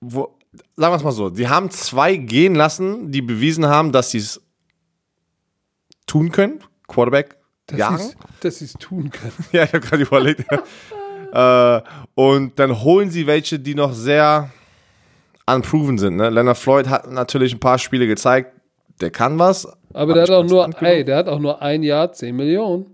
[0.00, 0.34] wo,
[0.76, 4.18] sagen wir es mal so, die haben zwei gehen lassen, die bewiesen haben, dass sie
[4.18, 4.40] es
[6.06, 7.36] tun können, Quarterback
[7.74, 7.98] jagen.
[7.98, 9.32] sie's- dass sie es tun können.
[9.52, 10.44] Ja, ich habe gerade überlegt.
[11.32, 11.80] äh,
[12.14, 14.50] und dann holen sie welche, die noch sehr
[15.46, 16.16] unproven sind.
[16.16, 16.30] Ne?
[16.30, 18.52] Leonard Floyd hat natürlich ein paar Spiele gezeigt,
[19.00, 19.66] der kann was.
[19.94, 22.86] Aber der hat auch nur, ey, der hat auch nur ein Jahr, 10 Millionen.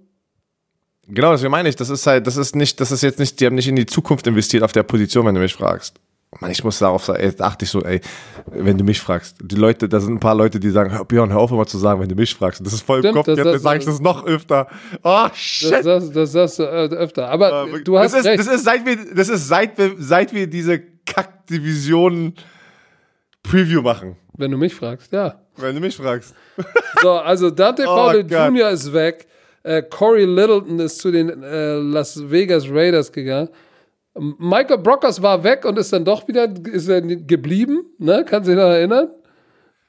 [1.06, 3.46] Genau, deswegen meine ich, das ist halt, das ist nicht, das ist jetzt nicht, die
[3.46, 5.98] haben nicht in die Zukunft investiert auf der Position, wenn du mich fragst.
[6.40, 8.00] Mann, ich muss darauf sagen, jetzt achte ich so, ey,
[8.46, 11.32] wenn du mich fragst, die Leute, da sind ein paar Leute, die sagen, hör, Björn,
[11.32, 12.64] hör auf immer zu sagen, wenn du mich fragst.
[12.64, 14.68] Das ist voll Stimmt, im Kopf, das- jetzt sage ich das noch öfter.
[15.02, 15.84] Oh, shit.
[15.86, 17.28] Das, das, sagst du äh, öfter.
[17.30, 18.38] Aber Äh, du hast das ist, recht.
[18.40, 22.34] Das ist, seit wir, das ist seit wir, seit wir diese Kack-Division
[23.42, 24.16] Preview machen.
[24.36, 25.40] wenn du mich fragst, ja.
[25.56, 26.34] Wenn du mich fragst.
[27.02, 28.30] So, also Dante Oh Gott.
[28.30, 28.70] Jr.
[28.70, 29.26] ist weg.
[29.62, 33.48] Äh, Corey Littleton ist zu den äh, Las Vegas Raiders gegangen.
[34.14, 37.86] Michael Brockers war weg und ist dann doch wieder ist er geblieben.
[37.98, 38.24] Ne?
[38.26, 39.10] Kannst du dich noch erinnern?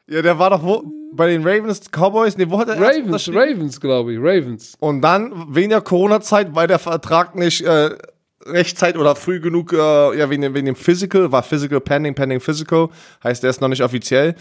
[0.07, 0.83] Ja, der war doch wo?
[1.11, 2.37] Bei den Ravens, Cowboys?
[2.37, 3.29] Nee, wo hat er Ravens?
[3.29, 4.19] Ravens, glaube ich.
[4.19, 4.75] Ravens.
[4.79, 7.89] Und dann, wegen der Corona-Zeit, weil der Vertrag nicht äh,
[8.45, 9.75] rechtzeitig oder früh genug, äh,
[10.17, 12.89] ja, wegen dem, wegen dem Physical, war Physical pending, pending Physical,
[13.23, 14.35] heißt, der ist noch nicht offiziell.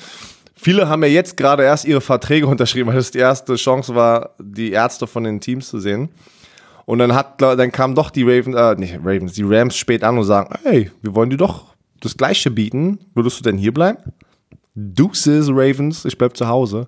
[0.54, 4.34] Viele haben ja jetzt gerade erst ihre Verträge unterschrieben, weil das die erste Chance war,
[4.38, 6.10] die Ärzte von den Teams zu sehen.
[6.88, 10.16] Und dann hat, dann kamen doch die Ravens, äh, nicht Ravens, die Rams spät an
[10.16, 12.98] und sagen, hey, wir wollen dir doch das Gleiche bieten.
[13.14, 13.98] Würdest du denn hier bleiben?
[14.74, 16.86] Deuces, Ravens, ich bleib zu Hause.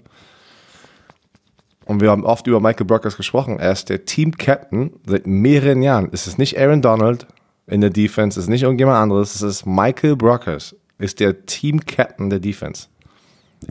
[1.84, 3.58] Und wir haben oft über Michael Brockers gesprochen.
[3.58, 6.08] Er ist der Team-Captain seit mehreren Jahren.
[6.12, 7.26] Es ist nicht Aaron Donald
[7.66, 9.34] in der Defense, es ist nicht irgendjemand anderes.
[9.34, 12.86] Es ist Michael Brockers, ist der Team-Captain der Defense.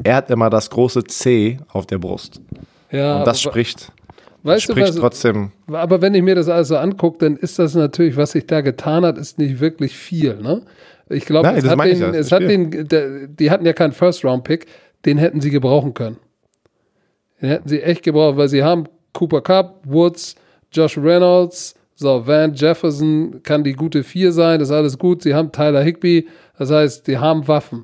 [0.03, 2.39] Er hat immer das große C auf der Brust.
[2.91, 3.91] Ja, Und das spricht,
[4.43, 5.51] weißt du, spricht was, trotzdem.
[5.67, 8.61] aber wenn ich mir das alles so angucke, dann ist das natürlich, was sich da
[8.61, 10.35] getan hat, ist nicht wirklich viel.
[10.35, 10.63] Ne?
[11.09, 14.67] Ich glaube, es das hat den, es hat den, der, die hatten ja keinen First-Round-Pick,
[15.05, 16.17] den hätten sie gebrauchen können.
[17.41, 20.35] Den hätten sie echt gebraucht, weil sie haben Cooper Cup, Woods,
[20.71, 25.21] Josh Reynolds, so, Van Jefferson kann die gute Vier sein, das ist alles gut.
[25.21, 27.83] Sie haben Tyler Higby, das heißt, die haben Waffen.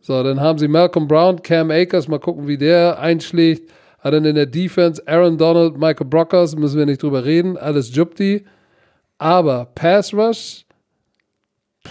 [0.00, 3.70] So, dann haben sie Malcolm Brown, Cam Akers, mal gucken, wie der einschlägt.
[3.98, 7.94] Hat dann in der Defense Aaron Donald, Michael Brockers, müssen wir nicht drüber reden, alles
[7.94, 8.44] Jupti.
[9.18, 10.64] Aber Pass Rush,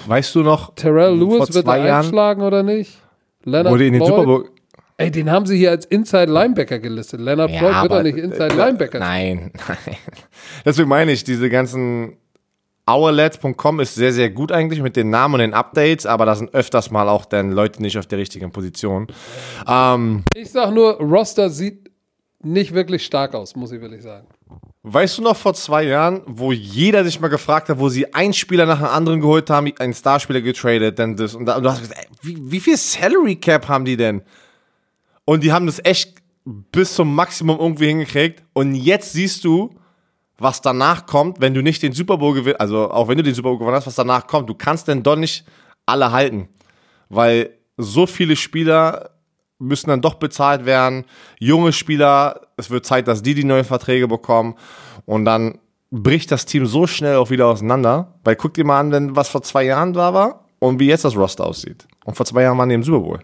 [0.06, 3.00] Weißt du noch, Terrell Lewis wird zwei er einschlagen oder nicht?
[3.44, 4.50] Leonard wurde in den Super Bowl.
[4.98, 7.22] Ey, den haben sie hier als Inside Linebacker gelistet.
[7.22, 9.00] Leonard Floyd wird doch nicht Inside äh, Linebacker.
[9.00, 9.96] Nein, nein.
[10.66, 12.18] Deswegen meine ich, diese ganzen
[12.90, 16.54] Hourlets.com ist sehr, sehr gut eigentlich mit den Namen und den Updates, aber da sind
[16.54, 19.08] öfters mal auch dann Leute nicht auf der richtigen Position.
[19.68, 21.92] Ähm, Ich sag nur, Roster sieht
[22.48, 24.28] nicht wirklich stark aus, muss ich wirklich sagen.
[24.84, 28.34] weißt du noch vor zwei Jahren, wo jeder sich mal gefragt hat, wo sie einen
[28.34, 31.70] Spieler nach dem anderen geholt haben, einen Starspieler getradet, dann das und, da, und du
[31.70, 34.22] hast gesagt, ey, wie, wie viel Salary Cap haben die denn?
[35.26, 36.16] Und die haben das echt
[36.46, 38.44] bis zum Maximum irgendwie hingekriegt.
[38.54, 39.76] Und jetzt siehst du,
[40.38, 43.34] was danach kommt, wenn du nicht den Super Bowl gewinnst, also auch wenn du den
[43.34, 44.50] Super Bowl gewonnen hast, was danach kommt.
[44.50, 45.46] Du kannst denn doch nicht
[45.86, 46.48] alle halten,
[47.10, 49.17] weil so viele Spieler
[49.60, 51.06] müssen dann doch bezahlt werden.
[51.40, 54.56] Junge Spieler, es wird Zeit, dass die die neuen Verträge bekommen
[55.06, 55.60] und dann
[55.92, 58.14] bricht das Team so schnell auch wieder auseinander.
[58.24, 61.06] Weil guck dir mal an, wenn was vor zwei Jahren da war und wie jetzt
[61.06, 61.88] das Roster aussieht.
[62.06, 63.20] Und vor zwei Jahren waren die im Super Bowl.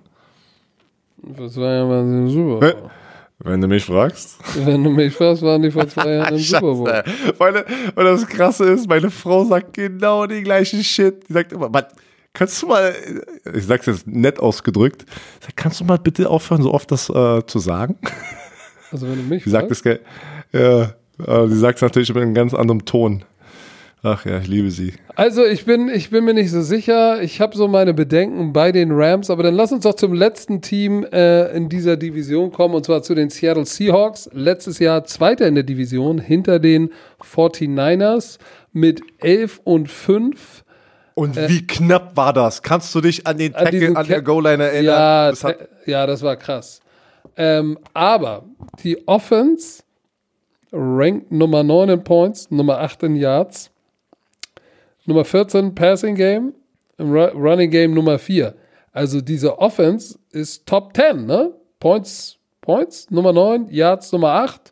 [1.18, 2.92] Das war ja mal super.
[3.40, 4.38] Wenn du mich fragst.
[4.66, 7.04] Wenn du mich fragst, waren die vor zwei Jahren im Super Bowl.
[7.38, 7.66] Weil
[7.96, 11.28] das Krasse ist, meine Frau sagt genau den gleichen Shit.
[11.28, 11.86] Die sagt immer, "Mann,
[12.34, 12.94] kannst du mal,
[13.54, 15.06] ich sag's jetzt nett ausgedrückt,
[15.56, 17.98] kannst du mal bitte aufhören, so oft das äh, zu sagen?
[18.92, 22.36] Also wenn du mich Die sagt es, ja, aber die sagt es natürlich mit einem
[22.36, 23.24] ganz anderen Ton.
[24.06, 24.94] Ach ja, ich liebe sie.
[25.16, 27.24] Also ich bin, ich bin mir nicht so sicher.
[27.24, 30.62] Ich habe so meine Bedenken bei den Rams, aber dann lass uns doch zum letzten
[30.62, 34.30] Team äh, in dieser Division kommen, und zwar zu den Seattle Seahawks.
[34.34, 36.90] Letztes Jahr Zweiter in der Division hinter den
[37.22, 38.40] 49ers
[38.74, 40.63] mit 11 und 5.
[41.16, 42.62] Und wie knapp war das?
[42.62, 44.86] Kannst du dich an den Tackle an der Goal-Line erinnern?
[44.86, 46.82] Ja, das hat, äh, ja, das war krass.
[47.38, 48.44] Ähm, aber
[48.84, 49.84] die Offense
[50.72, 53.70] rankt Nummer 9 in Points, Nummer 8 in Yards,
[55.06, 56.54] Nummer 14 Passing Game,
[57.00, 58.56] Running Game Nummer 4.
[58.92, 61.54] Also diese Offense ist Top 10, ne?
[61.80, 64.72] Points, Points Nummer 9, Yards Nummer 8,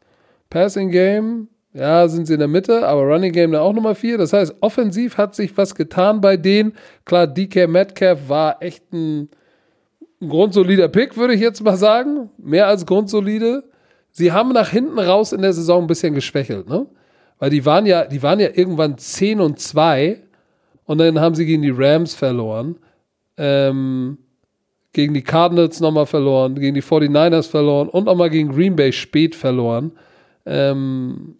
[0.50, 4.18] Passing Game, ja, sind sie in der Mitte, aber Running Game dann auch Nummer 4.
[4.18, 6.74] Das heißt, offensiv hat sich was getan bei denen.
[7.06, 9.30] Klar, DK Metcalf war echt ein
[10.22, 12.30] ein grundsolider Pick, würde ich jetzt mal sagen.
[12.38, 13.64] Mehr als grundsolide.
[14.12, 16.86] Sie haben nach hinten raus in der Saison ein bisschen geschwächelt, ne?
[17.40, 20.22] Weil die waren ja, die waren ja irgendwann 10 und 2
[20.86, 22.76] und dann haben sie gegen die Rams verloren.
[23.38, 24.20] Ähm,
[24.94, 29.34] gegen die Cardinals nochmal verloren, gegen die 49ers verloren und nochmal gegen Green Bay spät
[29.36, 29.94] verloren.
[30.46, 31.38] Ähm,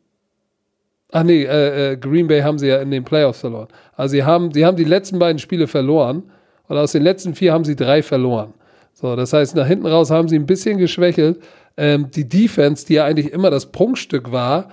[1.12, 3.68] ach nee, äh, äh, Green Bay haben sie ja in den Playoffs verloren.
[3.96, 6.24] Also sie haben, sie haben die letzten beiden Spiele verloren
[6.68, 8.54] und aus den letzten vier haben sie drei verloren.
[8.94, 11.42] So, das heißt, nach hinten raus haben sie ein bisschen geschwächelt.
[11.78, 14.70] Ähm, die Defense, die ja eigentlich immer das Prunkstück war,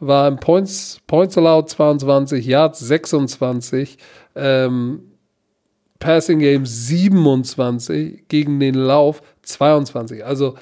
[0.00, 3.98] war im Points, Points allowed 22, Yards 26,
[4.34, 5.12] ähm,
[5.98, 10.24] Passing Game 27, gegen den Lauf 22.
[10.24, 10.54] Also,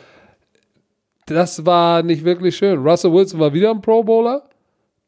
[1.27, 2.79] das war nicht wirklich schön.
[2.81, 4.50] Russell Wilson war wieder ein Pro Bowler.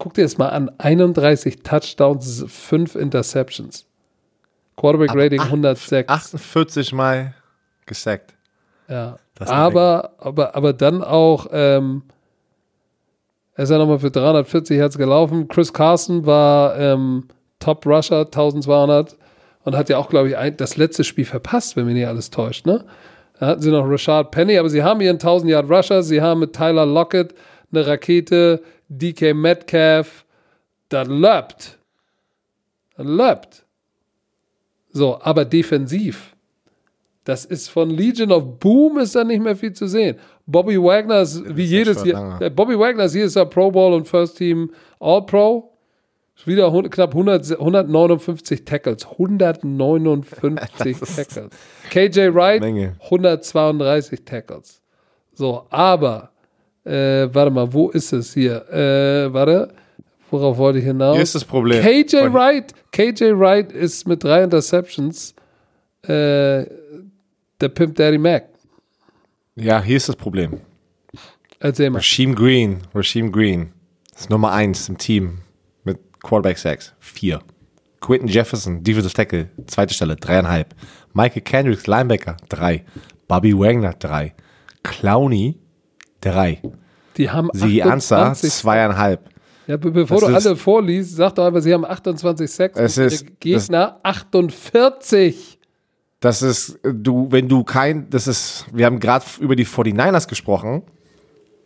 [0.02, 0.68] Guck dir das mal an.
[0.78, 3.86] 31 Touchdowns, 5 Interceptions.
[4.74, 6.08] Quarterback Rating 106.
[6.08, 7.34] 48 Mal
[7.86, 8.34] gesackt.
[8.88, 9.16] Ja.
[9.38, 12.02] Aber, aber, aber dann auch, ähm,
[13.54, 15.46] er ist ja nochmal für 340 Hertz gelaufen.
[15.46, 17.28] Chris Carson war ähm,
[17.60, 19.16] Top Rusher, 1200
[19.62, 22.30] und hat ja auch, glaube ich, ein, das letzte Spiel verpasst, wenn mich nicht alles
[22.30, 22.84] täuscht, ne?
[23.38, 26.40] Da hatten sie noch Rashad Penny, aber sie haben ihren 1000 Yard Rusher, sie haben
[26.40, 27.36] mit Tyler Lockett
[27.70, 28.62] eine Rakete,
[28.98, 30.24] DK Metcalf,
[30.88, 31.78] das läuft.
[32.96, 33.64] Das läuft.
[34.90, 36.36] So, aber defensiv,
[37.24, 40.18] das ist von Legion of Boom ist da nicht mehr viel zu sehen.
[40.46, 43.94] Bobby Wagner ist wie jedes schon Jahr, äh, Bobby Wagner ist jedes Jahr Pro Bowl
[43.94, 45.70] und First Team All Pro.
[46.36, 49.06] Ist Wieder knapp 100, 159 Tackles.
[49.06, 51.50] 159 Tackles.
[51.90, 52.96] KJ Wright, Menge.
[53.04, 54.82] 132 Tackles.
[55.32, 56.31] So, aber,
[56.84, 58.68] äh, warte mal, wo ist es hier?
[58.70, 59.74] Äh, warte,
[60.30, 61.14] worauf wollte ich hinaus?
[61.14, 61.82] Hier ist das Problem.
[61.82, 65.34] KJ Wright, KJ Wright ist mit drei Interceptions
[66.02, 66.08] äh,
[67.60, 68.48] der Pimp Daddy Mac.
[69.56, 70.60] Ja, hier ist das Problem.
[71.60, 71.98] Erzähl mal.
[71.98, 73.72] Rasheem Green, Rasheem Green
[74.16, 75.38] ist Nummer 1 im Team
[75.84, 77.40] mit Quarterback Sacks, 4.
[78.00, 80.74] Quinton Jefferson, Defensive Tackle, zweite Stelle, dreieinhalb.
[81.12, 82.84] Michael Kendricks, Linebacker, 3.
[83.28, 84.34] Bobby Wagner, 3.
[84.82, 85.56] Clowney,
[86.22, 86.60] 3.
[87.16, 89.20] Die haben Sie Ansah, 28 zweieinhalb.
[89.66, 92.98] Ja, be bevor Das du alle vorliest, sag doch einfach, sie haben 28 Sacks Es
[92.98, 95.58] und ist- ihre Gegner 48.
[96.20, 100.82] Das ist, du, wenn du kein, das ist, wir haben gerade über die 49ers gesprochen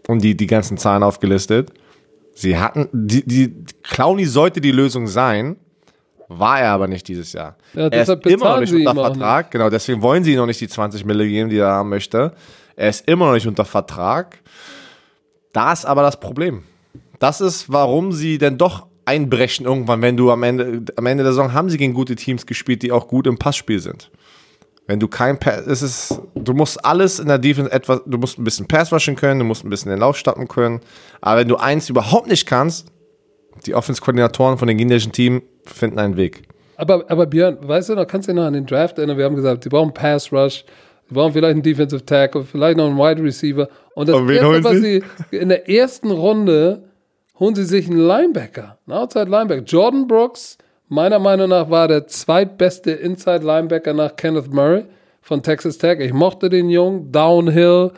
[0.09, 1.73] und die, die ganzen Zahlen aufgelistet.
[2.35, 5.57] Sie hatten, die, die, Clowny sollte die Lösung sein,
[6.29, 7.57] war er aber nicht dieses Jahr.
[7.75, 10.61] Ja, er ist immer noch nicht unter Vertrag, genau, deswegen wollen sie ihm noch nicht
[10.61, 12.33] die 20 Mille geben, die er haben möchte.
[12.77, 14.41] Er ist immer noch nicht unter Vertrag.
[15.53, 16.63] Da ist aber das Problem.
[17.19, 21.33] Das ist, warum sie denn doch einbrechen irgendwann, wenn du am Ende, am Ende der
[21.33, 24.11] Saison haben sie gegen gute Teams gespielt, die auch gut im Passspiel sind.
[24.87, 28.39] Wenn du kein Pass, es ist, du musst alles in der Defense etwas, du musst
[28.39, 30.81] ein bisschen Pass rushen können, du musst ein bisschen den Lauf starten können.
[31.21, 32.89] Aber wenn du eins überhaupt nicht kannst,
[33.65, 36.43] die Offense-Koordinatoren von den gegnerischen Team finden einen Weg.
[36.77, 39.17] Aber, aber Björn, weißt du noch, kannst du dich noch an den Draft erinnern?
[39.17, 40.65] Wir haben gesagt, sie brauchen Pass Rush,
[41.09, 43.69] sie brauchen vielleicht einen Defensive Tackle, vielleicht noch einen Wide Receiver.
[43.95, 45.03] Und das Und erste, was sie?
[45.31, 46.85] in der ersten Runde
[47.39, 49.63] holen sie sich einen Linebacker, einen Outside Linebacker.
[49.63, 50.59] Jordan Brooks,
[50.89, 54.85] meiner Meinung nach, war der zweitbeste Inside Linebacker nach Kenneth Murray
[55.21, 55.99] von Texas Tech.
[56.01, 57.93] Ich mochte den Jungen, Downhill,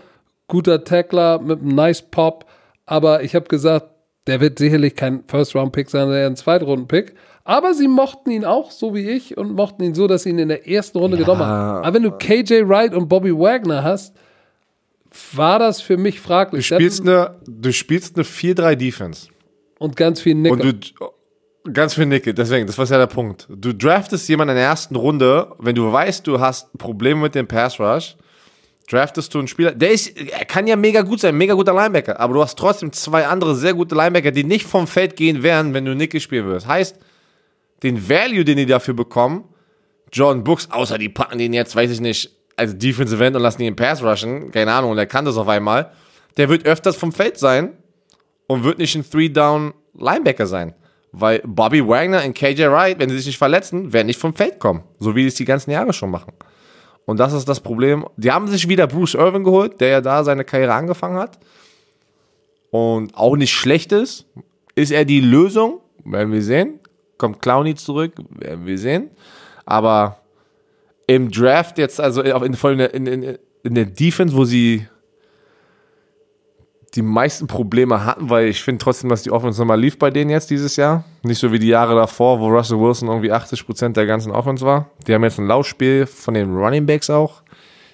[0.47, 2.47] guter Tackler mit einem nice Pop.
[2.87, 3.87] Aber ich habe gesagt,
[4.27, 7.15] der wird sicherlich kein First-Round-Pick sein, sondern ein Zweitrunden-Pick.
[7.49, 10.39] Aber sie mochten ihn auch, so wie ich, und mochten ihn so, dass sie ihn
[10.39, 11.83] in der ersten Runde genommen haben.
[11.83, 14.15] Aber wenn du KJ Wright und Bobby Wagner hast,
[15.33, 16.69] war das für mich fraglich.
[16.69, 19.29] Du spielst eine, du spielst eine 4-3-Defense.
[19.79, 20.61] und ganz viel Nickel.
[20.61, 23.47] Und du, ganz viel Nickel, deswegen, das war ja der Punkt.
[23.49, 27.49] Du draftest jemanden in der ersten Runde, wenn du weißt, du hast Probleme mit dem
[27.49, 28.15] Pass Rush,
[28.91, 32.21] draftest du einen Spieler, der ist, er kann ja mega gut sein, mega guter Linebacker,
[32.21, 35.73] aber du hast trotzdem zwei andere sehr gute Linebacker, die nicht vom Feld gehen werden,
[35.73, 36.67] wenn du Nickel spielen wirst.
[36.67, 36.99] Heißt,
[37.83, 39.45] den Value, den die dafür bekommen,
[40.13, 43.63] Jordan Brooks, außer die packen den jetzt, weiß ich nicht, als Defensive End und lassen
[43.63, 45.93] ihn Pass rushen, keine Ahnung, und er kann das auf einmal,
[46.37, 47.77] der wird öfters vom Feld sein
[48.47, 50.75] und wird nicht ein Three-Down-Linebacker sein.
[51.13, 54.59] Weil Bobby Wagner und KJ Wright, wenn sie sich nicht verletzen, werden nicht vom Feld
[54.59, 54.83] kommen.
[54.99, 56.33] So wie die es die ganzen Jahre schon machen.
[57.07, 58.07] Und das ist das Problem.
[58.17, 61.39] Die haben sich wieder Bruce Irvin geholt, der ja da seine Karriere angefangen hat.
[62.71, 64.27] Und auch nicht schlecht ist.
[64.75, 65.81] Ist er die Lösung?
[66.05, 66.78] Werden wir sehen.
[67.19, 68.13] Kommt Clowney zurück?
[68.31, 69.11] Werden wir sehen.
[69.67, 70.21] Aber
[71.07, 74.87] im Draft jetzt, also in, in, in, in der Defense, wo sie
[76.95, 80.31] die meisten Probleme hatten, weil ich finde trotzdem, dass die Offense nochmal lief bei denen
[80.31, 81.05] jetzt dieses Jahr.
[81.23, 84.91] Nicht so wie die Jahre davor, wo Russell Wilson irgendwie 80% der ganzen Offense war.
[85.07, 87.43] Die haben jetzt ein Laufspiel von den Running Backs auch.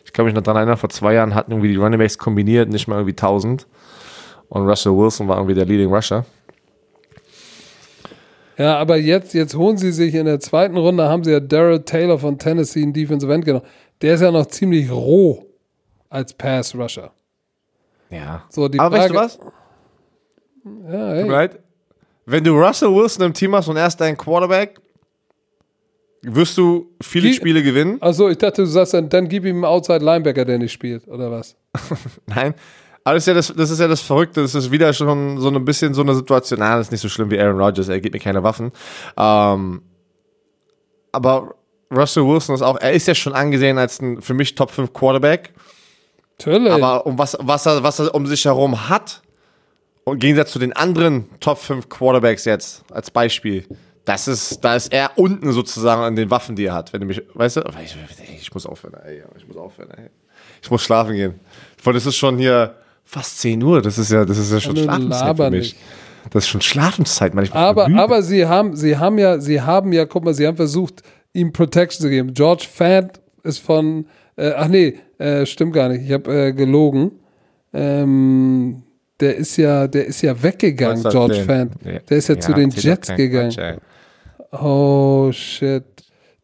[0.05, 2.69] Ich kann mich noch daran erinnern, vor zwei Jahren hatten irgendwie die Running Backs kombiniert
[2.69, 3.67] nicht mal irgendwie 1000.
[4.49, 6.25] Und Russell Wilson war irgendwie der Leading Rusher.
[8.57, 11.81] Ja, aber jetzt, jetzt holen sie sich in der zweiten Runde, haben sie ja Darrell
[11.83, 13.65] Taylor von Tennessee, einen Defensive End genommen.
[14.01, 15.47] Der ist ja noch ziemlich roh
[16.09, 17.11] als Pass-Rusher.
[18.11, 18.45] Ja.
[18.51, 19.39] So, die Aber weißt du Frage- was?
[20.93, 21.31] Ja, hey.
[21.31, 21.59] Right?
[22.27, 24.79] Wenn du Russell Wilson im Team hast und er ist dein Quarterback,
[26.23, 27.99] wirst du viele Die- Spiele gewinnen.
[28.01, 31.07] Achso, ich dachte, du sagst dann, dann gib ihm einen Outside Linebacker, der nicht spielt,
[31.09, 31.57] oder was?
[32.27, 32.55] Nein.
[33.05, 34.41] Aber das ist, ja das, das ist ja das Verrückte.
[34.41, 36.59] Das ist wieder schon so ein bisschen so eine Situation.
[36.61, 37.89] Na, das ist nicht so schlimm wie Aaron Rodgers.
[37.89, 38.73] Er gibt mir keine Waffen.
[39.19, 39.83] Ähm,
[41.13, 41.55] aber
[41.91, 44.95] Russell Wilson ist auch, er ist ja schon angesehen als ein für mich Top 5
[44.95, 45.53] Quarterback.
[46.39, 46.73] Natürlich.
[46.73, 49.21] Aber um was, was, er, was er um sich herum hat,
[50.07, 53.67] im Gegensatz zu den anderen Top 5 Quarterbacks jetzt, als Beispiel,
[54.07, 56.93] das ist, da ist er unten sozusagen an den Waffen, die er hat.
[56.93, 57.97] Wenn du mich, weißt du, ich,
[58.41, 60.11] ich muss aufhören, ey, ich muss aufhören, ey.
[60.63, 61.41] Ich muss schlafen gehen.
[61.83, 62.75] Weil das ist schon hier
[63.05, 65.61] fast 10 Uhr, das ist ja, das ist ja schon Nur Schlafenszeit für mich.
[65.61, 65.77] nicht.
[66.31, 67.63] Das ist schon Schlafenszeit manchmal.
[67.65, 71.03] aber, aber sie haben, sie haben ja, sie haben ja, guck mal, sie haben versucht,
[71.33, 72.33] ihm Protection zu geben.
[72.33, 74.07] George Fant ist von,
[74.37, 77.13] äh, ach nee, äh, stimmt gar nicht, ich habe äh, gelogen.
[77.73, 78.83] Ähm,
[79.21, 81.73] der ist ja, der ist ja weggegangen, George Fant.
[81.85, 83.51] Ja, Der ist ja, zu den Jets gegangen.
[83.51, 83.79] Quatsch.
[84.53, 85.85] Oh shit.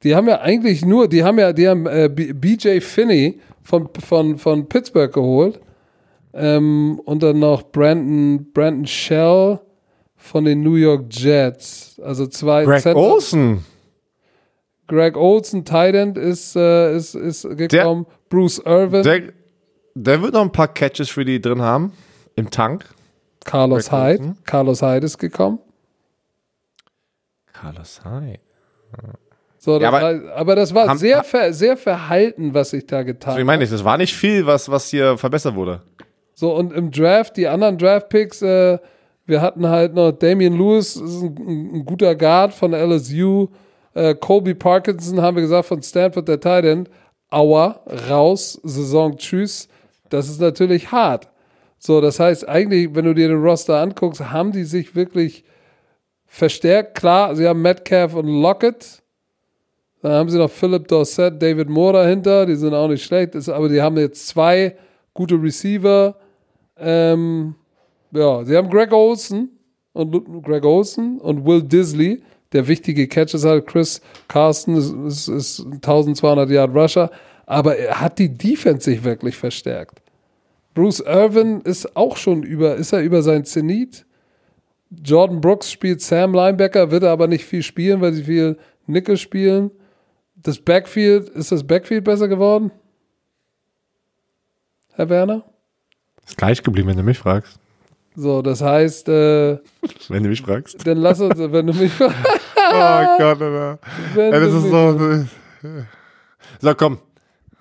[0.03, 4.39] Die haben ja eigentlich nur, die haben ja, die haben äh, BJ Finney von, von,
[4.39, 5.61] von Pittsburgh geholt.
[6.33, 9.61] Ähm, und dann noch Brandon, Brandon Shell
[10.17, 12.01] von den New York Jets.
[12.05, 13.65] Also zwei Greg Center- Olsen.
[14.87, 18.07] Greg Olsen, Tight End, ist, äh, ist, ist gekommen.
[18.29, 19.23] Bruce Irvin, Der,
[19.95, 21.93] der wird noch ein paar Catches für die drin haben.
[22.37, 22.85] Im Tank.
[23.45, 24.21] Carlos Greg Hyde.
[24.23, 24.39] Olsen.
[24.45, 25.59] Carlos Hyde ist gekommen.
[27.53, 28.41] Carlos Hyde.
[29.59, 33.03] So, Ja, aber- aber, aber das war Haben- sehr, ver, sehr verhalten, was ich da
[33.03, 35.83] getan Also ich meine das war nicht viel, was, was hier verbessert wurde.
[36.41, 38.79] So, und im Draft, die anderen Draft-Picks, äh,
[39.27, 43.49] wir hatten halt noch Damian Lewis, ein, ein, guter Guard von LSU.
[43.93, 46.89] Äh, Colby Parkinson, haben wir gesagt, von Stanford, der Tight End.
[47.29, 49.69] Aua, raus, Saison, tschüss.
[50.09, 51.29] Das ist natürlich hart.
[51.77, 55.45] So, das heißt, eigentlich, wenn du dir den Roster anguckst, haben die sich wirklich
[56.25, 56.95] verstärkt.
[56.95, 59.03] Klar, sie haben Metcalf und Lockett.
[60.01, 62.47] Dann haben sie noch Philip Dorsett, David Moore dahinter.
[62.47, 63.37] Die sind auch nicht schlecht.
[63.51, 64.75] Aber die haben jetzt zwei
[65.13, 66.17] gute Receiver.
[66.81, 67.55] Ähm,
[68.13, 69.51] ja, sie haben Greg Olsen
[69.93, 73.67] und Greg Olsen und Will Disley, der wichtige Catches hat.
[73.67, 77.11] Chris Carson ist, ist, ist ein 1200 Yard Rusher,
[77.47, 80.03] aber er hat die Defense sich wirklich verstärkt.
[80.75, 84.07] Bruce Irvin ist auch schon über, ist er über sein Zenit.
[84.91, 89.17] Jordan Brooks spielt Sam Linebacker, wird er aber nicht viel spielen, weil sie viel Nickel
[89.17, 89.71] spielen.
[90.37, 92.73] Das Backfield, ist das Backfield besser geworden?
[94.95, 95.45] Herr Werner?
[96.31, 97.59] Ist gleich geblieben, wenn du mich fragst.
[98.15, 99.59] So, das heißt, äh,
[100.09, 100.87] Wenn du mich fragst.
[100.87, 103.79] dann lass uns, wenn du mich oh Gott, Alter.
[104.15, 105.25] wenn Ja, das ist so.
[106.61, 106.99] So, komm.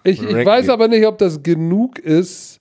[0.03, 2.59] Ich, ich weiß aber nicht, ob das genug ist,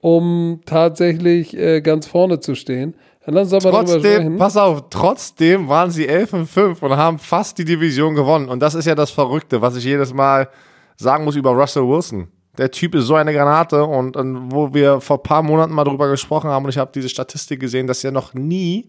[0.00, 2.94] um tatsächlich äh, ganz vorne zu stehen.
[3.24, 7.18] Dann lass uns aber Trotzdem, pass auf, trotzdem waren sie 11 und 5 und haben
[7.18, 8.48] fast die Division gewonnen.
[8.48, 10.48] Und das ist ja das Verrückte, was ich jedes Mal
[10.96, 12.28] sagen muss über Russell Wilson.
[12.58, 15.84] Der Typ ist so eine Granate und, und wo wir vor ein paar Monaten mal
[15.84, 18.88] drüber gesprochen haben und ich habe diese Statistik gesehen, dass er noch nie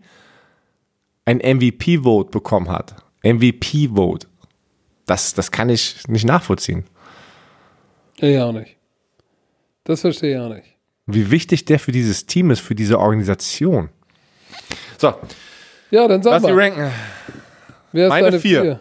[1.26, 2.95] ein MVP-Vote bekommen hat.
[3.23, 4.27] MVP-Vote.
[5.06, 6.85] Das, das kann ich nicht nachvollziehen.
[8.18, 8.77] Ich auch nicht.
[9.84, 10.68] Das verstehe ich auch nicht.
[11.06, 13.89] Wie wichtig der für dieses Team ist, für diese Organisation.
[14.98, 15.14] So,
[15.91, 16.91] Ja, dann sag lass die mal, ranken.
[17.91, 18.61] wer ist meine deine vier.
[18.61, 18.80] vier?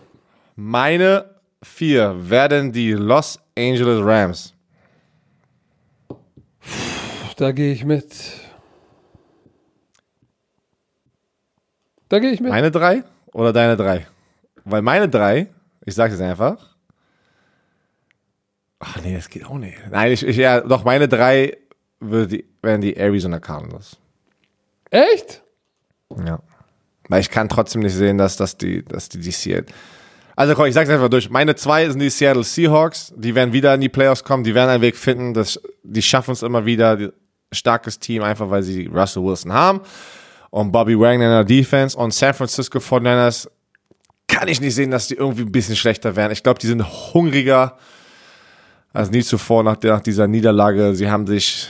[0.56, 1.24] Meine
[1.62, 4.52] vier werden die Los Angeles Rams.
[7.36, 8.14] Da gehe ich mit.
[12.08, 12.50] Da gehe ich mit.
[12.50, 14.06] Meine drei oder deine drei?
[14.64, 15.48] Weil meine drei,
[15.84, 16.76] ich sage es einfach.
[18.78, 19.78] Ach nee, das geht auch nicht.
[19.90, 21.56] Nein, ich, ich ja, doch meine drei
[22.00, 23.96] die, wären die Arizona Cardinals.
[24.90, 25.42] Echt?
[26.24, 26.40] Ja.
[27.08, 29.74] Weil ich kann trotzdem nicht sehen, dass, dass die, dass die, die Seattle.
[30.34, 31.30] Also komm, ich sag's einfach durch.
[31.30, 33.12] Meine zwei sind die Seattle Seahawks.
[33.16, 34.44] Die werden wieder in die Playoffs kommen.
[34.44, 35.32] Die werden einen Weg finden.
[35.32, 36.96] Das, die schaffen es immer wieder.
[36.96, 37.10] Die,
[37.56, 39.80] starkes Team, einfach weil sie Russell Wilson haben.
[40.50, 41.96] Und Bobby Wagner in der Defense.
[41.96, 43.48] Und San Francisco 49ers
[44.28, 46.32] kann ich nicht sehen, dass die irgendwie ein bisschen schlechter werden.
[46.32, 46.82] Ich glaube, die sind
[47.14, 47.76] hungriger
[48.92, 50.94] als nie zuvor nach, der, nach dieser Niederlage.
[50.94, 51.68] Sie haben sich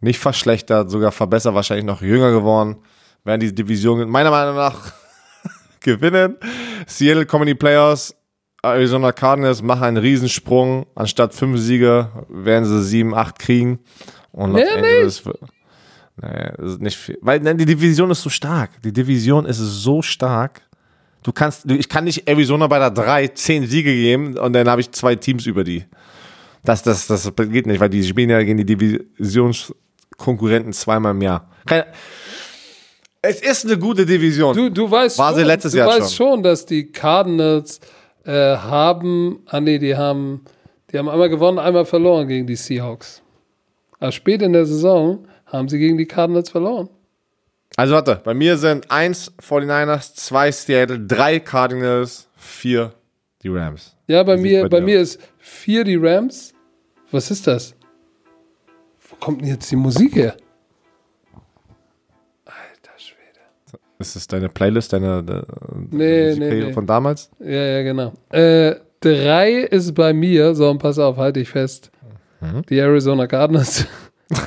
[0.00, 2.76] nicht verschlechtert, sogar verbessert, wahrscheinlich noch jünger geworden.
[3.24, 4.92] Werden die Division meiner Meinung nach
[5.80, 6.36] gewinnen.
[6.86, 8.14] Seattle die Playoffs.
[8.62, 10.86] Arizona Cardinals machen einen Riesensprung.
[10.94, 13.80] Anstatt fünf Siege werden sie sieben, acht kriegen.
[14.32, 15.22] Und Los Nee, Angeles
[16.20, 17.18] Nee, nicht viel.
[17.22, 18.70] Weil nein, die Division ist so stark.
[18.82, 20.62] Die Division ist so stark.
[21.22, 24.68] Du kannst, du- ich kann nicht Arizona bei der 3 10 Siege geben und dann
[24.68, 25.84] habe ich zwei Teams über die.
[26.64, 31.48] Das, das, das geht nicht, weil die spielen ja gegen die Divisionskonkurrenten zweimal im Jahr.
[31.66, 31.86] Keine,
[33.22, 34.54] es ist eine gute Division.
[34.56, 37.80] Du, du weißt, War schon, letztes du Jahr weißt schon, dass die Cardinals
[38.24, 40.42] äh, haben, ah nee, die haben,
[40.90, 43.21] die haben einmal gewonnen, einmal verloren gegen die Seahawks.
[44.02, 46.88] Aber spät in der Saison haben sie gegen die Cardinals verloren.
[47.76, 52.92] Also warte, bei mir sind 1 49ers, 2 Seattle, 3 Cardinals, 4
[53.44, 53.94] Die Rams.
[54.08, 56.52] Ja, bei mir, bei dir mir ist vier die Rams.
[57.12, 57.76] Was ist das?
[59.08, 60.34] Wo kommt denn jetzt die Musik her?
[62.44, 63.78] Alter Schwede.
[64.00, 65.46] Ist das deine Playlist, deine, deine
[65.90, 66.72] Nee, nee, nee.
[66.72, 67.30] von damals?
[67.38, 68.12] Ja, ja, genau.
[68.30, 71.92] Äh, drei ist bei mir, so und pass auf, halte ich fest.
[72.42, 72.62] Mhm.
[72.68, 73.86] Die Arizona Cardinals.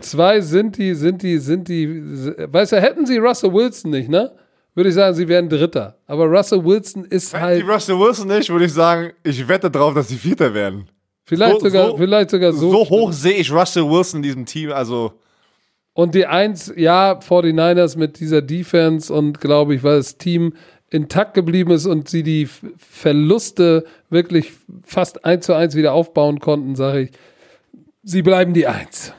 [0.00, 4.32] Zwei sind die, sind die, sind die, weißt du, hätten sie Russell Wilson nicht, ne?
[4.74, 5.96] Würde ich sagen, sie wären Dritter.
[6.06, 9.70] Aber Russell Wilson ist Wenn halt die Russell Wilson nicht, würde ich sagen, ich wette
[9.70, 10.88] drauf, dass sie Vierter werden.
[11.26, 12.70] vielleicht so- sogar, so- vielleicht sogar so.
[12.70, 14.72] So, hoch sehe ich Russell Wilson in diesem Team.
[14.72, 15.12] Also,
[15.92, 20.54] Und die Eins, ja, 49ers mit dieser Defense und glaube ich, weil das Team
[20.90, 24.52] intakt geblieben ist und sie die Verluste wirklich
[24.84, 27.10] fast eins zu eins wieder aufbauen konnten, sage ich,
[28.02, 29.14] sie bleiben die Eins.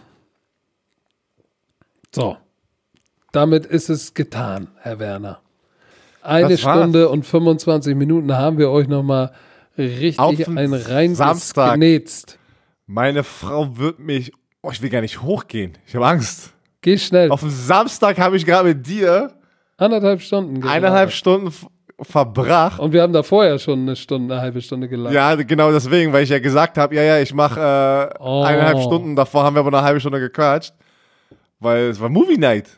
[2.14, 2.38] So.
[3.32, 5.40] Damit ist es getan, Herr Werner.
[6.22, 6.58] Eine.
[6.58, 9.32] Stunde und 25 Minuten haben wir euch nochmal
[9.78, 11.74] richtig Auf ein rein Samstag.
[11.76, 12.38] genetzt.
[12.86, 14.34] meine Frau wird mich.
[14.62, 15.78] Oh, ich will gar nicht hochgehen.
[15.88, 16.54] Ich habe Angst.
[16.82, 17.32] Geh schnell.
[17.32, 19.34] Auf dem Samstag habe ich gerade mit dir
[19.82, 20.56] Anderthalb Stunden.
[20.62, 20.76] gelabert.
[20.76, 21.52] eineinhalb Stunden
[22.02, 22.80] verbracht.
[22.80, 25.14] Und wir haben da vorher schon eine Stunde, eine halbe Stunde gelacht.
[25.14, 28.44] Ja, genau deswegen, weil ich ja gesagt habe, ja, ja, ich mache äh, Oh.
[28.44, 29.16] eineinhalb Stunden.
[29.16, 30.74] Davor haben wir aber eine halbe Stunde gequatscht.
[31.60, 32.70] Weil es war Movie Night.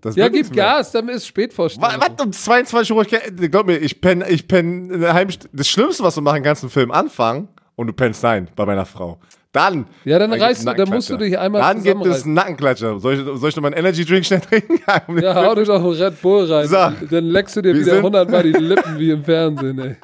[0.00, 0.52] Das Ja, gib.
[0.52, 2.00] Gas, dann ist Spätvorstellung.
[2.00, 3.02] Was, was um 22 Uhr?
[3.02, 6.42] Ich, glaub mir, ich penne ich penn eine halbe St- Das Schlimmste, was du machen
[6.42, 9.18] kannst, im Film anfangen und du pennst nein bei meiner Frau.
[9.58, 9.86] Dann.
[10.04, 12.98] Ja, dann gibt's reißt du- dann musst du dich einmal Dann gibt es einen Nackenklatscher.
[13.00, 14.78] Soll ich, soll ich noch mal einen Energy Drink schnell trinken?
[15.20, 16.66] Ja, hau dir doch einen Red Bull rein.
[16.68, 16.76] So.
[16.76, 19.96] Dann leckst du dir Wir wieder sind- 100 Mal die Lippen wie im Fernsehen, ey.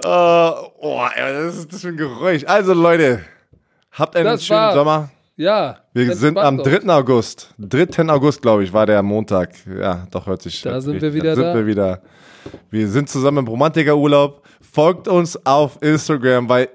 [0.00, 0.06] Äh,
[0.80, 2.44] oh, ey, das ist das für ein Geräusch.
[2.46, 3.20] Also, Leute,
[3.92, 5.10] habt einen Das schönen war- Sommer.
[5.36, 5.78] Ja.
[5.92, 6.92] Wir sind am entspannt 3.
[6.92, 7.54] August.
[7.58, 8.08] 3.
[8.08, 9.50] August, glaube ich, war der Montag.
[9.80, 11.36] Ja, doch, hört sich Da hört sind wir wieder an.
[11.36, 11.54] Sind da.
[11.54, 12.02] wir wieder.
[12.70, 14.42] Wir sind zusammen im Romantiker-Urlaub.
[14.60, 16.68] Folgt uns auf Instagram, weil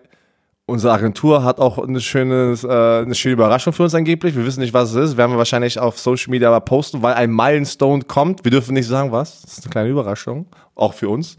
[0.65, 4.35] unsere Agentur hat auch eine, schönes, äh, eine schöne Überraschung für uns angeblich.
[4.35, 5.17] Wir wissen nicht, was es ist.
[5.17, 8.43] Werden wir wahrscheinlich auf Social Media aber posten, weil ein Milestone kommt.
[8.43, 9.41] Wir dürfen nicht sagen, was.
[9.41, 10.45] Das ist eine kleine Überraschung,
[10.75, 11.35] auch für uns.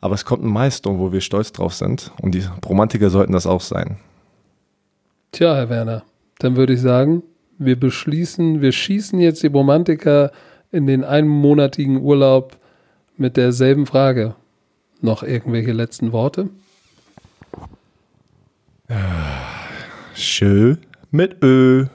[0.00, 2.12] Aber es kommt ein Milestone, wo wir stolz drauf sind.
[2.20, 3.96] Und die Romantiker sollten das auch sein.
[5.32, 6.02] Tja, Herr Werner,
[6.38, 7.22] dann würde ich sagen,
[7.58, 10.30] wir beschließen, wir schießen jetzt die Romantiker
[10.70, 12.56] in den einmonatigen Urlaub
[13.16, 14.34] mit derselben Frage.
[15.00, 16.50] Noch irgendwelche letzten Worte?
[20.14, 20.78] Schön
[21.10, 21.86] mit Ö.